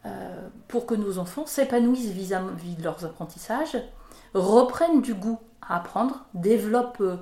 euh, 0.07 0.49
pour 0.69 0.87
que 0.87 0.95
nos 0.95 1.19
enfants 1.19 1.47
s'épanouissent 1.47 2.11
vis-à-vis 2.11 2.77
de 2.77 2.83
leurs 2.83 3.05
apprentissages, 3.05 3.77
reprennent 4.35 5.03
du 5.03 5.15
goût 5.15 5.39
à 5.63 5.77
apprendre, 5.77 6.27
développent 6.35 7.01
euh, 7.01 7.17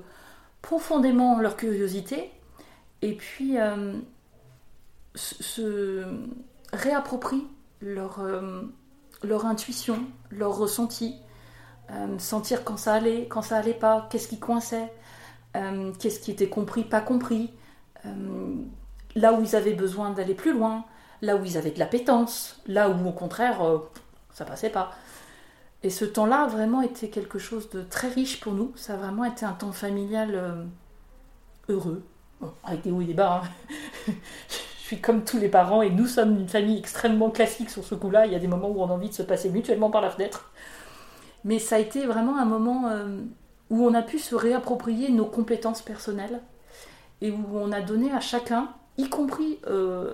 profondément 0.63 1.41
leur 1.41 1.57
curiosité 1.57 2.31
et 3.05 3.15
puis 3.15 3.59
euh, 3.59 3.95
se 5.15 6.05
réapproprient 6.73 7.47
leur, 7.81 8.21
leur 9.23 9.47
intuition, 9.47 9.99
leur 10.31 10.57
ressenti, 10.57 11.15
sentir 12.19 12.65
quand 12.65 12.77
ça 12.77 12.95
allait, 12.95 13.29
quand 13.29 13.43
ça 13.43 13.59
allait 13.59 13.75
pas, 13.75 14.09
qu'est-ce 14.11 14.27
qui 14.27 14.41
coinçait, 14.41 14.93
qu'est-ce 15.53 16.19
qui 16.19 16.33
était 16.33 16.49
compris, 16.49 16.83
pas 16.83 17.01
compris, 17.01 17.53
là 19.15 19.33
où 19.33 19.43
ils 19.43 19.55
avaient 19.55 19.75
besoin 19.75 20.11
d'aller 20.11 20.35
plus 20.35 20.53
loin, 20.53 20.85
là 21.23 21.37
où 21.37 21.45
ils 21.45 21.57
avaient 21.57 21.71
de 21.71 21.79
l'appétence, 21.79 22.61
là 22.67 22.89
où 22.89 23.09
au 23.09 23.13
contraire 23.13 23.63
euh, 23.63 23.79
ça 24.33 24.45
passait 24.45 24.71
pas. 24.71 24.93
Et 25.83 25.91
ce 25.91 26.05
temps-là 26.05 26.45
a 26.45 26.47
vraiment 26.47 26.83
été 26.83 27.11
quelque 27.11 27.39
chose 27.39 27.69
de 27.71 27.83
très 27.83 28.09
riche 28.09 28.41
pour 28.41 28.55
nous. 28.55 28.73
Ça 28.75 28.95
a 28.95 28.97
vraiment 28.97 29.25
été 29.25 29.45
un 29.45 29.53
temps 29.53 29.73
familial 29.73 30.31
euh, 30.35 30.65
heureux, 31.69 32.03
avec 32.65 32.83
des 32.83 32.91
hauts 32.91 33.01
et 33.01 33.07
des 33.07 33.15
bas. 33.15 33.43
Hein. 33.45 34.13
Je 34.49 34.87
suis 34.89 35.01
comme 35.01 35.25
tous 35.25 35.39
les 35.39 35.49
parents 35.49 35.81
et 35.81 35.89
nous 35.89 36.07
sommes 36.07 36.39
une 36.39 36.49
famille 36.49 36.79
extrêmement 36.79 37.31
classique 37.31 37.71
sur 37.71 37.85
ce 37.85 37.95
coup-là. 37.95 38.27
Il 38.27 38.33
y 38.33 38.37
a 38.37 38.39
des 38.39 38.47
moments 38.47 38.69
où 38.69 38.83
on 38.83 38.89
a 38.89 38.93
envie 38.93 39.09
de 39.09 39.15
se 39.15 39.23
passer 39.23 39.49
mutuellement 39.49 39.91
par 39.91 40.03
la 40.03 40.11
fenêtre. 40.11 40.53
Mais 41.45 41.59
ça 41.59 41.77
a 41.77 41.79
été 41.79 42.07
vraiment 42.07 42.39
un 42.39 42.45
moment 42.45 42.89
euh, 42.89 43.21
où 43.71 43.87
on 43.87 43.95
a 43.95 44.03
pu 44.03 44.19
se 44.19 44.35
réapproprier 44.35 45.11
nos 45.11 45.25
compétences 45.25 45.81
personnelles 45.81 46.41
et 47.23 47.31
où 47.31 47.45
on 47.55 47.73
a 47.73 47.81
donné 47.81 48.13
à 48.13 48.21
chacun, 48.21 48.69
y 48.99 49.09
compris 49.09 49.59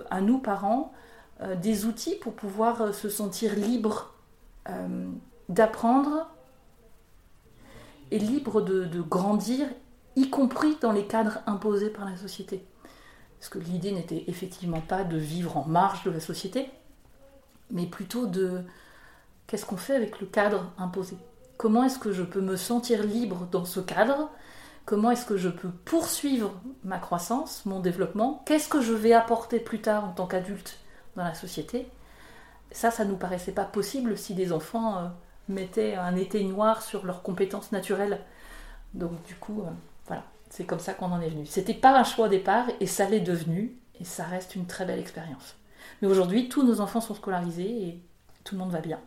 à 0.09 0.21
nous 0.21 0.39
parents, 0.39 0.93
euh, 1.43 1.55
des 1.55 1.85
outils 1.85 2.15
pour 2.15 2.33
pouvoir 2.33 2.81
euh, 2.81 2.91
se 2.91 3.09
sentir 3.09 3.55
libre 3.55 4.13
euh, 4.69 5.09
d'apprendre 5.49 6.29
et 8.11 8.19
libre 8.19 8.61
de, 8.61 9.01
grandir, 9.01 9.67
y 10.15 10.29
compris 10.29 10.77
dans 10.81 10.91
les 10.91 11.05
cadres 11.05 11.39
imposés 11.45 11.89
par 11.89 12.05
la 12.05 12.17
société. 12.17 12.65
Parce 13.39 13.49
que 13.49 13.59
l'idée 13.59 13.91
n'était 13.91 14.23
effectivement 14.27 14.81
pas 14.81 15.03
de 15.03 15.17
vivre 15.17 15.57
en 15.57 15.65
marge 15.65 16.03
de 16.03 16.11
la 16.11 16.19
société, 16.19 16.69
mais 17.71 17.85
plutôt 17.85 18.27
de 18.27 18.61
qu'est-ce 19.47 19.65
qu'on 19.65 19.77
fait 19.77 19.95
avec 19.95 20.19
le 20.19 20.27
cadre 20.27 20.71
imposé? 20.77 21.17
Comment 21.57 21.83
est-ce 21.83 21.99
que 21.99 22.11
je 22.11 22.23
peux 22.23 22.41
me 22.41 22.55
sentir 22.55 23.03
libre 23.03 23.47
dans 23.51 23.65
ce 23.65 23.79
cadre? 23.79 24.29
Comment 24.85 25.11
est-ce 25.11 25.25
que 25.25 25.37
je 25.37 25.49
peux 25.49 25.69
poursuivre 25.69 26.53
ma 26.83 26.97
croissance, 26.97 27.65
mon 27.65 27.79
développement? 27.79 28.43
Qu'est-ce 28.45 28.67
que 28.67 28.81
je 28.81 28.93
vais 28.93 29.13
apporter 29.13 29.59
plus 29.59 29.79
tard 29.79 30.05
en 30.05 30.11
tant 30.11 30.27
qu'adulte 30.27 30.79
dans 31.15 31.23
la 31.23 31.33
société? 31.33 31.87
Ça, 32.71 32.89
ça 32.89 33.05
nous 33.05 33.17
paraissait 33.17 33.51
pas 33.51 33.65
possible 33.65 34.17
si 34.17 34.33
les 34.33 34.51
enfants 34.53 34.97
euh, 34.97 35.07
mettaient 35.49 35.95
un 35.95 36.15
éteignoir 36.15 36.81
sur 36.81 37.05
leurs 37.05 37.21
compétences 37.21 37.71
naturelles. 37.71 38.21
Donc 38.93 39.21
du 39.23 39.35
coup, 39.35 39.61
euh, 39.61 39.71
c'est 40.51 40.65
comme 40.65 40.79
ça 40.79 40.93
qu'on 40.93 41.11
en 41.11 41.21
est 41.21 41.29
venu. 41.29 41.45
C'était 41.45 41.73
pas 41.73 41.97
un 41.97 42.03
choix 42.03 42.25
au 42.25 42.29
départ 42.29 42.65
et 42.81 42.85
ça 42.85 43.07
l'est 43.09 43.21
devenu 43.21 43.73
et 43.99 44.03
ça 44.03 44.25
reste 44.25 44.55
une 44.55 44.67
très 44.67 44.85
belle 44.85 44.99
expérience. 44.99 45.55
Mais 46.01 46.09
aujourd'hui, 46.09 46.49
tous 46.49 46.63
nos 46.63 46.81
enfants 46.81 46.99
sont 46.99 47.15
scolarisés 47.15 47.87
et 47.87 48.01
tout 48.43 48.55
le 48.55 48.59
monde 48.59 48.71
va 48.71 48.81
bien. 48.81 48.99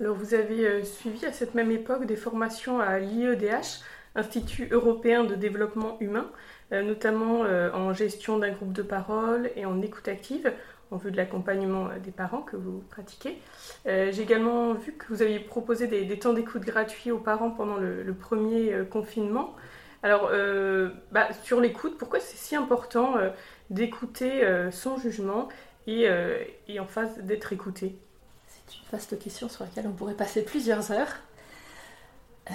Alors 0.00 0.16
vous 0.16 0.32
avez 0.32 0.66
euh, 0.66 0.84
suivi 0.84 1.26
à 1.26 1.32
cette 1.32 1.54
même 1.54 1.70
époque 1.70 2.06
des 2.06 2.16
formations 2.16 2.80
à 2.80 2.98
l'IEDH, 2.98 3.82
Institut 4.14 4.68
européen 4.72 5.24
de 5.24 5.34
développement 5.34 5.98
humain, 6.00 6.30
euh, 6.72 6.82
notamment 6.82 7.44
euh, 7.44 7.70
en 7.72 7.92
gestion 7.92 8.38
d'un 8.38 8.50
groupe 8.52 8.72
de 8.72 8.82
parole 8.82 9.50
et 9.54 9.66
en 9.66 9.82
écoute 9.82 10.08
active, 10.08 10.52
en 10.90 10.96
vue 10.96 11.10
de 11.10 11.16
l'accompagnement 11.16 11.88
des 12.02 12.10
parents 12.10 12.42
que 12.42 12.56
vous 12.56 12.82
pratiquez. 12.90 13.38
J'ai 13.84 14.20
également 14.20 14.74
vu 14.74 14.92
que 14.92 15.06
vous 15.08 15.22
aviez 15.22 15.38
proposé 15.38 15.86
des, 15.86 16.18
temps 16.18 16.32
d'écoute 16.32 16.62
gratuits 16.62 17.10
aux 17.10 17.18
parents 17.18 17.50
pendant 17.50 17.76
le, 17.76 18.14
premier 18.14 18.72
confinement. 18.90 19.54
Alors, 20.02 20.30
bah, 21.12 21.28
sur 21.42 21.60
l'écoute, 21.60 21.98
pourquoi 21.98 22.20
c'est 22.20 22.36
si 22.36 22.56
important 22.56 23.16
d'écouter 23.70 24.42
sans 24.70 24.96
jugement 24.98 25.48
et, 25.86 26.08
en 26.78 26.86
face 26.86 27.18
d'être 27.18 27.52
écouté? 27.52 27.96
C'est 28.46 28.76
une 28.76 28.84
vaste 28.90 29.18
question 29.18 29.48
sur 29.48 29.64
laquelle 29.64 29.86
on 29.86 29.92
pourrait 29.92 30.14
passer 30.14 30.42
plusieurs 30.42 30.90
heures. 30.90 31.16
Euh, 32.50 32.54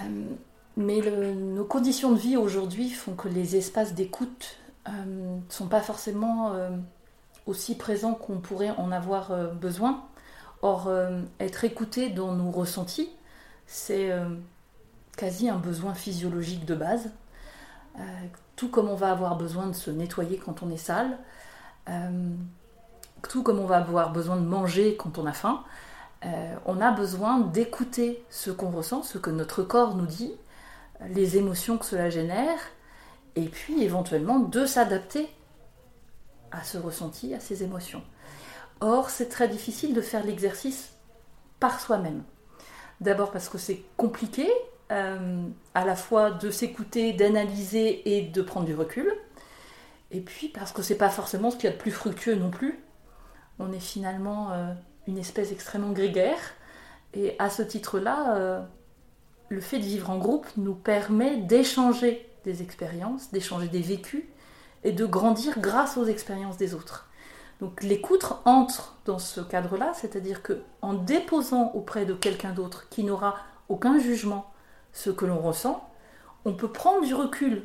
mais 0.75 1.01
nos 1.01 1.65
conditions 1.65 2.11
de 2.11 2.17
vie 2.17 2.37
aujourd'hui 2.37 2.89
font 2.89 3.13
que 3.13 3.27
les 3.27 3.55
espaces 3.55 3.93
d'écoute 3.93 4.57
ne 4.87 4.91
euh, 4.91 5.37
sont 5.49 5.67
pas 5.67 5.81
forcément 5.81 6.53
euh, 6.53 6.69
aussi 7.45 7.75
présents 7.75 8.13
qu'on 8.13 8.39
pourrait 8.39 8.71
en 8.71 8.91
avoir 8.91 9.53
besoin. 9.53 10.03
Or, 10.61 10.89
être 11.41 11.65
écouté 11.65 12.09
dans 12.09 12.31
nos 12.31 12.49
ressentis, 12.49 13.09
c'est 13.67 14.11
quasi 15.17 15.49
un 15.49 15.57
besoin 15.57 15.93
physiologique 15.93 16.63
de 16.65 16.73
base. 16.73 17.11
tout 18.55 18.69
comme 18.69 18.87
on 18.87 18.95
va 18.95 19.11
avoir 19.11 19.35
besoin 19.35 19.67
de 19.67 19.73
se 19.73 19.91
nettoyer 19.91 20.37
quand 20.37 20.63
on 20.63 20.69
est 20.69 20.77
sale, 20.77 21.17
tout 23.27 23.43
comme 23.43 23.59
on 23.59 23.65
va 23.65 23.77
avoir 23.77 24.11
besoin 24.11 24.37
de 24.37 24.45
manger 24.45 24.95
quand 24.95 25.17
on 25.17 25.25
a 25.25 25.33
faim, 25.33 25.63
euh, 26.25 26.55
on 26.65 26.79
a 26.79 26.91
besoin 26.91 27.39
d'écouter 27.39 28.23
ce 28.29 28.51
qu'on 28.51 28.69
ressent, 28.69 29.03
ce 29.03 29.17
que 29.17 29.29
notre 29.29 29.63
corps 29.63 29.95
nous 29.95 30.05
dit, 30.05 30.31
les 31.09 31.37
émotions 31.37 31.77
que 31.77 31.85
cela 31.85 32.09
génère, 32.09 32.59
et 33.35 33.47
puis 33.47 33.83
éventuellement 33.83 34.39
de 34.39 34.65
s'adapter 34.65 35.27
à 36.53 36.63
ce 36.63 36.77
ressenti, 36.77 37.33
à 37.33 37.39
ces 37.39 37.63
émotions. 37.63 38.03
Or, 38.79 39.09
c'est 39.09 39.27
très 39.27 39.47
difficile 39.47 39.93
de 39.93 40.01
faire 40.01 40.23
l'exercice 40.23 40.93
par 41.59 41.79
soi-même. 41.79 42.23
D'abord 43.01 43.31
parce 43.31 43.49
que 43.49 43.57
c'est 43.57 43.81
compliqué, 43.97 44.47
euh, 44.91 45.43
à 45.73 45.85
la 45.85 45.95
fois 45.95 46.31
de 46.31 46.51
s'écouter, 46.51 47.13
d'analyser 47.13 48.17
et 48.17 48.21
de 48.21 48.41
prendre 48.41 48.65
du 48.65 48.75
recul. 48.75 49.11
Et 50.11 50.21
puis 50.21 50.47
parce 50.47 50.71
que 50.71 50.81
c'est 50.81 50.97
pas 50.97 51.09
forcément 51.09 51.49
ce 51.49 51.55
qu'il 51.55 51.65
y 51.65 51.73
a 51.73 51.75
de 51.75 51.81
plus 51.81 51.91
fructueux 51.91 52.35
non 52.35 52.51
plus. 52.51 52.79
On 53.59 53.71
est 53.71 53.79
finalement 53.79 54.51
euh, 54.51 54.73
une 55.07 55.17
espèce 55.17 55.51
extrêmement 55.51 55.91
grégaire. 55.91 56.39
Et 57.13 57.35
à 57.39 57.49
ce 57.49 57.61
titre-là, 57.61 58.35
euh, 58.37 58.61
le 59.49 59.61
fait 59.61 59.79
de 59.79 59.83
vivre 59.83 60.09
en 60.09 60.17
groupe 60.17 60.47
nous 60.57 60.75
permet 60.75 61.37
d'échanger 61.37 62.29
des 62.45 62.61
expériences, 62.61 63.31
d'échanger 63.31 63.67
des 63.67 63.81
vécus 63.81 64.23
et 64.83 64.91
de 64.91 65.05
grandir 65.05 65.59
grâce 65.59 65.97
aux 65.97 66.05
expériences 66.05 66.57
des 66.57 66.73
autres. 66.73 67.07
Donc 67.59 67.83
l'écoute 67.83 68.25
entre 68.45 68.97
dans 69.05 69.19
ce 69.19 69.39
cadre-là, 69.41 69.93
c'est-à-dire 69.93 70.41
que 70.41 70.61
en 70.81 70.93
déposant 70.93 71.71
auprès 71.73 72.05
de 72.05 72.13
quelqu'un 72.13 72.51
d'autre 72.51 72.89
qui 72.89 73.03
n'aura 73.03 73.37
aucun 73.69 73.99
jugement 73.99 74.51
ce 74.91 75.09
que 75.09 75.25
l'on 75.25 75.39
ressent, 75.39 75.89
on 76.45 76.53
peut 76.53 76.67
prendre 76.67 77.05
du 77.05 77.13
recul 77.13 77.63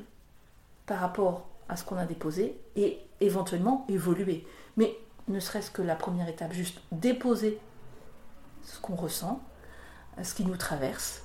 par 0.86 1.00
rapport 1.00 1.46
à 1.68 1.76
ce 1.76 1.84
qu'on 1.84 1.96
a 1.96 2.06
déposé 2.06 2.58
et 2.76 3.00
éventuellement 3.20 3.84
évoluer. 3.88 4.46
Mais 4.76 4.96
ne 5.26 5.40
serait-ce 5.40 5.70
que 5.70 5.82
la 5.82 5.96
première 5.96 6.28
étape, 6.28 6.52
juste 6.52 6.80
déposer 6.92 7.58
ce 8.62 8.80
qu'on 8.80 8.94
ressent, 8.94 9.42
ce 10.22 10.34
qui 10.34 10.44
nous 10.44 10.56
traverse. 10.56 11.22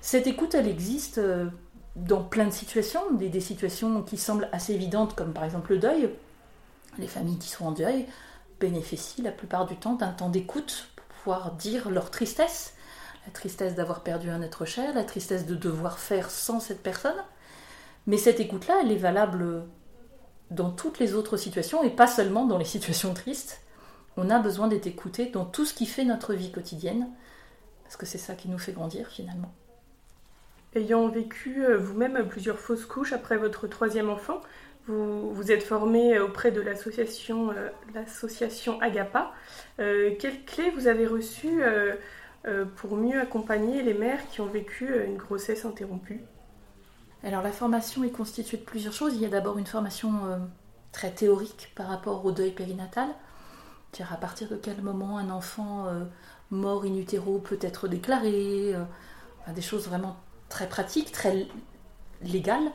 Cette 0.00 0.26
écoute, 0.26 0.54
elle 0.54 0.68
existe 0.68 1.18
euh, 1.18 1.48
dans 1.96 2.22
plein 2.22 2.44
de 2.44 2.50
situations, 2.50 3.12
des, 3.12 3.40
situations 3.40 4.02
qui 4.02 4.18
semblent 4.18 4.48
assez 4.52 4.74
évidentes, 4.74 5.14
comme 5.14 5.32
par 5.32 5.44
exemple 5.44 5.72
le 5.72 5.78
deuil. 5.78 6.10
Les 6.98 7.08
familles 7.08 7.38
qui 7.38 7.48
sont 7.48 7.66
en 7.66 7.72
deuil 7.72 8.06
bénéficient 8.60 9.22
la 9.22 9.32
plupart 9.32 9.66
du 9.66 9.76
temps 9.76 9.94
d'un 9.94 10.12
temps 10.12 10.28
d'écoute 10.28 10.88
pour 10.94 11.04
pouvoir 11.06 11.52
dire 11.52 11.90
leur 11.90 12.10
tristesse, 12.10 12.74
la 13.26 13.32
tristesse 13.32 13.74
d'avoir 13.74 14.02
perdu 14.02 14.30
un 14.30 14.42
être 14.42 14.66
cher, 14.66 14.94
la 14.94 15.04
tristesse 15.04 15.46
de 15.46 15.54
devoir 15.54 15.98
faire 15.98 16.30
sans 16.30 16.60
cette 16.60 16.82
personne. 16.82 17.16
Mais 18.06 18.18
cette 18.18 18.40
écoute-là, 18.40 18.76
elle 18.82 18.92
est 18.92 18.96
valable 18.96 19.64
dans 20.50 20.70
toutes 20.70 20.98
les 20.98 21.14
autres 21.14 21.36
situations 21.36 21.82
et 21.82 21.90
pas 21.90 22.06
seulement 22.06 22.44
dans 22.44 22.58
les 22.58 22.64
situations 22.64 23.14
tristes. 23.14 23.62
On 24.16 24.30
a 24.30 24.38
besoin 24.38 24.68
d'être 24.68 24.86
écouté 24.86 25.26
dans 25.26 25.44
tout 25.44 25.64
ce 25.64 25.74
qui 25.74 25.86
fait 25.86 26.04
notre 26.04 26.34
vie 26.34 26.52
quotidienne, 26.52 27.08
parce 27.82 27.96
que 27.96 28.06
c'est 28.06 28.18
ça 28.18 28.34
qui 28.34 28.48
nous 28.48 28.58
fait 28.58 28.72
grandir 28.72 29.08
finalement. 29.08 29.52
Ayant 30.76 31.08
vécu 31.08 31.64
euh, 31.64 31.78
vous-même 31.78 32.28
plusieurs 32.28 32.58
fausses 32.58 32.84
couches 32.84 33.14
après 33.14 33.38
votre 33.38 33.66
troisième 33.66 34.10
enfant, 34.10 34.42
vous 34.86 35.32
vous 35.32 35.50
êtes 35.50 35.62
formé 35.62 36.18
auprès 36.18 36.52
de 36.52 36.60
l'association 36.60 37.50
euh, 37.50 37.70
l'association 37.94 38.78
Agapa. 38.82 39.32
Euh, 39.80 40.14
quelles 40.18 40.44
clés 40.44 40.70
vous 40.76 40.86
avez 40.86 41.06
reçues 41.06 41.62
pour 42.76 42.96
mieux 42.98 43.18
accompagner 43.18 43.82
les 43.82 43.94
mères 43.94 44.28
qui 44.28 44.42
ont 44.42 44.46
vécu 44.46 44.86
une 45.02 45.16
grossesse 45.16 45.64
interrompue? 45.64 46.20
Alors 47.24 47.42
la 47.42 47.52
formation 47.52 48.04
est 48.04 48.10
constituée 48.10 48.58
de 48.58 48.62
plusieurs 48.62 48.92
choses. 48.92 49.14
Il 49.14 49.22
y 49.22 49.26
a 49.26 49.30
d'abord 49.30 49.56
une 49.56 49.66
formation 49.66 50.12
très 50.92 51.10
théorique 51.10 51.72
par 51.74 51.88
rapport 51.88 52.24
au 52.26 52.32
deuil 52.32 52.50
périnatal, 52.50 53.08
dire 53.94 54.12
à 54.12 54.18
partir 54.18 54.48
de 54.50 54.56
quel 54.56 54.82
moment 54.82 55.16
un 55.16 55.30
enfant 55.30 55.86
mort 56.50 56.84
in 56.84 56.94
utero 56.94 57.38
peut 57.38 57.58
être 57.62 57.88
déclaré, 57.88 58.74
des 59.54 59.62
choses 59.62 59.88
vraiment 59.88 60.16
très 60.48 60.68
pratiques, 60.68 61.12
très 61.12 61.46
légales. 62.22 62.72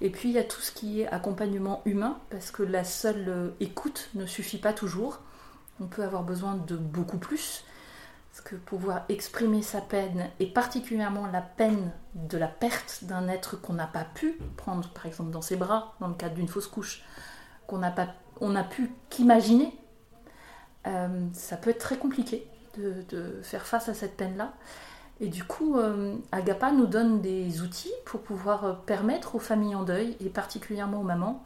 Et 0.00 0.10
puis 0.10 0.30
il 0.30 0.34
y 0.34 0.38
a 0.38 0.44
tout 0.44 0.60
ce 0.60 0.72
qui 0.72 1.00
est 1.00 1.06
accompagnement 1.08 1.82
humain, 1.84 2.18
parce 2.30 2.50
que 2.50 2.62
la 2.62 2.84
seule 2.84 3.54
écoute 3.60 4.10
ne 4.14 4.26
suffit 4.26 4.58
pas 4.58 4.72
toujours. 4.72 5.20
On 5.80 5.86
peut 5.86 6.02
avoir 6.02 6.22
besoin 6.22 6.54
de 6.54 6.76
beaucoup 6.76 7.18
plus. 7.18 7.64
Parce 8.30 8.48
que 8.48 8.56
pouvoir 8.56 9.04
exprimer 9.08 9.62
sa 9.62 9.80
peine, 9.80 10.28
et 10.40 10.46
particulièrement 10.46 11.28
la 11.28 11.40
peine 11.40 11.92
de 12.16 12.36
la 12.36 12.48
perte 12.48 13.04
d'un 13.04 13.28
être 13.28 13.60
qu'on 13.60 13.74
n'a 13.74 13.86
pas 13.86 14.04
pu 14.04 14.38
prendre, 14.56 14.88
par 14.88 15.06
exemple 15.06 15.30
dans 15.30 15.42
ses 15.42 15.54
bras, 15.54 15.94
dans 16.00 16.08
le 16.08 16.14
cadre 16.14 16.34
d'une 16.34 16.48
fausse 16.48 16.66
couche, 16.66 17.04
qu'on 17.68 17.78
n'a 17.78 17.92
pas, 17.92 18.08
on 18.40 18.60
pu 18.64 18.90
qu'imaginer, 19.08 19.78
euh, 20.88 21.26
ça 21.32 21.56
peut 21.56 21.70
être 21.70 21.78
très 21.78 21.96
compliqué 21.96 22.46
de, 22.76 23.40
faire 23.42 23.66
face 23.66 23.88
à 23.88 23.94
cette 23.94 24.16
peine-là. 24.16 24.52
Et 25.20 25.28
du 25.28 25.44
coup, 25.44 25.78
euh, 25.78 26.16
Agapa 26.32 26.72
nous 26.72 26.86
donne 26.86 27.20
des 27.20 27.62
outils 27.62 27.92
pour 28.04 28.20
pouvoir 28.20 28.64
euh, 28.64 28.72
permettre 28.72 29.34
aux 29.36 29.40
familles 29.40 29.74
en 29.74 29.82
deuil, 29.82 30.16
et 30.20 30.28
particulièrement 30.28 31.00
aux 31.00 31.04
mamans, 31.04 31.44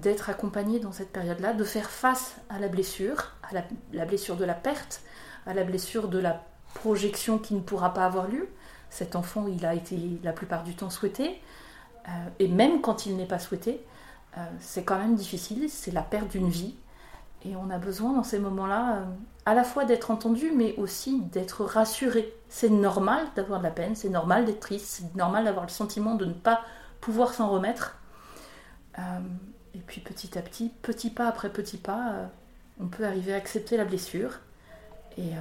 d'être 0.00 0.30
accompagnées 0.30 0.78
dans 0.78 0.92
cette 0.92 1.10
période-là, 1.10 1.52
de 1.52 1.64
faire 1.64 1.90
face 1.90 2.36
à 2.48 2.60
la 2.60 2.68
blessure, 2.68 3.32
à 3.42 3.62
la 3.92 4.04
blessure 4.04 4.36
de 4.36 4.44
la 4.44 4.54
perte, 4.54 5.02
à 5.44 5.54
la 5.54 5.64
blessure 5.64 6.06
de 6.08 6.18
la 6.18 6.44
projection 6.74 7.38
qui 7.38 7.54
ne 7.54 7.60
pourra 7.60 7.92
pas 7.92 8.06
avoir 8.06 8.28
lieu. 8.28 8.48
Cet 8.90 9.16
enfant, 9.16 9.46
il 9.48 9.66
a 9.66 9.74
été 9.74 9.98
la 10.22 10.32
plupart 10.32 10.62
du 10.62 10.74
temps 10.74 10.90
souhaité, 10.90 11.40
euh, 12.08 12.10
et 12.38 12.48
même 12.48 12.80
quand 12.80 13.06
il 13.06 13.16
n'est 13.16 13.26
pas 13.26 13.38
souhaité, 13.38 13.84
euh, 14.38 14.44
c'est 14.60 14.84
quand 14.84 14.98
même 14.98 15.16
difficile, 15.16 15.68
c'est 15.68 15.90
la 15.90 16.02
perte 16.02 16.28
d'une 16.28 16.48
vie, 16.48 16.74
et 17.46 17.56
on 17.56 17.70
a 17.70 17.78
besoin 17.78 18.12
dans 18.12 18.22
ces 18.22 18.38
moments-là 18.38 18.96
euh, 18.96 19.04
à 19.44 19.54
la 19.54 19.64
fois 19.64 19.84
d'être 19.84 20.10
entendu, 20.10 20.52
mais 20.54 20.74
aussi 20.76 21.20
d'être 21.20 21.64
rassuré. 21.64 22.34
C'est 22.48 22.70
normal 22.70 23.24
d'avoir 23.36 23.60
de 23.60 23.64
la 23.64 23.70
peine, 23.70 23.94
c'est 23.94 24.08
normal 24.08 24.44
d'être 24.44 24.60
triste, 24.60 24.86
c'est 24.86 25.14
normal 25.14 25.44
d'avoir 25.44 25.64
le 25.64 25.70
sentiment 25.70 26.14
de 26.14 26.24
ne 26.24 26.32
pas 26.32 26.62
pouvoir 27.00 27.34
s'en 27.34 27.48
remettre. 27.48 27.98
et 28.98 29.80
puis 29.86 30.00
petit 30.00 30.36
à 30.38 30.42
petit, 30.42 30.70
petit 30.82 31.10
pas 31.10 31.28
après 31.28 31.50
petit 31.50 31.76
pas, 31.76 32.30
on 32.80 32.86
peut 32.88 33.04
arriver 33.04 33.32
à 33.34 33.36
accepter 33.36 33.76
la 33.76 33.84
blessure 33.84 34.40
et 35.18 35.32
euh, 35.32 35.40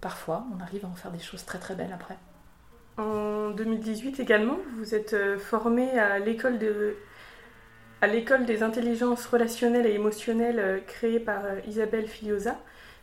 parfois, 0.00 0.46
on 0.56 0.60
arrive 0.60 0.84
à 0.84 0.88
en 0.88 0.94
faire 0.94 1.12
des 1.12 1.18
choses 1.18 1.44
très 1.44 1.58
très 1.58 1.74
belles 1.74 1.92
après. 1.92 2.16
En 2.98 3.50
2018 3.50 4.20
également, 4.20 4.56
vous 4.78 4.94
êtes 4.94 5.12
euh, 5.12 5.38
formé 5.38 5.98
à 5.98 6.18
l'école 6.18 6.58
de 6.58 6.96
à 8.00 8.06
l'école 8.06 8.44
des 8.46 8.62
intelligences 8.62 9.26
relationnelles 9.26 9.86
et 9.86 9.94
émotionnelles 9.94 10.82
créée 10.86 11.20
par 11.20 11.42
Isabelle 11.66 12.06
Filiosa. 12.06 12.56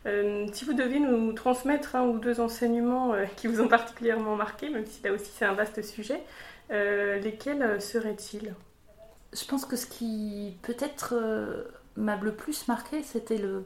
si 0.05 0.65
vous 0.65 0.73
deviez 0.73 0.99
nous 0.99 1.33
transmettre 1.33 1.95
un 1.95 2.03
ou 2.03 2.19
deux 2.19 2.39
enseignements 2.39 3.13
qui 3.35 3.47
vous 3.47 3.61
ont 3.61 3.67
particulièrement 3.67 4.35
marqué, 4.35 4.69
même 4.69 4.85
si 4.85 5.01
là 5.03 5.11
aussi 5.11 5.31
c'est 5.35 5.45
un 5.45 5.53
vaste 5.53 5.81
sujet, 5.81 6.21
lesquels 6.69 7.81
seraient-ils? 7.81 8.53
Je 9.33 9.45
pense 9.45 9.65
que 9.65 9.75
ce 9.75 9.87
qui 9.87 10.57
peut-être 10.61 11.15
m'a 11.95 12.15
le 12.17 12.33
plus 12.33 12.67
marqué, 12.67 13.01
c'était 13.01 13.37
le, 13.37 13.65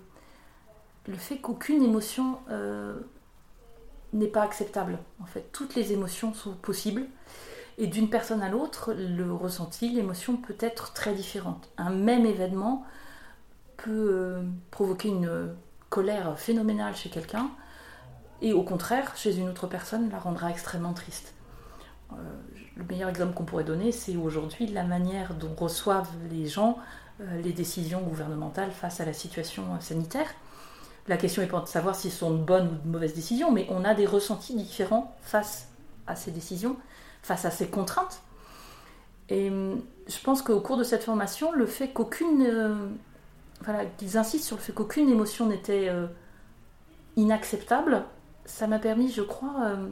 le 1.08 1.16
fait 1.16 1.38
qu'aucune 1.38 1.84
émotion 1.84 2.38
n'est 4.14 4.28
pas 4.28 4.44
acceptable. 4.44 4.98
En 5.22 5.26
fait, 5.26 5.52
toutes 5.52 5.76
les 5.76 5.94
émotions 5.94 6.34
sont 6.34 6.54
possibles. 6.54 7.06
Et 7.78 7.88
d'une 7.88 8.10
personne 8.10 8.42
à 8.42 8.50
l'autre, 8.50 8.94
le 8.94 9.32
ressenti, 9.34 9.90
l'émotion 9.90 10.38
peut 10.38 10.58
être 10.60 10.94
très 10.94 11.14
différente. 11.14 11.70
Un 11.78 11.92
même 11.92 12.26
événement 12.26 12.84
peut 13.78 13.92
euh, 13.92 14.42
provoquer 14.72 15.10
une 15.10 15.54
colère 15.90 16.38
phénoménale 16.40 16.96
chez 16.96 17.10
quelqu'un, 17.10 17.52
et 18.42 18.54
au 18.54 18.64
contraire, 18.64 19.16
chez 19.16 19.38
une 19.38 19.50
autre 19.50 19.68
personne, 19.68 20.10
la 20.10 20.20
rendra 20.20 20.50
extrêmement 20.50 20.94
triste. 20.94 21.34
Euh, 22.14 22.16
le 22.76 22.84
meilleur 22.84 23.10
exemple 23.10 23.34
qu'on 23.34 23.46
pourrait 23.46 23.64
donner, 23.64 23.92
c'est 23.92 24.16
aujourd'hui 24.16 24.68
la 24.68 24.84
manière 24.84 25.34
dont 25.34 25.54
reçoivent 25.56 26.12
les 26.30 26.48
gens 26.48 26.78
euh, 27.20 27.42
les 27.42 27.52
décisions 27.52 28.02
gouvernementales 28.02 28.72
face 28.72 29.02
à 29.02 29.06
la 29.06 29.14
situation 29.14 29.64
sanitaire. 29.82 30.28
La 31.08 31.18
question 31.18 31.42
n'est 31.42 31.48
pas 31.48 31.62
de 31.62 31.68
savoir 31.68 31.96
si 31.96 32.12
ce 32.12 32.18
sont 32.20 32.32
de 32.32 32.44
bonnes 32.44 32.68
ou 32.68 32.88
de 32.88 32.92
mauvaises 32.92 33.16
décisions, 33.16 33.52
mais 33.52 33.66
on 33.70 33.84
a 33.84 33.96
des 33.96 34.06
ressentis 34.06 34.56
différents 34.56 35.16
face 35.22 35.70
à 36.06 36.16
ces 36.16 36.32
décisions, 36.32 36.78
face 37.22 37.46
à 37.46 37.52
ces 37.52 37.68
contraintes. 37.68 38.22
Et 39.30 39.50
hum, 39.50 39.82
je 40.08 40.20
pense 40.22 40.42
qu'au 40.42 40.60
cours 40.62 40.78
de 40.78 40.84
cette 40.84 41.04
formation, 41.04 41.52
le 41.52 41.66
fait 41.66 41.90
qu'aucune. 41.90 42.44
Euh, 42.44 42.76
voilà, 43.62 43.86
qu'ils 43.86 44.18
insistent 44.18 44.46
sur 44.46 44.56
le 44.56 44.62
fait 44.62 44.72
qu'aucune 44.72 45.10
émotion 45.10 45.48
n'était 45.48 45.90
euh, 45.90 46.06
inacceptable, 47.16 48.04
ça 48.46 48.68
m'a 48.68 48.78
permis, 48.78 49.12
je 49.12 49.24
crois, 49.24 49.56
euh, 49.64 49.88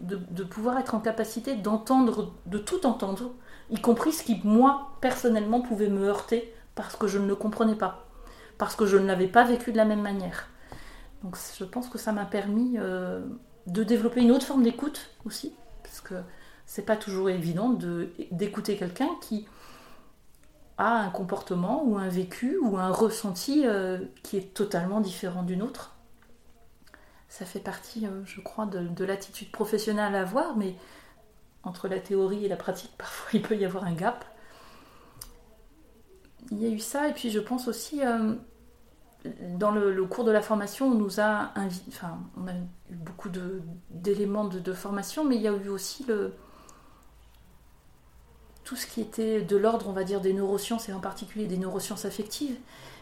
de, 0.00 0.20
de, 0.30 0.44
pouvoir 0.44 0.78
être 0.78 0.94
en 0.94 1.00
capacité 1.00 1.56
d'entendre, 1.56 2.34
de 2.44 2.58
tout 2.58 2.84
entendre, 2.84 3.32
y 3.70 3.80
compris 3.80 4.12
ce 4.12 4.22
qui, 4.22 4.38
moi, 4.44 4.90
personnellement, 5.00 5.62
pouvait 5.62 5.88
me 5.88 6.06
heurter 6.06 6.54
parce 6.74 6.94
que 6.94 7.06
je 7.06 7.18
ne 7.18 7.26
le 7.26 7.34
comprenais 7.34 7.74
pas 7.74 8.06
parce 8.58 8.76
que 8.76 8.84
je 8.84 8.98
ne 8.98 9.06
l'avais 9.06 9.26
pas 9.26 9.44
vécu 9.44 9.72
de 9.72 9.78
la 9.78 9.86
même 9.86 10.02
manière. 10.02 10.48
Donc 11.24 11.36
je 11.58 11.64
pense 11.64 11.88
que 11.88 11.96
ça 11.96 12.12
m'a 12.12 12.26
permis 12.26 12.76
de 13.66 13.84
développer 13.84 14.20
une 14.20 14.32
autre 14.32 14.44
forme 14.44 14.62
d'écoute 14.62 15.10
aussi, 15.24 15.54
parce 15.82 16.02
que 16.02 16.16
c'est 16.70 16.86
pas 16.86 16.96
toujours 16.96 17.28
évident 17.28 17.76
d'écouter 18.30 18.76
quelqu'un 18.76 19.10
qui 19.20 19.44
a 20.78 21.00
un 21.00 21.10
comportement 21.10 21.82
ou 21.82 21.98
un 21.98 22.06
vécu 22.06 22.58
ou 22.62 22.78
un 22.78 22.92
ressenti 22.92 23.66
euh, 23.66 23.98
qui 24.22 24.36
est 24.36 24.54
totalement 24.54 25.00
différent 25.00 25.42
d'une 25.42 25.62
autre. 25.62 25.96
Ça 27.28 27.44
fait 27.44 27.58
partie, 27.58 28.06
euh, 28.06 28.24
je 28.24 28.40
crois, 28.40 28.66
de, 28.66 28.86
de 28.86 29.04
l'attitude 29.04 29.50
professionnelle 29.50 30.14
à 30.14 30.20
avoir, 30.20 30.56
mais 30.56 30.76
entre 31.64 31.88
la 31.88 31.98
théorie 31.98 32.44
et 32.44 32.48
la 32.48 32.56
pratique, 32.56 32.92
parfois 32.98 33.30
il 33.32 33.42
peut 33.42 33.56
y 33.56 33.64
avoir 33.64 33.82
un 33.82 33.94
gap. 33.94 34.24
Il 36.52 36.62
y 36.62 36.66
a 36.66 36.70
eu 36.70 36.78
ça, 36.78 37.08
et 37.08 37.12
puis 37.12 37.30
je 37.30 37.40
pense 37.40 37.66
aussi 37.66 38.02
dans 39.58 39.72
le, 39.72 40.04
cours 40.04 40.22
de 40.22 40.30
la 40.30 40.40
formation, 40.40 40.86
on 40.86 40.94
nous 40.94 41.18
a 41.18 41.52
enfin, 41.88 42.20
on 42.36 42.46
a 42.46 42.52
eu 42.52 42.94
beaucoup 42.94 43.28
d'éléments 43.90 44.44
de, 44.44 44.72
formation, 44.72 45.24
mais 45.24 45.34
il 45.34 45.42
y 45.42 45.48
a 45.48 45.52
eu 45.52 45.68
aussi 45.68 46.04
le, 46.04 46.32
tout 48.70 48.76
ce 48.76 48.86
qui 48.86 49.00
était 49.00 49.42
de 49.42 49.56
l'ordre, 49.56 49.88
on 49.88 49.92
va 49.92 50.04
dire, 50.04 50.20
des 50.20 50.32
neurosciences 50.32 50.88
et 50.88 50.92
en 50.92 51.00
particulier 51.00 51.46
des 51.46 51.58
neurosciences 51.58 52.04
affectives. 52.04 52.56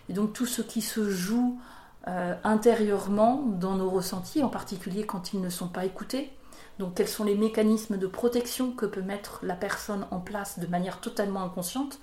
Et 0.09 0.15
donc 0.15 0.33
tout 0.33 0.47
ce 0.47 0.63
qui 0.63 0.81
se 0.81 1.11
joue 1.11 1.61
euh, 2.07 2.35
intérieurement 2.43 3.43
dans 3.45 3.75
nos 3.75 3.91
ressentis, 3.91 4.43
en 4.43 4.49
particulier 4.49 5.05
quand 5.05 5.35
ils 5.35 5.43
ne 5.43 5.51
sont 5.51 5.69
pas 5.69 5.85
écoutés. 5.85 6.33
Donc 6.79 6.95
quels 6.95 7.07
sont 7.07 7.25
les 7.25 7.35
mécanismes 7.35 7.99
de 7.99 8.07
protection 8.07 8.73
que 8.73 8.87
peut 8.87 9.03
mettre 9.03 9.41
la 9.43 9.57
personne 9.57 10.07
en 10.11 10.21
place 10.21 10.59
de 10.59 10.67
manière 10.67 11.03
totalement 11.03 11.43
inconsciente 11.43 11.99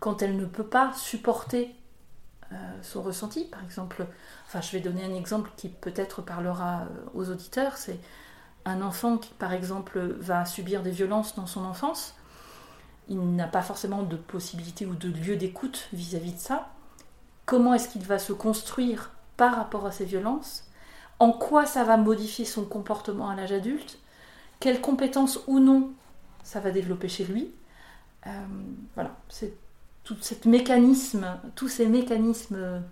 quand 0.00 0.20
elle 0.20 0.36
ne 0.36 0.44
peut 0.44 0.66
pas 0.66 0.92
supporter 0.94 1.74
euh, 2.52 2.56
son 2.82 3.00
ressenti? 3.00 3.46
Par 3.46 3.64
exemple, 3.64 4.06
enfin, 4.48 4.60
je 4.60 4.70
vais 4.72 4.80
donner 4.80 5.02
un 5.02 5.14
exemple 5.14 5.50
qui 5.56 5.70
peut-être 5.70 6.20
parlera 6.20 6.82
euh, 6.82 6.86
aux 7.14 7.30
auditeurs. 7.30 7.78
C'est 7.78 8.00
un 8.66 8.82
enfant 8.82 9.16
qui, 9.16 9.32
par 9.32 9.54
exemple, 9.54 9.98
va 9.98 10.44
subir 10.44 10.82
des 10.82 10.90
violences 10.90 11.36
dans 11.36 11.46
son 11.46 11.64
enfance. 11.64 12.14
Il 13.08 13.36
n'a 13.36 13.46
pas 13.46 13.62
forcément 13.62 14.02
de 14.02 14.16
possibilité 14.16 14.84
ou 14.86 14.94
de 14.94 15.08
lieu 15.08 15.36
d'écoute 15.36 15.88
vis-à-vis 15.92 16.34
de 16.34 16.38
ça. 16.38 16.70
Comment 17.46 17.74
est-ce 17.74 17.88
qu'il 17.88 18.04
va 18.04 18.18
se 18.18 18.32
construire 18.32 19.12
par 19.36 19.56
rapport 19.56 19.86
à 19.86 19.92
ces 19.92 20.04
violences? 20.04 20.64
En 21.18 21.32
quoi 21.32 21.66
ça 21.66 21.84
va 21.84 21.96
modifier 21.96 22.44
son 22.44 22.64
comportement 22.64 23.28
à 23.30 23.34
l'âge 23.34 23.52
adulte? 23.52 23.98
Quelles 24.60 24.80
compétences 24.80 25.40
ou 25.46 25.58
non 25.58 25.90
ça 26.42 26.60
va 26.60 26.70
développer 26.70 27.08
chez 27.08 27.24
lui? 27.24 27.50
Euh, 28.26 28.30
Voilà, 28.94 29.16
c'est 29.28 29.54
tout 30.04 30.16
mécanisme, 30.46 31.38
tous 31.54 31.68
ces 31.68 31.86
mécanismes 31.86 32.82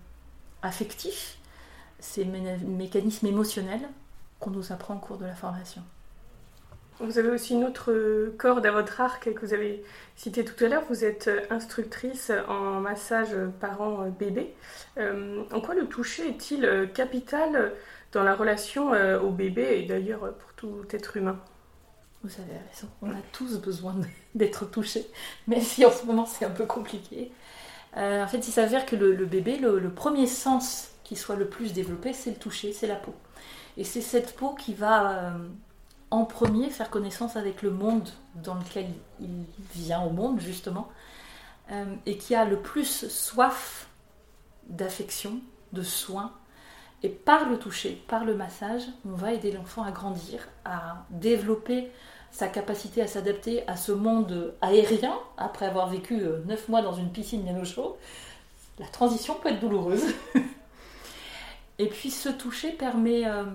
affectifs, 0.61 1.39
ces 1.99 2.25
mécanismes 2.25 3.27
émotionnels 3.27 3.87
qu'on 4.39 4.51
nous 4.51 4.71
apprend 4.71 4.95
au 4.95 4.99
cours 4.99 5.17
de 5.17 5.25
la 5.25 5.35
formation. 5.35 5.83
Vous 6.99 7.19
avez 7.19 7.29
aussi 7.29 7.53
une 7.53 7.63
autre 7.63 7.93
corde 8.37 8.65
à 8.65 8.71
votre 8.71 9.01
arc 9.01 9.31
que 9.31 9.45
vous 9.45 9.53
avez 9.53 9.83
cité 10.15 10.43
tout 10.43 10.63
à 10.63 10.67
l'heure. 10.67 10.83
Vous 10.89 11.05
êtes 11.05 11.29
instructrice 11.51 12.31
en 12.47 12.79
massage 12.79 13.35
parent-bébé. 13.59 14.53
Euh, 14.97 15.43
en 15.51 15.61
quoi 15.61 15.75
le 15.75 15.85
toucher 15.85 16.29
est-il 16.29 16.89
capital 16.95 17.73
dans 18.13 18.23
la 18.23 18.33
relation 18.33 18.93
euh, 18.93 19.19
au 19.19 19.29
bébé 19.29 19.79
et 19.79 19.83
d'ailleurs 19.83 20.33
pour 20.33 20.53
tout 20.53 20.85
être 20.91 21.17
humain? 21.17 21.39
Vous 22.23 22.31
avez 22.41 22.57
raison, 22.69 22.89
on 23.01 23.11
a 23.11 23.21
tous 23.31 23.59
besoin 23.59 23.95
d'être 24.35 24.65
touchés, 24.65 25.05
même 25.47 25.61
si 25.61 25.85
en 25.85 25.91
ce 25.91 26.05
moment 26.05 26.25
c'est 26.25 26.45
un 26.45 26.49
peu 26.49 26.65
compliqué. 26.65 27.31
Euh, 27.95 28.23
en 28.23 28.27
fait, 28.27 28.47
il 28.47 28.51
s'avère 28.51 28.85
que 28.85 28.95
le, 28.95 29.25
bébé, 29.25 29.57
le, 29.57 29.89
premier 29.89 30.27
sens 30.27 30.91
qui 31.03 31.15
soit 31.15 31.35
le 31.35 31.47
plus 31.47 31.73
développé, 31.73 32.13
c'est 32.13 32.31
le 32.31 32.35
toucher, 32.35 32.73
c'est 32.73 32.87
la 32.87 32.95
peau. 32.95 33.13
Et 33.77 33.83
c'est 33.83 34.01
cette 34.01 34.35
peau 34.35 34.55
qui 34.55 34.73
va 34.73 35.11
euh, 35.11 35.37
en 36.11 36.25
premier 36.25 36.69
faire 36.69 36.89
connaissance 36.89 37.35
avec 37.35 37.61
le 37.61 37.71
monde 37.71 38.09
dans 38.35 38.55
lequel 38.55 38.87
il 39.19 39.29
vient 39.73 40.01
au 40.01 40.09
monde, 40.09 40.39
justement, 40.39 40.87
euh, 41.71 41.85
et 42.05 42.17
qui 42.17 42.33
a 42.35 42.45
le 42.45 42.59
plus 42.59 43.07
soif 43.09 43.87
d'affection, 44.67 45.39
de 45.73 45.83
soins. 45.83 46.31
Et 47.03 47.09
par 47.09 47.49
le 47.49 47.59
toucher, 47.59 48.01
par 48.07 48.25
le 48.25 48.35
massage, 48.35 48.83
on 49.05 49.15
va 49.15 49.33
aider 49.33 49.51
l'enfant 49.51 49.83
à 49.83 49.91
grandir, 49.91 50.47
à 50.65 51.05
développer 51.09 51.91
sa 52.31 52.47
capacité 52.47 53.01
à 53.01 53.07
s'adapter 53.07 53.67
à 53.67 53.75
ce 53.75 53.91
monde 53.91 54.53
aérien, 54.61 55.17
après 55.37 55.65
avoir 55.65 55.87
vécu 55.87 56.21
euh, 56.21 56.39
neuf 56.45 56.67
mois 56.69 56.81
dans 56.81 56.93
une 56.93 57.11
piscine 57.11 57.43
bien 57.43 57.59
au 57.59 57.65
chaud, 57.65 57.97
la 58.79 58.87
transition 58.87 59.35
peut 59.35 59.49
être 59.49 59.59
douloureuse. 59.59 60.05
Et 61.79 61.87
puis 61.87 62.11
ce 62.11 62.29
toucher 62.29 62.71
permet 62.71 63.27
euh, 63.27 63.45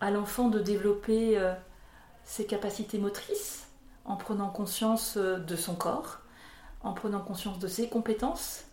à 0.00 0.10
l'enfant 0.10 0.48
de 0.48 0.58
développer 0.58 1.38
ses 2.28 2.44
capacités 2.44 2.98
motrices 2.98 3.66
en 4.04 4.16
prenant 4.16 4.50
conscience 4.50 5.16
de 5.16 5.56
son 5.56 5.74
corps, 5.74 6.18
en 6.82 6.92
prenant 6.92 7.20
conscience 7.20 7.58
de 7.58 7.66
ses 7.66 7.88
compétences. 7.88 8.64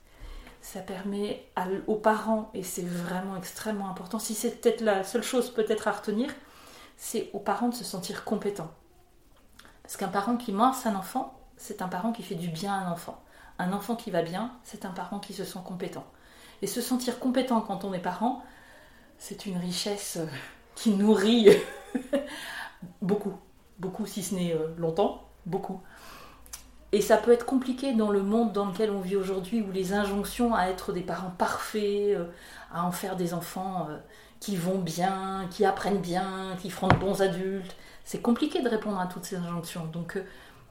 Ça 0.62 0.82
permet 0.82 1.50
aux 1.88 1.96
parents, 1.96 2.52
et 2.54 2.64
c'est 2.64 2.86
vraiment 2.86 3.38
extrêmement 3.38 3.90
important, 3.90 4.20
si 4.20 4.36
c'est 4.36 4.62
peut-être 4.62 4.82
la 4.82 5.04
seule 5.04 5.24
chose 5.24 5.52
peut-être 5.52 5.88
à 5.88 5.94
retenir, 5.94 6.30
c'est 6.98 7.30
aux 7.34 7.40
parents 7.40 7.70
de 7.70 7.76
se 7.76 7.86
sentir 7.86 8.26
compétents. 8.26 8.72
Parce 9.84 9.96
qu'un 9.96 10.10
parent 10.10 10.36
qui 10.36 10.52
morce 10.52 10.86
un 10.86 10.96
enfant, 10.96 11.40
c'est 11.56 11.82
un 11.82 11.88
parent 11.88 12.12
qui 12.12 12.24
fait 12.24 12.36
du 12.36 12.50
bien 12.50 12.74
à 12.74 12.86
un 12.86 12.92
enfant. 12.92 13.24
Un 13.58 13.72
enfant 13.72 13.96
qui 13.96 14.12
va 14.12 14.22
bien, 14.22 14.52
c'est 14.64 14.84
un 14.84 14.92
parent 14.92 15.20
qui 15.20 15.34
se 15.34 15.46
sent 15.46 15.60
compétent. 15.64 16.06
Et 16.62 16.68
se 16.68 16.82
sentir 16.82 17.20
compétent 17.20 17.62
quand 17.62 17.86
on 17.86 17.94
est 17.94 18.00
parent, 18.00 18.44
c'est 19.18 19.46
une 19.46 19.58
richesse 19.58 20.18
euh, 20.18 20.28
qui 20.76 20.90
nourrit 20.90 21.50
beaucoup. 23.02 23.34
Beaucoup, 23.80 24.06
si 24.06 24.24
ce 24.24 24.36
n'est 24.36 24.54
euh, 24.54 24.68
longtemps, 24.78 25.28
beaucoup. 25.46 25.82
Et 26.92 27.02
ça 27.02 27.18
peut 27.18 27.32
être 27.32 27.46
compliqué 27.46 27.94
dans 27.94 28.10
le 28.10 28.22
monde 28.22 28.54
dans 28.54 28.68
lequel 28.68 28.90
on 28.90 29.02
vit 29.02 29.16
aujourd'hui, 29.16 29.62
où 29.62 29.72
les 29.72 29.94
injonctions 29.94 30.56
à 30.56 30.68
être 30.68 30.94
des 30.94 31.02
parents 31.02 31.34
parfaits, 31.38 32.16
euh, 32.16 32.26
à 32.72 32.86
en 32.86 32.92
faire 32.92 33.16
des 33.16 33.34
enfants 33.34 33.90
qui 34.40 34.56
vont 34.56 34.80
bien, 34.80 35.48
qui 35.50 35.66
apprennent 35.66 36.02
bien, 36.02 36.56
qui 36.62 36.70
feront 36.70 36.88
de 36.88 36.96
bons 36.96 37.22
adultes, 37.22 37.76
c'est 38.04 38.22
compliqué 38.22 38.62
de 38.62 38.70
répondre 38.70 39.00
à 39.00 39.08
toutes 39.08 39.26
ces 39.26 39.36
injonctions. 39.36 39.86
Donc 39.88 40.18
euh, 40.18 40.24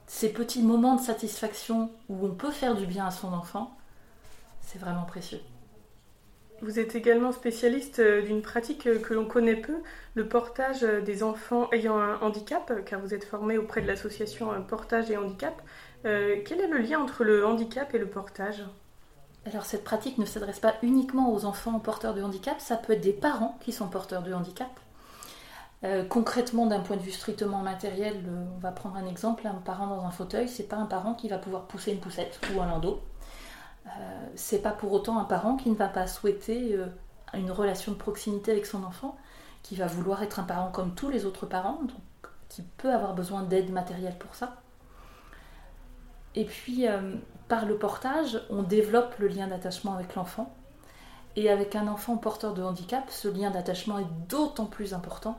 ces 0.07 0.31
petits 0.31 0.61
moments 0.61 0.95
de 0.95 1.01
satisfaction 1.01 1.91
où 2.09 2.25
on 2.25 2.33
peut 2.33 2.51
faire 2.51 2.75
du 2.75 2.85
bien 2.85 3.05
à 3.05 3.11
son 3.11 3.33
enfant, 3.33 3.75
c'est 4.61 4.79
vraiment 4.79 5.03
précieux. 5.03 5.41
Vous 6.65 6.79
êtes 6.79 6.95
également 6.95 7.31
spécialiste 7.31 7.99
euh, 7.99 8.21
d'une 8.21 8.41
pratique 8.41 8.87
euh, 8.87 8.99
que 8.99 9.13
l'on 9.13 9.25
connaît 9.25 9.55
peu, 9.55 9.77
le 10.15 10.27
portage 10.27 10.81
des 10.81 11.23
enfants 11.23 11.69
ayant 11.71 11.97
un 11.97 12.19
handicap, 12.21 12.73
car 12.85 12.99
vous 12.99 13.13
êtes 13.13 13.23
formé 13.23 13.57
auprès 13.57 13.81
de 13.81 13.87
l'association 13.87 14.49
Portage 14.67 15.11
et 15.11 15.17
Handicap. 15.17 15.61
quel 16.03 16.61
est 16.61 16.67
le 16.67 16.77
lien 16.77 16.99
entre 16.99 17.23
le 17.23 17.45
handicap 17.45 17.93
et 17.93 17.99
le 17.99 18.07
portage? 18.07 18.63
Alors 19.45 19.65
cette 19.65 19.83
pratique 19.83 20.17
ne 20.17 20.25
s'adresse 20.25 20.59
pas 20.59 20.75
uniquement 20.81 21.31
aux 21.33 21.45
enfants 21.45 21.79
porteurs 21.79 22.15
de 22.15 22.23
handicap, 22.23 22.59
ça 22.59 22.77
peut 22.77 22.93
être 22.93 23.01
des 23.01 23.13
parents 23.13 23.59
qui 23.61 23.71
sont 23.71 23.87
porteurs 23.87 24.23
de 24.23 24.33
handicap. 24.33 24.69
Euh, 25.83 26.03
concrètement, 26.03 26.65
d'un 26.65 26.79
point 26.79 26.97
de 26.97 27.01
vue 27.01 27.11
strictement 27.11 27.59
matériel, 27.59 28.23
euh, 28.27 28.45
on 28.55 28.59
va 28.59 28.71
prendre 28.71 28.95
un 28.95 29.05
exemple, 29.05 29.45
un 29.45 29.53
parent 29.53 29.87
dans 29.87 30.03
un 30.03 30.11
fauteuil, 30.11 30.49
c'est 30.49 30.67
pas 30.67 30.77
un 30.77 30.85
parent 30.85 31.13
qui 31.13 31.29
va 31.29 31.37
pouvoir 31.37 31.65
pousser 31.65 31.91
une 31.91 31.99
poussette 31.99 32.39
ou 32.55 32.61
un 32.61 32.67
landau. 32.67 33.01
Euh, 33.85 33.89
c'est 34.35 34.61
pas 34.61 34.71
pour 34.71 34.91
autant 34.91 35.19
un 35.19 35.25
parent 35.25 35.55
qui 35.57 35.69
ne 35.69 35.75
va 35.75 35.87
pas 35.87 36.07
souhaiter 36.07 36.79
une 37.33 37.51
relation 37.51 37.91
de 37.91 37.97
proximité 37.97 38.51
avec 38.51 38.65
son 38.65 38.83
enfant, 38.83 39.17
qui 39.63 39.75
va 39.75 39.87
vouloir 39.87 40.23
être 40.23 40.39
un 40.39 40.43
parent 40.43 40.71
comme 40.71 40.95
tous 40.95 41.09
les 41.09 41.25
autres 41.25 41.45
parents, 41.45 41.79
qui 42.49 42.61
peut 42.77 42.93
avoir 42.93 43.13
besoin 43.13 43.43
d'aide 43.43 43.71
matérielle 43.71 44.17
pour 44.17 44.35
ça. 44.35 44.57
Et 46.35 46.45
puis, 46.45 46.85
par 47.47 47.65
le 47.65 47.77
portage, 47.77 48.41
on 48.49 48.63
développe 48.63 49.15
le 49.19 49.27
lien 49.27 49.47
d'attachement 49.47 49.93
avec 49.93 50.15
l'enfant. 50.15 50.53
Et 51.35 51.49
avec 51.49 51.75
un 51.75 51.87
enfant 51.87 52.17
porteur 52.17 52.53
de 52.53 52.63
handicap, 52.63 53.03
ce 53.09 53.27
lien 53.27 53.51
d'attachement 53.51 53.99
est 53.99 54.07
d'autant 54.29 54.65
plus 54.65 54.93
important 54.93 55.37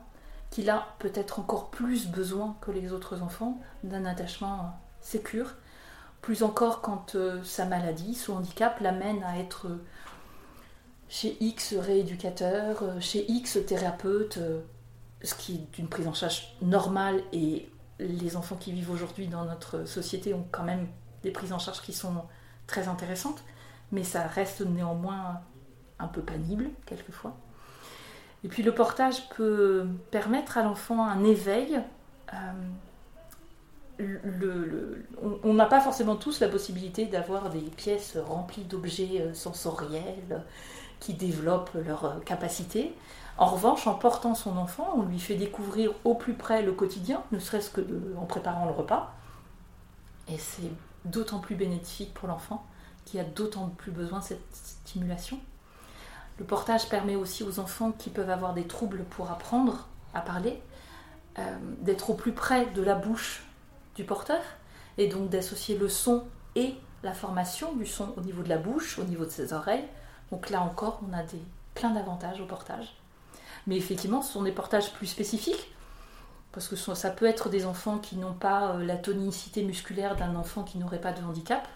qu'il 0.50 0.70
a 0.70 0.88
peut-être 0.98 1.40
encore 1.40 1.70
plus 1.70 2.06
besoin 2.06 2.56
que 2.60 2.70
les 2.70 2.92
autres 2.92 3.22
enfants 3.22 3.58
d'un 3.82 4.04
attachement 4.04 4.78
sécure. 5.00 5.54
Plus 6.26 6.42
encore 6.42 6.80
quand 6.80 7.14
euh, 7.14 7.40
sa 7.44 7.66
maladie, 7.66 8.16
son 8.16 8.38
handicap 8.38 8.80
l'amène 8.80 9.22
à 9.22 9.38
être 9.38 9.68
chez 11.08 11.36
X 11.38 11.72
rééducateur, 11.74 12.82
euh, 12.82 12.98
chez 12.98 13.30
X 13.30 13.60
thérapeute, 13.64 14.38
euh, 14.38 14.60
ce 15.22 15.36
qui 15.36 15.54
est 15.54 15.78
une 15.78 15.86
prise 15.86 16.08
en 16.08 16.14
charge 16.14 16.56
normale 16.60 17.22
et 17.32 17.70
les 18.00 18.36
enfants 18.36 18.56
qui 18.56 18.72
vivent 18.72 18.90
aujourd'hui 18.90 19.28
dans 19.28 19.44
notre 19.44 19.84
société 19.84 20.34
ont 20.34 20.44
quand 20.50 20.64
même 20.64 20.88
des 21.22 21.30
prises 21.30 21.52
en 21.52 21.60
charge 21.60 21.80
qui 21.80 21.92
sont 21.92 22.24
très 22.66 22.88
intéressantes, 22.88 23.44
mais 23.92 24.02
ça 24.02 24.26
reste 24.26 24.62
néanmoins 24.62 25.42
un 26.00 26.08
peu 26.08 26.22
panible 26.22 26.70
quelquefois. 26.86 27.36
Et 28.42 28.48
puis 28.48 28.64
le 28.64 28.74
portage 28.74 29.28
peut 29.28 29.86
permettre 30.10 30.58
à 30.58 30.64
l'enfant 30.64 31.06
un 31.06 31.22
éveil. 31.22 31.80
Euh, 32.34 32.36
on 35.42 35.54
n'a 35.54 35.66
pas 35.66 35.80
forcément 35.80 36.16
tous 36.16 36.40
la 36.40 36.48
possibilité 36.48 37.06
d'avoir 37.06 37.50
des 37.50 37.60
pièces 37.60 38.16
remplies 38.16 38.64
d'objets 38.64 39.22
euh, 39.22 39.34
sensoriels 39.34 40.42
qui 41.00 41.14
développent 41.14 41.74
leurs 41.74 42.04
euh, 42.04 42.18
capacités. 42.20 42.94
En 43.38 43.46
revanche, 43.46 43.86
en 43.86 43.94
portant 43.94 44.34
son 44.34 44.56
enfant, 44.56 44.94
on 44.96 45.02
lui 45.02 45.18
fait 45.18 45.34
découvrir 45.34 45.92
au 46.04 46.14
plus 46.14 46.34
près 46.34 46.62
le 46.62 46.72
quotidien, 46.72 47.22
ne 47.32 47.38
serait-ce 47.38 47.70
que 47.70 47.82
en 48.18 48.24
préparant 48.24 48.66
le 48.66 48.72
repas. 48.72 49.14
Et 50.28 50.38
c'est 50.38 50.70
d'autant 51.04 51.38
plus 51.38 51.54
bénéfique 51.54 52.12
pour 52.14 52.28
l'enfant 52.28 52.66
qui 53.04 53.20
a 53.20 53.24
d'autant 53.24 53.68
plus 53.68 53.92
besoin 53.92 54.18
de 54.18 54.24
cette 54.24 54.52
stimulation. 54.52 55.38
Le 56.38 56.44
portage 56.44 56.88
permet 56.88 57.16
aussi 57.16 57.44
aux 57.44 57.60
enfants 57.60 57.92
qui 57.92 58.10
peuvent 58.10 58.30
avoir 58.30 58.52
des 58.52 58.66
troubles 58.66 59.04
pour 59.04 59.30
apprendre 59.30 59.86
à 60.12 60.20
parler, 60.20 60.60
euh, 61.38 61.56
d'être 61.80 62.10
au 62.10 62.14
plus 62.14 62.32
près 62.32 62.66
de 62.66 62.82
la 62.82 62.94
bouche 62.94 63.45
du 63.96 64.04
porteur 64.04 64.40
et 64.98 65.08
donc 65.08 65.28
d'associer 65.28 65.76
le 65.76 65.88
son 65.88 66.24
et 66.54 66.74
la 67.02 67.12
formation 67.12 67.74
du 67.74 67.86
son 67.86 68.14
au 68.16 68.20
niveau 68.20 68.42
de 68.42 68.48
la 68.48 68.58
bouche, 68.58 68.98
au 68.98 69.04
niveau 69.04 69.24
de 69.24 69.30
ses 69.30 69.52
oreilles. 69.52 69.84
Donc 70.30 70.50
là 70.50 70.62
encore, 70.62 71.00
on 71.08 71.12
a 71.12 71.22
des, 71.22 71.40
plein 71.74 71.90
d'avantages 71.90 72.40
au 72.40 72.46
portage. 72.46 72.94
Mais 73.66 73.76
effectivement, 73.76 74.22
ce 74.22 74.32
sont 74.32 74.42
des 74.42 74.52
portages 74.52 74.92
plus 74.92 75.06
spécifiques 75.06 75.72
parce 76.52 76.68
que 76.68 76.76
ça 76.76 77.10
peut 77.10 77.26
être 77.26 77.50
des 77.50 77.66
enfants 77.66 77.98
qui 77.98 78.16
n'ont 78.16 78.32
pas 78.32 78.70
euh, 78.70 78.84
la 78.84 78.96
tonicité 78.96 79.62
musculaire 79.62 80.16
d'un 80.16 80.34
enfant 80.36 80.62
qui 80.62 80.78
n'aurait 80.78 81.00
pas 81.00 81.12
de 81.12 81.22
handicap. 81.22 81.68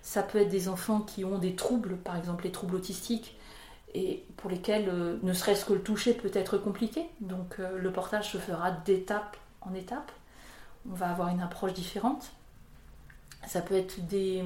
Ça 0.00 0.22
peut 0.22 0.38
être 0.38 0.48
des 0.48 0.68
enfants 0.68 1.00
qui 1.00 1.24
ont 1.24 1.38
des 1.38 1.56
troubles, 1.56 1.96
par 1.96 2.16
exemple 2.16 2.44
les 2.44 2.52
troubles 2.52 2.76
autistiques, 2.76 3.36
et 3.94 4.24
pour 4.36 4.48
lesquels 4.48 4.88
euh, 4.88 5.18
ne 5.24 5.32
serait-ce 5.32 5.64
que 5.64 5.72
le 5.72 5.80
toucher 5.80 6.12
peut 6.12 6.30
être 6.34 6.56
compliqué. 6.56 7.06
Donc 7.20 7.56
euh, 7.58 7.78
le 7.78 7.90
portage 7.90 8.30
se 8.30 8.38
fera 8.38 8.70
d'étape 8.70 9.36
en 9.60 9.74
étape. 9.74 10.12
On 10.90 10.94
va 10.94 11.10
avoir 11.10 11.28
une 11.28 11.40
approche 11.40 11.72
différente. 11.72 12.32
Ça 13.46 13.60
peut 13.60 13.74
être 13.74 14.06
des 14.06 14.44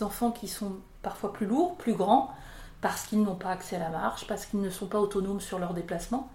enfants 0.00 0.30
qui 0.30 0.48
sont 0.48 0.76
parfois 1.02 1.32
plus 1.32 1.46
lourds, 1.46 1.76
plus 1.76 1.94
grands, 1.94 2.34
parce 2.80 3.06
qu'ils 3.06 3.22
n'ont 3.22 3.36
pas 3.36 3.50
accès 3.50 3.76
à 3.76 3.78
la 3.78 3.90
marche, 3.90 4.26
parce 4.26 4.46
qu'ils 4.46 4.60
ne 4.60 4.70
sont 4.70 4.86
pas 4.86 4.98
autonomes 4.98 5.40
sur 5.40 5.58
leur 5.58 5.74
déplacement. 5.74 6.30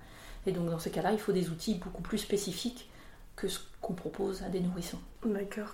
Et 0.45 0.51
donc 0.51 0.69
dans 0.69 0.79
ces 0.79 0.91
cas-là, 0.91 1.11
il 1.11 1.19
faut 1.19 1.33
des 1.33 1.49
outils 1.49 1.75
beaucoup 1.75 2.01
plus 2.01 2.17
spécifiques 2.17 2.89
que 3.35 3.47
ce 3.47 3.59
qu'on 3.81 3.93
propose 3.93 4.43
à 4.43 4.49
des 4.49 4.61
nourrissons. 4.61 4.99
D'accord. 5.25 5.73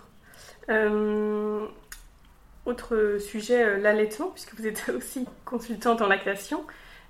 Euh, 0.70 1.68
autre 2.66 3.18
sujet, 3.20 3.64
euh, 3.64 3.78
l'allaitement, 3.78 4.30
puisque 4.30 4.56
vous 4.56 4.66
êtes 4.66 4.90
aussi 4.96 5.28
consultante 5.46 6.02
en 6.02 6.08
lactation. 6.08 6.64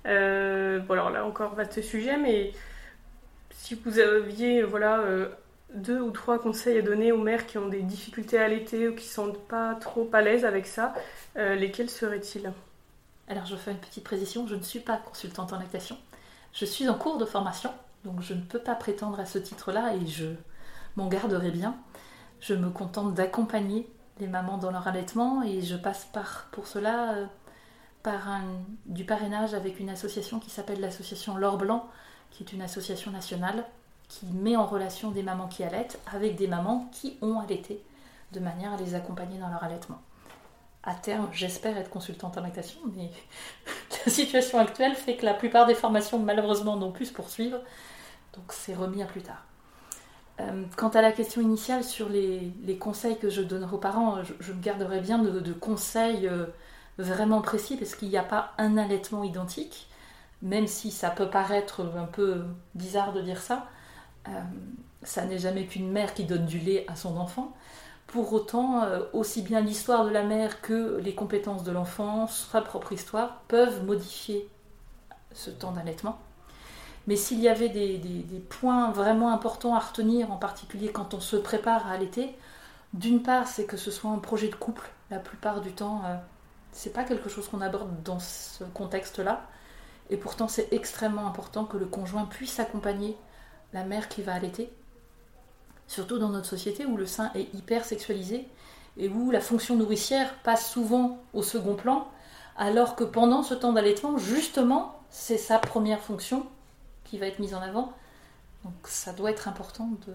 Euh, 0.06 0.80
bon 0.80 0.92
alors 0.92 1.08
là 1.08 1.24
encore 1.24 1.54
vaste 1.54 1.80
sujet, 1.80 2.18
mais 2.18 2.52
si 3.50 3.74
vous 3.74 3.98
aviez 3.98 4.62
voilà 4.62 5.02
deux 5.74 6.00
ou 6.00 6.10
trois 6.10 6.38
conseils 6.38 6.78
à 6.78 6.82
donner 6.82 7.12
aux 7.12 7.18
mères 7.18 7.46
qui 7.46 7.58
ont 7.58 7.68
des 7.68 7.82
difficultés 7.82 8.38
à 8.38 8.44
allaiter 8.44 8.88
ou 8.88 8.94
qui 8.94 9.06
ne 9.06 9.12
sont 9.12 9.32
pas 9.32 9.74
trop 9.74 10.08
à 10.12 10.22
l'aise 10.22 10.44
avec 10.44 10.66
ça, 10.66 10.94
lesquels 11.36 11.90
seraient-ils? 11.90 12.52
Alors 13.28 13.46
je 13.46 13.56
fais 13.56 13.72
une 13.72 13.78
petite 13.78 14.04
précision, 14.04 14.46
je 14.46 14.54
ne 14.54 14.62
suis 14.62 14.80
pas 14.80 14.96
consultante 14.98 15.52
en 15.52 15.58
lactation. 15.58 15.96
Je 16.52 16.64
suis 16.64 16.88
en 16.88 16.94
cours 16.94 17.18
de 17.18 17.24
formation, 17.24 17.70
donc 18.04 18.20
je 18.20 18.34
ne 18.34 18.40
peux 18.40 18.58
pas 18.58 18.74
prétendre 18.74 19.18
à 19.18 19.26
ce 19.26 19.38
titre-là 19.38 19.94
et 19.96 20.06
je 20.06 20.26
m'en 20.96 21.08
garderai 21.08 21.50
bien. 21.50 21.76
Je 22.40 22.54
me 22.54 22.70
contente 22.70 23.14
d'accompagner 23.14 23.90
les 24.20 24.28
mamans 24.28 24.58
dans 24.58 24.70
leur 24.70 24.86
allaitement 24.86 25.42
et 25.42 25.62
je 25.62 25.74
passe 25.74 26.04
par, 26.12 26.46
pour 26.52 26.66
cela 26.68 27.14
euh, 27.14 27.26
par 28.02 28.40
du 28.86 29.04
parrainage 29.04 29.54
avec 29.54 29.80
une 29.80 29.88
association 29.88 30.38
qui 30.38 30.50
s'appelle 30.50 30.80
l'association 30.80 31.36
L'Or 31.36 31.56
Blanc, 31.56 31.88
qui 32.30 32.44
est 32.44 32.52
une 32.52 32.62
association 32.62 33.10
nationale 33.10 33.64
qui 34.08 34.26
met 34.26 34.56
en 34.56 34.66
relation 34.66 35.10
des 35.10 35.22
mamans 35.22 35.48
qui 35.48 35.64
allaitent 35.64 35.98
avec 36.12 36.36
des 36.36 36.46
mamans 36.46 36.88
qui 36.92 37.16
ont 37.22 37.40
allaité, 37.40 37.82
de 38.32 38.40
manière 38.40 38.72
à 38.72 38.76
les 38.76 38.94
accompagner 38.94 39.38
dans 39.38 39.48
leur 39.48 39.62
allaitement 39.62 40.00
à 40.86 40.94
terme, 40.94 41.28
j'espère 41.32 41.76
être 41.78 41.90
consultante 41.90 42.36
en 42.36 42.42
lactation, 42.42 42.80
mais 42.94 43.10
la 44.06 44.12
situation 44.12 44.58
actuelle 44.58 44.94
fait 44.94 45.16
que 45.16 45.24
la 45.24 45.34
plupart 45.34 45.66
des 45.66 45.74
formations, 45.74 46.18
malheureusement, 46.18 46.76
n'ont 46.76 46.92
pu 46.92 47.06
se 47.06 47.12
poursuivre. 47.12 47.58
Donc 48.34 48.44
c'est 48.50 48.74
remis 48.74 49.02
à 49.02 49.06
plus 49.06 49.22
tard. 49.22 49.44
Euh, 50.40 50.64
quant 50.76 50.88
à 50.88 51.00
la 51.00 51.12
question 51.12 51.40
initiale 51.40 51.84
sur 51.84 52.08
les, 52.08 52.52
conseils 52.78 53.18
que 53.18 53.30
je 53.30 53.40
donnerai 53.40 53.74
aux 53.74 53.78
parents, 53.78 54.22
je, 54.40 54.52
me 54.52 54.60
garderai 54.60 55.00
bien 55.00 55.18
de, 55.18 55.52
conseils 55.52 56.26
euh, 56.26 56.46
vraiment 56.98 57.40
précis 57.40 57.76
parce 57.76 57.94
qu'il 57.94 58.08
n'y 58.08 58.18
a 58.18 58.24
pas 58.24 58.52
un 58.58 58.76
allaitement 58.76 59.24
identique, 59.24 59.88
même 60.42 60.66
si 60.66 60.90
ça 60.90 61.10
peut 61.10 61.30
paraître 61.30 61.82
un 61.96 62.06
peu 62.06 62.44
bizarre 62.74 63.12
de 63.12 63.22
dire 63.22 63.40
ça. 63.40 63.68
Euh, 64.28 64.40
ça 65.02 65.24
n'est 65.24 65.38
jamais 65.38 65.66
qu'une 65.66 65.90
mère 65.90 66.14
qui 66.14 66.24
donne 66.24 66.46
du 66.46 66.58
lait 66.58 66.86
à 66.88 66.96
son 66.96 67.16
enfant. 67.16 67.54
Pour 68.06 68.32
autant, 68.32 68.82
euh, 68.82 69.00
aussi 69.12 69.42
bien 69.42 69.60
l'histoire 69.60 70.04
de 70.04 70.10
la 70.10 70.22
mère 70.22 70.60
que 70.60 70.98
les 70.98 71.14
compétences 71.14 71.64
de 71.64 71.72
l'enfant, 71.72 72.26
sa 72.26 72.60
propre 72.60 72.92
histoire, 72.92 73.42
peuvent 73.48 73.84
modifier 73.84 74.48
ce 75.32 75.50
temps 75.50 75.72
d'allaitement. 75.72 76.18
Mais 77.06 77.16
s'il 77.16 77.40
y 77.40 77.48
avait 77.48 77.68
des, 77.68 78.22
points 78.48 78.90
vraiment 78.90 79.32
importants 79.32 79.74
à 79.74 79.78
retenir, 79.78 80.30
en 80.32 80.36
particulier 80.36 80.90
quand 80.90 81.12
on 81.12 81.20
se 81.20 81.36
prépare 81.36 81.86
à 81.86 81.90
allaiter, 81.92 82.34
d'une 82.94 83.22
part, 83.22 83.46
c'est 83.48 83.66
que 83.66 83.76
ce 83.76 83.90
soit 83.90 84.10
un 84.10 84.18
projet 84.18 84.48
de 84.48 84.54
couple. 84.54 84.88
La 85.10 85.18
plupart 85.18 85.60
du 85.60 85.72
temps, 85.72 86.02
euh, 86.06 86.16
c'est 86.72 86.92
pas 86.92 87.04
quelque 87.04 87.28
chose 87.28 87.48
qu'on 87.48 87.60
aborde 87.60 88.02
dans 88.04 88.20
ce 88.20 88.64
contexte-là. 88.64 89.42
Et 90.10 90.16
pourtant, 90.16 90.48
c'est 90.48 90.72
extrêmement 90.72 91.26
important 91.26 91.64
que 91.64 91.76
le 91.76 91.86
conjoint 91.86 92.26
puisse 92.26 92.58
accompagner 92.60 93.16
la 93.74 93.84
mère 93.84 94.08
qui 94.08 94.22
va 94.22 94.32
allaiter 94.32 94.72
surtout 95.86 96.18
dans 96.18 96.30
notre 96.30 96.46
société 96.46 96.86
où 96.86 96.96
le 96.96 97.06
sein 97.06 97.30
est 97.34 97.52
hyper 97.54 97.84
sexualisé 97.84 98.46
et 98.96 99.08
où 99.08 99.30
la 99.30 99.40
fonction 99.40 99.76
nourricière 99.76 100.34
passe 100.42 100.70
souvent 100.70 101.18
au 101.34 101.42
second 101.42 101.74
plan, 101.74 102.08
alors 102.56 102.94
que 102.94 103.04
pendant 103.04 103.42
ce 103.42 103.54
temps 103.54 103.72
d'allaitement, 103.72 104.16
justement, 104.16 104.98
c'est 105.10 105.36
sa 105.36 105.58
première 105.58 106.00
fonction 106.00 106.46
qui 107.04 107.18
va 107.18 107.26
être 107.26 107.40
mise 107.40 107.54
en 107.54 107.60
avant. 107.60 107.92
Donc 108.64 108.74
ça 108.84 109.12
doit 109.12 109.30
être 109.30 109.48
important 109.48 109.88
de 110.06 110.14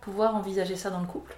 pouvoir 0.00 0.34
envisager 0.34 0.76
ça 0.76 0.90
dans 0.90 1.00
le 1.00 1.06
couple. 1.06 1.36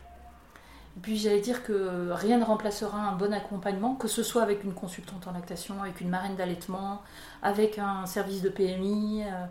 Et 0.96 1.00
puis 1.00 1.16
j'allais 1.16 1.40
dire 1.40 1.62
que 1.62 2.10
rien 2.10 2.38
ne 2.38 2.44
remplacera 2.44 2.98
un 2.98 3.12
bon 3.12 3.32
accompagnement, 3.32 3.94
que 3.94 4.08
ce 4.08 4.22
soit 4.22 4.42
avec 4.42 4.64
une 4.64 4.72
consultante 4.74 5.28
en 5.28 5.32
lactation, 5.32 5.80
avec 5.82 6.00
une 6.00 6.08
marraine 6.08 6.34
d'allaitement, 6.34 7.02
avec 7.42 7.78
un 7.78 8.06
service 8.06 8.42
de 8.42 8.48
PMI. 8.48 9.24
Euh, 9.24 9.46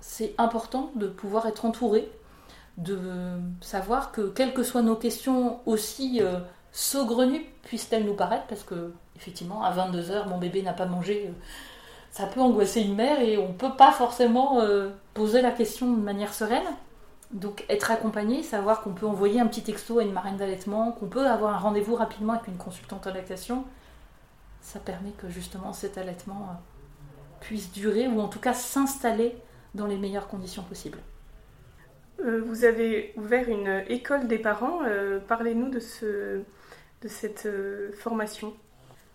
c'est 0.00 0.34
important 0.38 0.90
de 0.94 1.06
pouvoir 1.06 1.46
être 1.46 1.64
entouré 1.64 2.10
de 2.76 2.98
savoir 3.60 4.12
que 4.12 4.22
quelles 4.22 4.52
que 4.52 4.62
soient 4.62 4.82
nos 4.82 4.96
questions 4.96 5.60
aussi 5.66 6.20
euh, 6.20 6.40
saugrenues 6.72 7.44
puissent-elles 7.62 8.04
nous 8.04 8.14
paraître, 8.14 8.46
parce 8.46 8.64
que 8.64 8.92
effectivement 9.16 9.62
à 9.62 9.72
22h 9.72 10.28
mon 10.28 10.38
bébé 10.38 10.62
n'a 10.62 10.72
pas 10.72 10.86
mangé, 10.86 11.26
euh, 11.28 11.32
ça 12.10 12.26
peut 12.26 12.40
angoisser 12.40 12.82
une 12.82 12.94
mère 12.94 13.20
et 13.20 13.38
on 13.38 13.48
ne 13.48 13.54
peut 13.54 13.74
pas 13.76 13.92
forcément 13.92 14.60
euh, 14.60 14.90
poser 15.14 15.40
la 15.40 15.50
question 15.50 15.92
de 15.92 16.00
manière 16.00 16.34
sereine. 16.34 16.66
Donc 17.32 17.64
être 17.68 17.90
accompagné, 17.90 18.42
savoir 18.42 18.82
qu'on 18.82 18.92
peut 18.92 19.06
envoyer 19.06 19.40
un 19.40 19.46
petit 19.46 19.62
texto 19.62 19.98
à 19.98 20.04
une 20.04 20.12
marraine 20.12 20.36
d'allaitement, 20.36 20.92
qu'on 20.92 21.06
peut 21.06 21.26
avoir 21.26 21.54
un 21.54 21.58
rendez-vous 21.58 21.96
rapidement 21.96 22.34
avec 22.34 22.46
une 22.46 22.56
consultante 22.56 23.06
en 23.06 23.12
lactation, 23.12 23.64
ça 24.60 24.78
permet 24.78 25.10
que 25.10 25.28
justement 25.28 25.72
cet 25.72 25.98
allaitement 25.98 26.60
puisse 27.40 27.72
durer 27.72 28.06
ou 28.06 28.20
en 28.20 28.28
tout 28.28 28.38
cas 28.38 28.54
s'installer 28.54 29.36
dans 29.74 29.86
les 29.86 29.96
meilleures 29.96 30.28
conditions 30.28 30.62
possibles. 30.62 30.98
Euh, 32.20 32.42
vous 32.46 32.64
avez 32.64 33.12
ouvert 33.16 33.48
une 33.48 33.84
école 33.88 34.28
des 34.28 34.38
parents. 34.38 34.80
Euh, 34.84 35.18
parlez-nous 35.20 35.68
de, 35.68 35.80
ce, 35.80 36.42
de 37.02 37.08
cette 37.08 37.48
formation. 37.96 38.54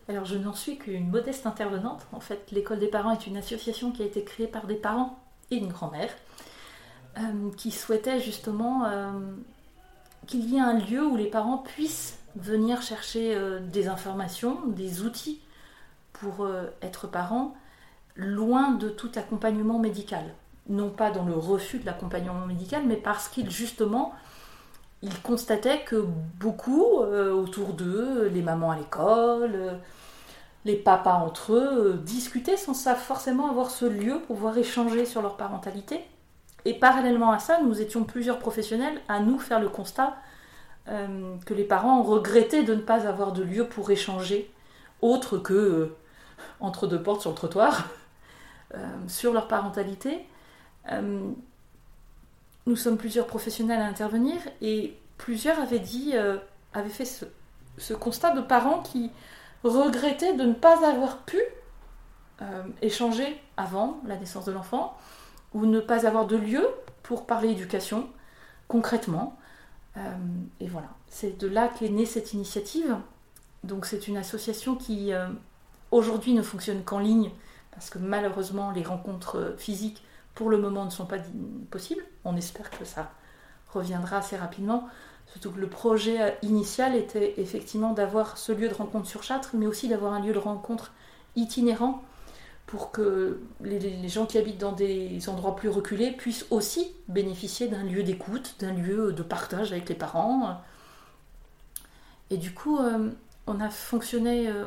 Alors 0.08 0.26
je 0.26 0.38
n'en 0.38 0.54
suis 0.54 0.78
qu'une 0.78 1.10
modeste 1.10 1.46
intervenante. 1.46 2.08
En 2.12 2.20
fait, 2.20 2.52
l'école 2.52 2.80
des 2.80 2.88
parents 2.88 3.12
est 3.12 3.28
une 3.28 3.38
association 3.38 3.92
qui 3.92 4.02
a 4.02 4.06
été 4.06 4.24
créée 4.24 4.48
par 4.48 4.68
des 4.68 4.76
parents 4.76 5.20
et 5.52 5.58
une 5.58 5.70
grand-mère 5.70 6.16
qui 7.58 7.72
souhaitaient 7.72 8.22
justement 8.22 8.86
qu'il 10.26 10.50
y 10.50 10.58
ait 10.58 10.62
un 10.62 10.78
lieu 10.78 11.06
où 11.06 11.18
les 11.18 11.26
parents 11.26 11.58
puissent 11.58 12.20
venir 12.36 12.82
chercher 12.82 13.36
euh, 13.36 13.60
des 13.60 13.88
informations, 13.88 14.68
des 14.68 15.02
outils 15.02 15.42
pour 16.14 16.46
euh, 16.46 16.68
être 16.82 17.08
parent, 17.08 17.56
loin 18.16 18.72
de 18.72 18.90
tout 18.90 19.12
accompagnement 19.16 19.80
médical. 19.80 20.24
Non 20.70 20.90
pas 20.90 21.12
dans 21.12 21.26
le 21.26 21.34
refus 21.34 21.80
de 21.80 21.86
l'accompagnement 21.86 22.46
médical, 22.46 22.84
mais 22.86 22.96
parce 22.96 23.28
qu'ils 23.28 23.50
justement, 23.50 24.14
ils 25.02 25.20
constataient 25.22 25.84
que 25.84 26.06
beaucoup 26.40 27.02
euh, 27.02 27.34
autour 27.34 27.74
d'eux, 27.74 28.28
les 28.28 28.42
mamans 28.42 28.72
à 28.72 28.78
l'école, 28.78 29.80
les 30.66 30.76
papas 30.76 31.16
entre 31.16 31.54
eux, 31.54 32.02
discutaient 32.06 32.58
sans 32.58 32.74
forcément 32.96 33.50
avoir 33.50 33.72
ce 33.72 33.86
lieu 33.86 34.20
pour 34.28 34.36
pouvoir 34.36 34.58
échanger 34.58 35.06
sur 35.06 35.22
leur 35.22 35.38
parentalité. 35.38 36.02
Et 36.66 36.74
parallèlement 36.74 37.32
à 37.32 37.40
ça, 37.40 37.62
nous 37.62 37.82
étions 37.82 38.04
plusieurs 38.04 38.40
professionnels 38.40 39.02
à 39.08 39.20
nous 39.20 39.40
faire 39.40 39.60
le 39.60 39.70
constat 39.70 40.18
euh, 40.90 41.36
que 41.46 41.54
les 41.54 41.64
parents 41.64 42.02
regrettaient 42.04 42.64
de 42.64 42.74
ne 42.74 42.82
pas 42.82 43.08
avoir 43.08 43.32
de 43.32 43.44
lieu 43.44 43.68
pour 43.68 43.92
échanger, 43.92 44.52
autre 45.02 45.38
que 45.38 45.54
euh, 45.54 45.98
entre 46.60 46.88
deux 46.88 47.02
portes 47.02 47.22
sur 47.22 47.30
le 47.30 47.36
trottoir, 47.36 47.88
euh, 48.76 48.88
sur 49.08 49.34
leur 49.34 49.48
parentalité. 49.48 50.26
Nous 50.92 52.76
sommes 52.76 52.98
plusieurs 52.98 53.28
professionnels 53.28 53.82
à 53.82 53.86
intervenir 53.86 54.38
et 54.62 54.96
plusieurs 55.18 55.60
avaient 55.60 55.80
dit, 55.80 56.14
avaient 56.74 56.90
fait 56.90 57.06
ce, 57.78 57.94
constat 57.94 58.32
de 58.32 58.42
parents 58.42 58.82
qui 58.82 59.12
regrettaient 59.64 60.36
de 60.36 60.44
ne 60.44 60.54
pas 60.54 60.88
avoir 60.88 61.20
pu 61.20 61.40
échanger 62.82 63.40
avant 63.58 64.00
la 64.06 64.18
naissance 64.18 64.46
de 64.46 64.52
l'enfant 64.52 64.98
ou 65.54 65.66
ne 65.66 65.80
pas 65.80 66.08
avoir 66.08 66.26
de 66.26 66.38
lieu 66.38 66.68
pour 67.04 67.26
parler 67.26 67.50
éducation 67.50 68.08
concrètement 68.68 69.38
euh, 69.98 70.02
et 70.60 70.68
voilà, 70.68 70.90
c'est 71.08 71.38
de 71.38 71.48
là 71.48 71.68
qu'est 71.68 71.90
née 71.90 72.06
cette 72.06 72.34
initiative. 72.34 72.98
Donc 73.64 73.86
c'est 73.86 74.08
une 74.08 74.18
association 74.18 74.76
qui 74.76 75.14
euh, 75.14 75.28
aujourd'hui 75.92 76.34
ne 76.34 76.42
fonctionne 76.42 76.84
qu'en 76.84 77.00
ligne 77.00 77.32
parce 77.72 77.90
que 77.90 78.00
malheureusement 78.00 78.72
les 78.72 78.84
rencontres 78.84 79.56
physiques 79.58 80.04
pour 80.40 80.50
le 80.50 80.58
moment 80.58 80.86
ne 80.86 80.90
sont 80.90 81.06
pas 81.06 81.18
possibles. 81.70 82.02
On 82.24 82.38
espère 82.38 82.70
que 82.70 82.86
ça 82.86 83.12
reviendra 83.74 84.20
assez 84.20 84.38
rapidement. 84.38 84.88
Surtout 85.28 85.52
que 85.52 85.60
le 85.60 85.68
projet 85.68 86.38
initial 86.44 86.96
était 86.96 87.34
effectivement 87.42 87.92
d'avoir 87.92 88.38
ce 88.38 88.54
lieu 88.54 88.70
de 88.70 88.74
rencontre 88.74 89.06
sur 89.06 89.22
Châtres, 89.22 89.50
mais 89.52 89.68
aussi 89.68 89.90
d'avoir 89.90 90.14
un 90.14 90.22
lieu 90.22 90.32
de 90.32 90.40
rencontre 90.40 90.94
itinérant 91.36 92.02
pour 92.68 92.92
que 92.92 93.42
les, 93.60 94.08
gens 94.08 94.26
qui 94.26 94.38
habitent 94.38 94.62
dans 94.62 94.72
des 94.72 95.28
endroits 95.28 95.58
plus 95.58 95.68
reculés 95.68 96.12
puissent 96.12 96.46
aussi 96.52 96.88
bénéficier 97.10 97.68
d'un 97.68 97.84
lieu 97.84 98.04
d'écoute, 98.04 98.56
d'un 98.62 98.72
lieu 98.72 99.12
de 99.12 99.24
partage 99.24 99.74
avec 99.74 99.90
les 99.90 99.96
parents. 99.96 100.62
Et 102.30 102.38
du 102.38 102.54
coup, 102.54 102.78
euh, 102.80 103.10
on 103.46 103.60
a 103.60 103.70
fonctionné, 103.70 104.48
euh, 104.48 104.64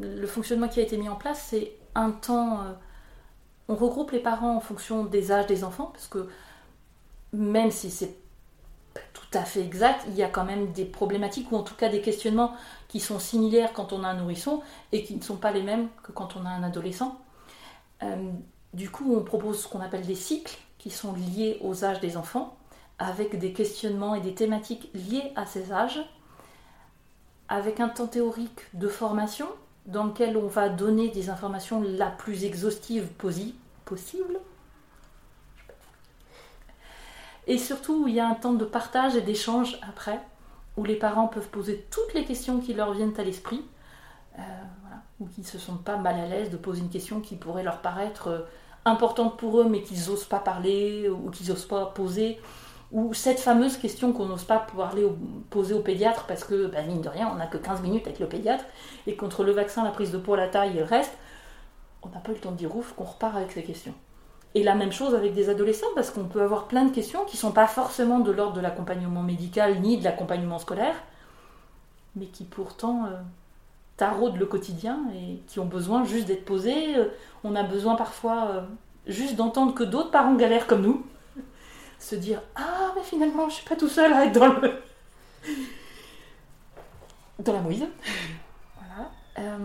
le 0.00 0.26
fonctionnement 0.28 0.68
qui 0.68 0.78
a 0.78 0.84
été 0.84 0.96
mis 0.98 1.08
en 1.08 1.16
place, 1.16 1.48
c'est 1.50 1.72
un 1.96 2.12
temps, 2.12 2.60
euh, 2.60 2.72
on 3.68 3.74
regroupe 3.74 4.10
les 4.10 4.20
parents 4.20 4.56
en 4.56 4.60
fonction 4.60 5.04
des 5.04 5.32
âges 5.32 5.46
des 5.46 5.64
enfants, 5.64 5.90
parce 5.92 6.06
que 6.06 6.28
même 7.32 7.70
si 7.70 7.90
c'est 7.90 8.16
tout 9.12 9.38
à 9.38 9.44
fait 9.44 9.60
exact, 9.60 10.04
il 10.08 10.14
y 10.14 10.22
a 10.22 10.28
quand 10.28 10.44
même 10.44 10.72
des 10.72 10.84
problématiques 10.84 11.50
ou 11.50 11.56
en 11.56 11.62
tout 11.62 11.74
cas 11.74 11.88
des 11.88 12.00
questionnements 12.00 12.54
qui 12.88 13.00
sont 13.00 13.18
similaires 13.18 13.72
quand 13.72 13.92
on 13.92 14.04
a 14.04 14.08
un 14.08 14.14
nourrisson 14.14 14.62
et 14.92 15.02
qui 15.02 15.16
ne 15.16 15.22
sont 15.22 15.36
pas 15.36 15.50
les 15.50 15.62
mêmes 15.62 15.88
que 16.02 16.12
quand 16.12 16.36
on 16.36 16.44
a 16.44 16.50
un 16.50 16.62
adolescent. 16.62 17.18
Euh, 18.02 18.30
du 18.72 18.90
coup, 18.90 19.16
on 19.16 19.22
propose 19.22 19.62
ce 19.62 19.68
qu'on 19.68 19.80
appelle 19.80 20.06
des 20.06 20.14
cycles 20.14 20.56
qui 20.78 20.90
sont 20.90 21.14
liés 21.14 21.58
aux 21.62 21.84
âges 21.84 22.00
des 22.00 22.16
enfants, 22.16 22.56
avec 22.98 23.38
des 23.38 23.52
questionnements 23.52 24.14
et 24.14 24.20
des 24.20 24.34
thématiques 24.34 24.90
liées 24.94 25.32
à 25.36 25.46
ces 25.46 25.72
âges, 25.72 26.00
avec 27.48 27.80
un 27.80 27.88
temps 27.88 28.06
théorique 28.06 28.60
de 28.74 28.88
formation 28.88 29.48
dans 29.86 30.04
lequel 30.04 30.36
on 30.36 30.46
va 30.46 30.68
donner 30.68 31.08
des 31.08 31.30
informations 31.30 31.82
la 31.82 32.10
plus 32.10 32.44
exhaustives 32.44 33.08
possible. 33.84 34.38
Et 37.46 37.58
surtout, 37.58 38.08
il 38.08 38.14
y 38.14 38.20
a 38.20 38.26
un 38.26 38.34
temps 38.34 38.54
de 38.54 38.64
partage 38.64 39.16
et 39.16 39.20
d'échange 39.20 39.78
après, 39.86 40.20
où 40.76 40.84
les 40.84 40.96
parents 40.96 41.28
peuvent 41.28 41.48
poser 41.48 41.86
toutes 41.90 42.14
les 42.14 42.24
questions 42.24 42.60
qui 42.60 42.72
leur 42.72 42.94
viennent 42.94 43.18
à 43.18 43.22
l'esprit, 43.22 43.62
euh, 44.38 44.42
ou 45.20 45.26
qui 45.26 45.42
ne 45.42 45.46
se 45.46 45.58
sentent 45.58 45.84
pas 45.84 45.96
mal 45.96 46.18
à 46.18 46.26
l'aise 46.26 46.50
de 46.50 46.56
poser 46.56 46.80
une 46.80 46.88
question 46.88 47.20
qui 47.20 47.36
pourrait 47.36 47.62
leur 47.62 47.80
paraître 47.82 48.28
euh, 48.28 48.40
importante 48.86 49.36
pour 49.36 49.60
eux, 49.60 49.68
mais 49.68 49.82
qu'ils 49.82 50.08
n'osent 50.08 50.24
pas 50.24 50.38
parler, 50.38 51.08
ou 51.08 51.30
qu'ils 51.30 51.50
n'osent 51.50 51.66
pas 51.66 51.86
poser, 51.86 52.40
ou 52.94 53.12
cette 53.12 53.40
fameuse 53.40 53.76
question 53.76 54.12
qu'on 54.12 54.26
n'ose 54.26 54.44
pas 54.44 54.58
parler, 54.74 55.04
poser 55.50 55.74
au 55.74 55.80
pédiatre, 55.80 56.24
parce 56.26 56.44
que, 56.44 56.68
bah, 56.68 56.82
mine 56.82 57.00
de 57.00 57.08
rien, 57.08 57.28
on 57.30 57.34
n'a 57.34 57.46
que 57.46 57.58
15 57.58 57.82
minutes 57.82 58.06
avec 58.06 58.20
le 58.20 58.28
pédiatre, 58.28 58.64
et 59.08 59.16
contre 59.16 59.42
le 59.42 59.50
vaccin, 59.50 59.82
la 59.82 59.90
prise 59.90 60.12
de 60.12 60.18
peau, 60.18 60.36
la 60.36 60.46
taille 60.46 60.76
et 60.76 60.78
le 60.78 60.84
reste, 60.84 61.12
on 62.02 62.08
n'a 62.10 62.20
pas 62.20 62.30
eu 62.30 62.36
le 62.36 62.40
temps 62.40 62.52
de 62.52 62.56
dire 62.56 62.74
ouf 62.74 62.92
qu'on 62.92 63.04
repart 63.04 63.36
avec 63.36 63.50
ces 63.50 63.64
questions. 63.64 63.94
Et 64.54 64.62
la 64.62 64.76
même 64.76 64.92
chose 64.92 65.16
avec 65.16 65.34
des 65.34 65.50
adolescents, 65.50 65.88
parce 65.96 66.10
qu'on 66.10 66.26
peut 66.26 66.40
avoir 66.40 66.68
plein 66.68 66.84
de 66.84 66.92
questions 66.92 67.24
qui 67.24 67.36
ne 67.36 67.40
sont 67.40 67.50
pas 67.50 67.66
forcément 67.66 68.20
de 68.20 68.30
l'ordre 68.30 68.54
de 68.54 68.60
l'accompagnement 68.60 69.22
médical 69.22 69.80
ni 69.80 69.98
de 69.98 70.04
l'accompagnement 70.04 70.60
scolaire, 70.60 70.94
mais 72.14 72.26
qui 72.26 72.44
pourtant 72.44 73.06
euh, 73.06 73.08
taraudent 73.96 74.38
le 74.38 74.46
quotidien 74.46 75.00
et 75.16 75.42
qui 75.48 75.58
ont 75.58 75.66
besoin 75.66 76.04
juste 76.04 76.26
d'être 76.26 76.44
posées. 76.44 76.96
Euh, 76.96 77.06
on 77.42 77.56
a 77.56 77.64
besoin 77.64 77.96
parfois 77.96 78.46
euh, 78.50 78.60
juste 79.08 79.34
d'entendre 79.34 79.74
que 79.74 79.82
d'autres 79.82 80.12
parents 80.12 80.36
galèrent 80.36 80.68
comme 80.68 80.82
nous, 80.82 81.04
se 81.98 82.14
dire 82.14 82.42
Ah, 82.54 82.92
mais 82.96 83.02
finalement, 83.02 83.48
je 83.48 83.56
suis 83.56 83.68
pas 83.68 83.76
tout 83.76 83.88
seul 83.88 84.12
à 84.12 84.26
être 84.26 84.32
dans 84.32 84.48
le. 84.48 84.82
dans 87.38 87.52
la 87.52 87.60
mouise. 87.60 87.86
Voilà. 89.36 89.58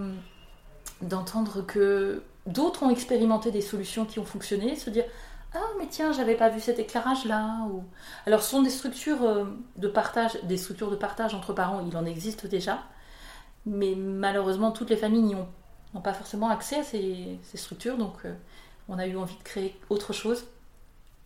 d'entendre 1.01 1.61
que 1.61 2.23
d'autres 2.45 2.83
ont 2.83 2.89
expérimenté 2.89 3.51
des 3.51 3.61
solutions 3.61 4.05
qui 4.05 4.19
ont 4.19 4.25
fonctionné, 4.25 4.75
se 4.75 4.89
dire 4.89 5.05
ah 5.53 5.65
mais 5.79 5.87
tiens 5.87 6.11
j'avais 6.11 6.35
pas 6.35 6.49
vu 6.49 6.59
cet 6.59 6.79
éclairage 6.79 7.25
là 7.25 7.65
ou 7.71 7.83
alors 8.27 8.43
ce 8.43 8.51
sont 8.51 8.61
des 8.61 8.69
structures 8.69 9.23
euh, 9.23 9.45
de 9.77 9.87
partage 9.87 10.37
des 10.43 10.57
structures 10.57 10.91
de 10.91 10.95
partage 10.95 11.33
entre 11.33 11.53
parents 11.53 11.83
il 11.85 11.95
en 11.97 12.05
existe 12.05 12.45
déjà 12.45 12.83
mais 13.65 13.95
malheureusement 13.95 14.71
toutes 14.71 14.89
les 14.91 14.97
familles 14.97 15.35
n'ont 15.93 16.01
pas 16.01 16.13
forcément 16.13 16.49
accès 16.49 16.77
à 16.77 16.83
ces, 16.83 17.39
structures 17.55 17.97
donc 17.97 18.13
euh, 18.25 18.33
on 18.87 18.99
a 18.99 19.07
eu 19.07 19.17
envie 19.17 19.37
de 19.37 19.43
créer 19.43 19.79
autre 19.89 20.13
chose 20.13 20.45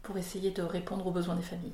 pour 0.04 0.18
essayer 0.18 0.51
de 0.51 0.62
répondre 0.62 1.08
aux 1.08 1.12
besoins 1.12 1.36
des 1.36 1.41
familles. 1.41 1.74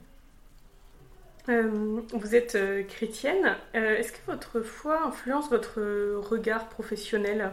Euh, 1.49 2.01
vous 2.13 2.36
êtes 2.36 2.57
chrétienne. 2.88 3.55
Est-ce 3.73 4.11
que 4.11 4.19
votre 4.27 4.61
foi 4.61 5.03
influence 5.03 5.49
votre 5.49 5.82
regard 6.30 6.69
professionnel? 6.69 7.51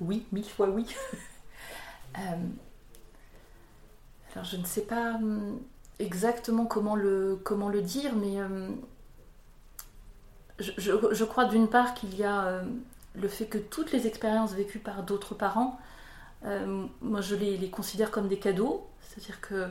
Oui, 0.00 0.26
mille 0.32 0.48
fois 0.48 0.68
oui. 0.68 0.86
Euh, 2.18 2.36
alors 4.34 4.44
je 4.44 4.58
ne 4.58 4.66
sais 4.66 4.82
pas 4.82 5.14
hum, 5.14 5.58
exactement 5.98 6.66
comment 6.66 6.94
le, 6.94 7.40
comment 7.42 7.70
le 7.70 7.80
dire, 7.80 8.14
mais 8.14 8.38
hum, 8.42 8.76
je, 10.58 11.24
crois 11.24 11.46
d'une 11.46 11.68
part 11.68 11.94
qu'il 11.94 12.14
y 12.14 12.22
a 12.22 12.62
le 13.14 13.28
fait 13.28 13.46
que 13.46 13.56
toutes 13.56 13.92
les 13.92 14.06
expériences 14.06 14.52
vécues 14.52 14.78
par 14.78 15.04
d'autres 15.04 15.34
parents, 15.34 15.80
moi 17.00 17.22
je 17.22 17.34
les, 17.34 17.56
les, 17.56 17.70
considère 17.70 18.10
comme 18.10 18.28
des 18.28 18.38
cadeaux. 18.38 18.86
C'est-à-dire 19.12 19.40
que 19.40 19.68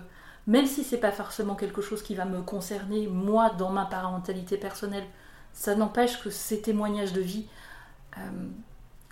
même 0.47 0.65
si 0.65 0.83
c'est 0.83 0.97
pas 0.97 1.11
forcément 1.11 1.55
quelque 1.55 1.81
chose 1.81 2.01
qui 2.03 2.15
va 2.15 2.25
me 2.25 2.41
concerner 2.41 3.07
moi 3.07 3.51
dans 3.51 3.69
ma 3.69 3.85
parentalité 3.85 4.57
personnelle, 4.57 5.05
ça 5.53 5.75
n'empêche 5.75 6.21
que 6.21 6.29
ces 6.29 6.61
témoignages 6.61 7.13
de 7.13 7.21
vie 7.21 7.45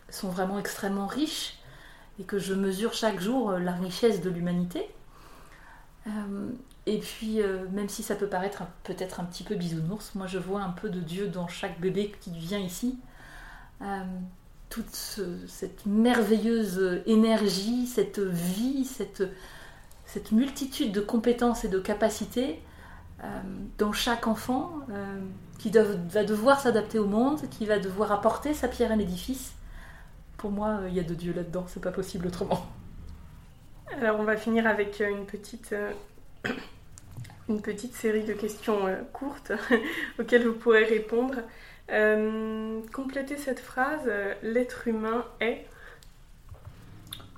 sont 0.09 0.30
vraiment 0.30 0.59
extrêmement 0.59 1.07
riches 1.07 1.59
et 2.19 2.23
que 2.23 2.38
je 2.38 2.53
mesure 2.53 2.93
chaque 2.93 3.19
jour 3.19 3.51
euh, 3.51 3.59
la 3.59 3.73
richesse 3.73 4.21
de 4.21 4.30
l'humanité. 4.30 4.89
Euh, 6.07 6.49
et 6.86 6.99
puis, 6.99 7.41
euh, 7.41 7.65
même 7.71 7.89
si 7.89 8.03
ça 8.03 8.15
peut 8.15 8.27
paraître 8.27 8.63
peut-être 8.84 9.19
un 9.19 9.23
petit 9.23 9.43
peu 9.43 9.55
bisounours, 9.55 10.15
moi 10.15 10.27
je 10.27 10.38
vois 10.38 10.61
un 10.61 10.71
peu 10.71 10.89
de 10.89 10.99
Dieu 10.99 11.27
dans 11.27 11.47
chaque 11.47 11.80
bébé 11.80 12.13
qui 12.19 12.32
vient 12.32 12.59
ici. 12.59 12.99
toute 14.69 15.21
cette 15.47 15.86
merveilleuse 15.86 17.01
énergie, 17.07 17.88
cette 17.88 18.19
vie, 18.19 18.86
cette, 18.86 19.23
cette 20.12 20.32
multitude 20.32 20.91
de 20.91 21.01
compétences 21.01 21.66
et 21.66 21.68
de 21.68 21.78
capacités 21.78 22.60
euh, 23.24 23.28
dans 23.78 23.93
chaque 23.93 24.26
enfant 24.26 24.72
euh, 24.89 25.20
qui 25.60 25.70
va 25.70 26.24
devoir 26.24 26.60
s'adapter 26.60 26.97
au 26.97 27.05
monde, 27.05 27.41
qui 27.51 27.68
va 27.68 27.78
devoir 27.78 28.12
apporter 28.12 28.55
sa 28.55 28.68
pierre 28.68 28.91
à 28.91 28.95
l'édifice. 28.95 29.53
Pour 30.38 30.49
moi, 30.49 30.80
il 30.88 30.95
y 30.95 30.99
a 30.99 31.03
de 31.03 31.14
Dieu 31.14 31.32
là-dedans, 31.32 31.66
c'est 31.68 31.82
pas 31.82 31.91
possible 31.91 32.26
autrement. 32.26 32.66
Alors 34.01 34.20
on 34.20 34.24
va 34.24 34.36
finir 34.36 34.66
avec 34.66 34.99
une 34.99 35.28
petite, 35.28 35.76
une 37.49 37.62
petite 37.62 37.93
série 37.93 38.24
de 38.24 38.34
questions 38.34 38.80
courtes 39.14 39.51
auxquelles 40.20 40.47
vous 40.47 40.53
pourrez 40.53 40.86
répondre. 40.86 41.36
complétez 42.93 43.38
cette 43.38 43.60
phrase, 43.60 44.10
l'être 44.41 44.88
humain 44.88 45.24
est 45.39 45.68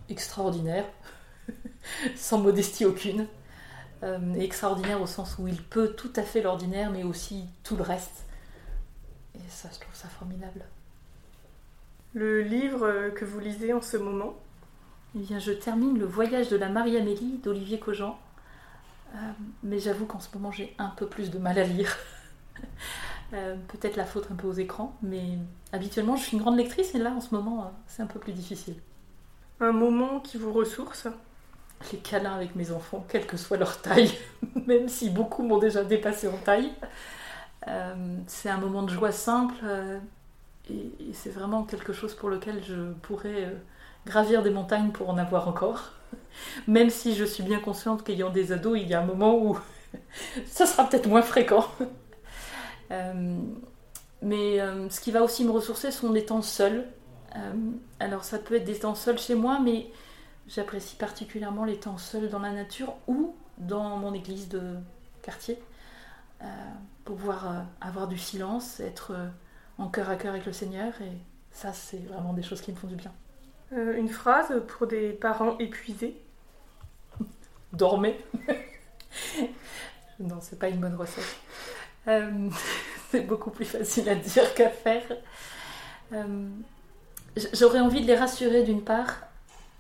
extraordinaire, 0.09 0.85
sans 2.15 2.39
modestie 2.39 2.85
aucune. 2.85 3.27
Euh, 4.03 4.33
extraordinaire 4.33 4.99
au 4.99 5.05
sens 5.05 5.35
où 5.37 5.47
il 5.47 5.61
peut 5.61 5.89
tout 5.89 6.11
à 6.15 6.23
fait 6.23 6.41
l'ordinaire, 6.41 6.89
mais 6.91 7.03
aussi 7.03 7.45
tout 7.63 7.75
le 7.75 7.83
reste. 7.83 8.25
Et 9.35 9.49
ça, 9.49 9.69
je 9.71 9.79
trouve 9.79 9.93
ça 9.93 10.07
formidable. 10.07 10.65
Le 12.13 12.41
livre 12.41 13.11
que 13.15 13.25
vous 13.25 13.39
lisez 13.39 13.73
en 13.73 13.81
ce 13.81 13.97
moment 13.97 14.33
Eh 15.15 15.19
bien, 15.19 15.39
je 15.39 15.51
termine 15.51 15.99
Le 15.99 16.05
voyage 16.05 16.49
de 16.49 16.57
la 16.57 16.67
Marie-Amélie 16.67 17.39
d'Olivier 17.43 17.79
Cogent. 17.79 18.19
Euh, 19.13 19.17
mais 19.63 19.79
j'avoue 19.79 20.05
qu'en 20.05 20.19
ce 20.19 20.29
moment, 20.35 20.51
j'ai 20.51 20.73
un 20.77 20.89
peu 20.89 21.05
plus 21.05 21.31
de 21.31 21.37
mal 21.37 21.57
à 21.57 21.63
lire. 21.63 21.95
Euh, 23.33 23.55
peut-être 23.69 23.95
la 23.95 24.03
faute 24.03 24.27
un 24.29 24.35
peu 24.35 24.45
aux 24.45 24.53
écrans, 24.53 24.97
mais 25.01 25.37
habituellement, 25.71 26.17
je 26.17 26.23
suis 26.23 26.35
une 26.35 26.43
grande 26.43 26.57
lectrice 26.57 26.93
et 26.95 26.97
là, 26.97 27.11
en 27.11 27.21
ce 27.21 27.33
moment, 27.33 27.71
c'est 27.87 28.01
un 28.01 28.05
peu 28.05 28.19
plus 28.19 28.33
difficile. 28.33 28.75
Un 29.61 29.71
moment 29.71 30.19
qui 30.19 30.35
vous 30.35 30.51
ressource 30.51 31.07
Les 31.91 31.99
câlins 31.99 32.35
avec 32.35 32.55
mes 32.55 32.71
enfants, 32.71 33.05
quelle 33.09 33.25
que 33.25 33.37
soit 33.37 33.57
leur 33.57 33.81
taille, 33.81 34.11
même 34.67 34.87
si 34.87 35.09
beaucoup 35.09 35.43
m'ont 35.43 35.57
déjà 35.57 35.83
dépassé 35.83 36.27
en 36.27 36.37
taille. 36.37 36.71
Euh, 37.67 38.17
c'est 38.27 38.49
un 38.49 38.57
moment 38.57 38.83
de 38.83 38.89
joie 38.89 39.11
simple 39.11 39.53
euh, 39.63 39.99
et, 40.69 41.13
c'est 41.13 41.29
vraiment 41.29 41.63
quelque 41.63 41.93
chose 41.93 42.15
pour 42.15 42.29
lequel 42.29 42.63
je 42.63 42.91
pourrais 43.03 43.45
euh, 43.45 43.53
gravir 44.07 44.41
des 44.41 44.49
montagnes 44.49 44.91
pour 44.91 45.09
en 45.09 45.17
avoir 45.17 45.47
encore. 45.47 45.91
Même 46.67 46.89
si 46.89 47.15
je 47.15 47.25
suis 47.25 47.43
bien 47.43 47.59
consciente 47.59 48.03
qu'ayant 48.03 48.29
des 48.29 48.51
ados, 48.51 48.79
il 48.81 48.87
y 48.87 48.93
a 48.93 49.01
un 49.01 49.05
moment 49.05 49.35
où 49.37 49.59
ça 50.47 50.65
sera 50.65 50.87
peut-être 50.87 51.07
moins 51.07 51.21
fréquent. 51.21 51.67
mais 54.21 54.59
ce 54.89 54.99
qui 54.99 55.11
va 55.11 55.23
aussi 55.23 55.45
me 55.45 55.51
ressourcer 55.51 55.91
sont 55.91 56.11
des 56.11 56.25
temps 56.25 56.41
seuls 56.41 56.85
alors 57.99 58.23
ça 58.23 58.39
peut 58.39 58.55
être 58.55 58.65
des 58.65 58.79
temps 58.79 58.95
seuls 58.95 59.19
chez 59.19 59.35
moi, 59.35 59.59
mais 59.63 59.87
j'apprécie 60.53 60.95
particulièrement 60.95 61.65
les 61.65 61.77
temps 61.77 61.97
seuls 61.97 62.29
dans 62.29 62.39
la 62.39 62.51
nature 62.51 62.95
ou 63.07 63.35
dans 63.57 63.97
mon 63.97 64.13
église 64.13 64.49
de 64.49 64.75
quartier, 65.21 65.57
euh, 66.41 66.45
pour 67.05 67.15
pouvoir 67.15 67.47
euh, 67.47 67.59
avoir 67.79 68.07
du 68.07 68.17
silence, 68.17 68.79
être 68.79 69.15
en 69.77 69.87
cœur 69.87 70.09
à 70.09 70.15
cœur 70.15 70.33
avec 70.33 70.45
le 70.45 70.53
Seigneur, 70.53 70.93
et 71.01 71.11
ça 71.51 71.73
c'est 71.73 72.05
vraiment 72.07 72.33
des 72.33 72.43
choses 72.43 72.61
qui 72.61 72.71
me 72.71 72.77
font 72.77 72.87
du 72.87 72.95
bien. 72.95 73.11
une 73.71 74.09
phrase 74.09 74.53
pour 74.67 74.87
des 74.87 75.11
parents 75.11 75.57
épuisés? 75.59 76.19
Dormez 77.73 78.19
Non, 80.19 80.37
c'est 80.39 80.59
pas 80.59 80.69
une 80.69 80.79
bonne 80.79 80.95
recette. 80.95 81.35
c'est 83.09 83.21
beaucoup 83.21 83.49
plus 83.51 83.65
facile 83.65 84.07
à 84.09 84.15
dire 84.15 84.53
qu'à 84.53 84.69
faire. 84.69 85.03
J'aurais 87.53 87.79
envie 87.79 88.01
de 88.01 88.07
les 88.07 88.15
rassurer 88.15 88.63
d'une 88.63 88.83
part, 88.83 89.30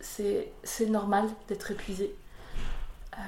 c'est 0.01 0.85
normal 0.87 1.27
d'être 1.47 1.71
épuisé. 1.71 2.15
Euh, 3.17 3.21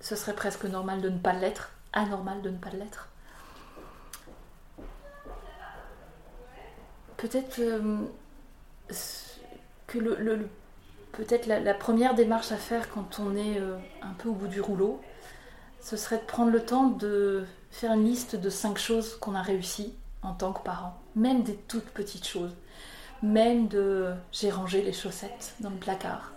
ce 0.00 0.16
serait 0.16 0.34
presque 0.34 0.64
normal 0.64 1.00
de 1.00 1.08
ne 1.08 1.18
pas 1.18 1.32
l'être, 1.32 1.72
anormal 1.92 2.40
de 2.42 2.50
ne 2.50 2.56
pas 2.56 2.70
l'être. 2.70 3.08
Peut-être 7.16 7.58
euh, 7.58 7.98
que 9.86 9.98
le, 9.98 10.48
peut-être 11.12 11.46
la, 11.46 11.74
première 11.74 12.14
démarche 12.14 12.52
à 12.52 12.56
faire 12.56 12.88
quand 12.90 13.20
on 13.20 13.36
est 13.36 13.58
euh, 13.58 13.76
un 14.02 14.12
peu 14.14 14.30
au 14.30 14.32
bout 14.32 14.48
du 14.48 14.60
rouleau, 14.60 15.00
ce 15.80 15.96
serait 15.96 16.18
de 16.18 16.24
prendre 16.24 16.50
le 16.50 16.64
temps 16.64 16.86
de 16.86 17.44
faire 17.70 17.92
une 17.92 18.04
liste 18.04 18.36
de 18.36 18.50
cinq 18.50 18.78
choses 18.78 19.16
qu'on 19.18 19.34
a 19.34 19.42
réussi 19.42 19.94
en 20.22 20.32
tant 20.32 20.52
que 20.52 20.62
parent, 20.62 20.98
même 21.14 21.42
des 21.42 21.56
toutes 21.56 21.86
petites 21.86 22.26
choses 22.26 22.54
même 23.22 23.68
de 23.68 24.14
j'ai 24.32 24.50
rangé 24.50 24.82
les 24.82 24.92
chaussettes 24.92 25.54
dans 25.60 25.70
le 25.70 25.76
placard. 25.76 26.32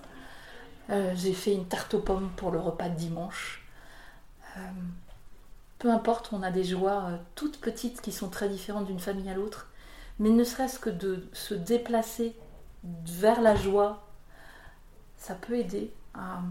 Euh, 0.89 1.13
j'ai 1.15 1.33
fait 1.33 1.53
une 1.53 1.65
tarte 1.65 1.93
aux 1.93 1.99
pommes 1.99 2.29
pour 2.35 2.51
le 2.51 2.59
repas 2.59 2.89
de 2.89 2.95
dimanche. 2.95 3.65
Euh, 4.57 4.61
peu 5.79 5.89
importe, 5.89 6.31
on 6.33 6.43
a 6.43 6.51
des 6.51 6.63
joies 6.63 7.05
euh, 7.09 7.17
toutes 7.35 7.59
petites 7.59 8.01
qui 8.01 8.11
sont 8.11 8.29
très 8.29 8.49
différentes 8.49 8.85
d'une 8.85 8.99
famille 8.99 9.29
à 9.29 9.33
l'autre, 9.33 9.69
mais 10.19 10.29
ne 10.29 10.43
serait-ce 10.43 10.79
que 10.79 10.89
de 10.89 11.27
se 11.33 11.53
déplacer 11.53 12.35
vers 12.83 13.41
la 13.41 13.55
joie, 13.55 14.05
ça 15.17 15.35
peut 15.35 15.55
aider 15.57 15.93
à 16.13 16.41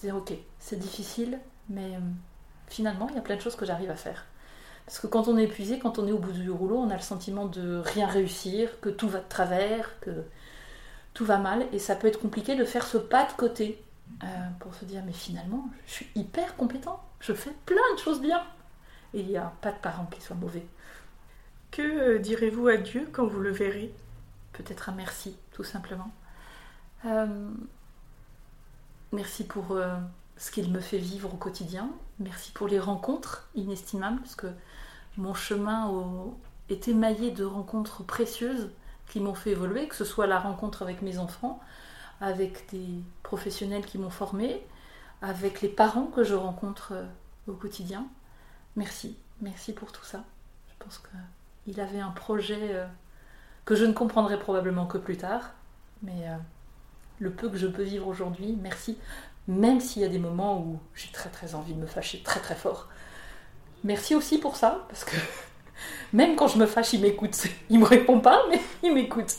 dire 0.00 0.16
ok, 0.16 0.32
c'est 0.60 0.78
difficile, 0.78 1.40
mais 1.68 1.98
finalement, 2.68 3.08
il 3.10 3.16
y 3.16 3.18
a 3.18 3.22
plein 3.22 3.36
de 3.36 3.40
choses 3.40 3.56
que 3.56 3.66
j'arrive 3.66 3.90
à 3.90 3.96
faire. 3.96 4.24
Parce 4.90 4.98
que 4.98 5.06
quand 5.06 5.28
on 5.28 5.38
est 5.38 5.44
épuisé, 5.44 5.78
quand 5.78 6.00
on 6.00 6.08
est 6.08 6.10
au 6.10 6.18
bout 6.18 6.32
du 6.32 6.50
rouleau, 6.50 6.76
on 6.76 6.90
a 6.90 6.96
le 6.96 7.00
sentiment 7.00 7.46
de 7.46 7.78
rien 7.78 8.08
réussir, 8.08 8.80
que 8.80 8.88
tout 8.88 9.08
va 9.08 9.20
de 9.20 9.28
travers, 9.28 10.00
que 10.00 10.24
tout 11.14 11.24
va 11.24 11.38
mal. 11.38 11.64
Et 11.72 11.78
ça 11.78 11.94
peut 11.94 12.08
être 12.08 12.18
compliqué 12.18 12.56
de 12.56 12.64
faire 12.64 12.84
ce 12.84 12.98
pas 12.98 13.24
de 13.24 13.32
côté 13.34 13.80
euh, 14.24 14.26
pour 14.58 14.74
se 14.74 14.84
dire 14.84 15.04
mais 15.06 15.12
finalement, 15.12 15.70
je 15.86 15.92
suis 15.92 16.08
hyper 16.16 16.56
compétent, 16.56 17.00
je 17.20 17.32
fais 17.32 17.52
plein 17.66 17.76
de 17.94 18.00
choses 18.00 18.20
bien. 18.20 18.42
Et 19.14 19.20
il 19.20 19.28
n'y 19.28 19.36
a 19.36 19.52
pas 19.60 19.70
de 19.70 19.78
parents 19.78 20.06
qui 20.06 20.20
soient 20.20 20.34
mauvais. 20.34 20.66
Que 21.70 21.82
euh, 21.82 22.18
direz-vous 22.18 22.66
à 22.66 22.76
Dieu 22.76 23.08
quand 23.12 23.28
vous 23.28 23.38
le 23.38 23.52
verrez? 23.52 23.94
Peut-être 24.54 24.88
un 24.88 24.92
merci, 24.94 25.36
tout 25.52 25.62
simplement. 25.62 26.10
Euh, 27.04 27.48
merci 29.12 29.44
pour 29.44 29.78
ce 30.36 30.50
qu'il 30.50 30.72
me 30.72 30.80
fait 30.80 30.98
vivre 30.98 31.32
au 31.32 31.36
quotidien. 31.36 31.90
Merci 32.18 32.50
pour 32.50 32.66
les 32.66 32.80
rencontres 32.80 33.48
inestimables, 33.54 34.20
parce 34.20 34.34
que 34.34 34.48
mon 35.16 35.34
chemin 35.34 35.92
est 36.68 36.88
émaillé 36.88 37.30
de 37.30 37.44
rencontres 37.44 38.04
précieuses 38.04 38.70
qui 39.08 39.20
m'ont 39.20 39.34
fait 39.34 39.50
évoluer, 39.50 39.88
que 39.88 39.96
ce 39.96 40.04
soit 40.04 40.26
la 40.26 40.38
rencontre 40.38 40.82
avec 40.82 41.02
mes 41.02 41.18
enfants, 41.18 41.60
avec 42.20 42.70
des 42.70 42.86
professionnels 43.22 43.84
qui 43.84 43.98
m'ont 43.98 44.10
formé, 44.10 44.64
avec 45.22 45.60
les 45.60 45.68
parents 45.68 46.06
que 46.06 46.22
je 46.22 46.34
rencontre 46.34 46.92
euh, 46.92 47.04
au 47.48 47.52
quotidien. 47.52 48.06
Merci, 48.76 49.16
merci 49.40 49.72
pour 49.72 49.92
tout 49.92 50.04
ça. 50.04 50.24
Je 50.68 50.84
pense 50.84 51.02
qu'il 51.64 51.80
avait 51.80 52.00
un 52.00 52.10
projet 52.10 52.74
euh, 52.74 52.86
que 53.64 53.74
je 53.74 53.84
ne 53.84 53.92
comprendrai 53.92 54.38
probablement 54.38 54.86
que 54.86 54.98
plus 54.98 55.16
tard, 55.16 55.50
mais 56.02 56.28
euh, 56.28 56.36
le 57.18 57.30
peu 57.30 57.48
que 57.50 57.56
je 57.56 57.66
peux 57.66 57.82
vivre 57.82 58.06
aujourd'hui, 58.06 58.56
merci. 58.60 58.96
Même 59.48 59.80
s'il 59.80 60.02
y 60.02 60.04
a 60.04 60.08
des 60.08 60.18
moments 60.18 60.60
où 60.60 60.78
j'ai 60.94 61.10
très 61.10 61.30
très 61.30 61.54
envie 61.54 61.74
de 61.74 61.80
me 61.80 61.86
fâcher 61.86 62.22
très 62.22 62.40
très 62.40 62.54
fort, 62.54 62.88
Merci 63.84 64.14
aussi 64.14 64.38
pour 64.38 64.56
ça, 64.56 64.84
parce 64.88 65.04
que 65.04 65.16
même 66.12 66.36
quand 66.36 66.48
je 66.48 66.58
me 66.58 66.66
fâche, 66.66 66.92
il 66.92 67.00
m'écoute. 67.00 67.46
Il 67.68 67.78
me 67.78 67.84
répond 67.84 68.20
pas, 68.20 68.44
mais 68.50 68.60
il 68.82 68.94
m'écoute. 68.94 69.34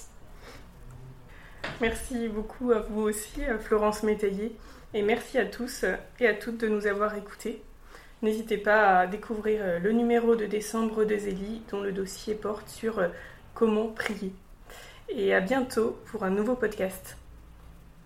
Merci 1.79 2.27
beaucoup 2.27 2.71
à 2.71 2.79
vous 2.79 3.01
aussi, 3.01 3.41
Florence 3.61 4.03
Métayer, 4.03 4.55
et 4.93 5.01
merci 5.01 5.37
à 5.37 5.45
tous 5.45 5.85
et 6.19 6.27
à 6.27 6.33
toutes 6.33 6.57
de 6.57 6.67
nous 6.67 6.85
avoir 6.85 7.15
écoutés. 7.15 7.63
N'hésitez 8.21 8.57
pas 8.57 8.99
à 8.99 9.07
découvrir 9.07 9.79
le 9.81 9.91
numéro 9.91 10.35
de 10.35 10.45
décembre 10.45 11.05
de 11.05 11.17
Zélie, 11.17 11.63
dont 11.71 11.81
le 11.81 11.91
dossier 11.91 12.35
porte 12.35 12.69
sur 12.69 13.01
comment 13.55 13.87
prier. 13.87 14.33
Et 15.09 15.33
à 15.33 15.39
bientôt 15.39 15.97
pour 16.05 16.23
un 16.23 16.29
nouveau 16.29 16.55
podcast. 16.55 17.17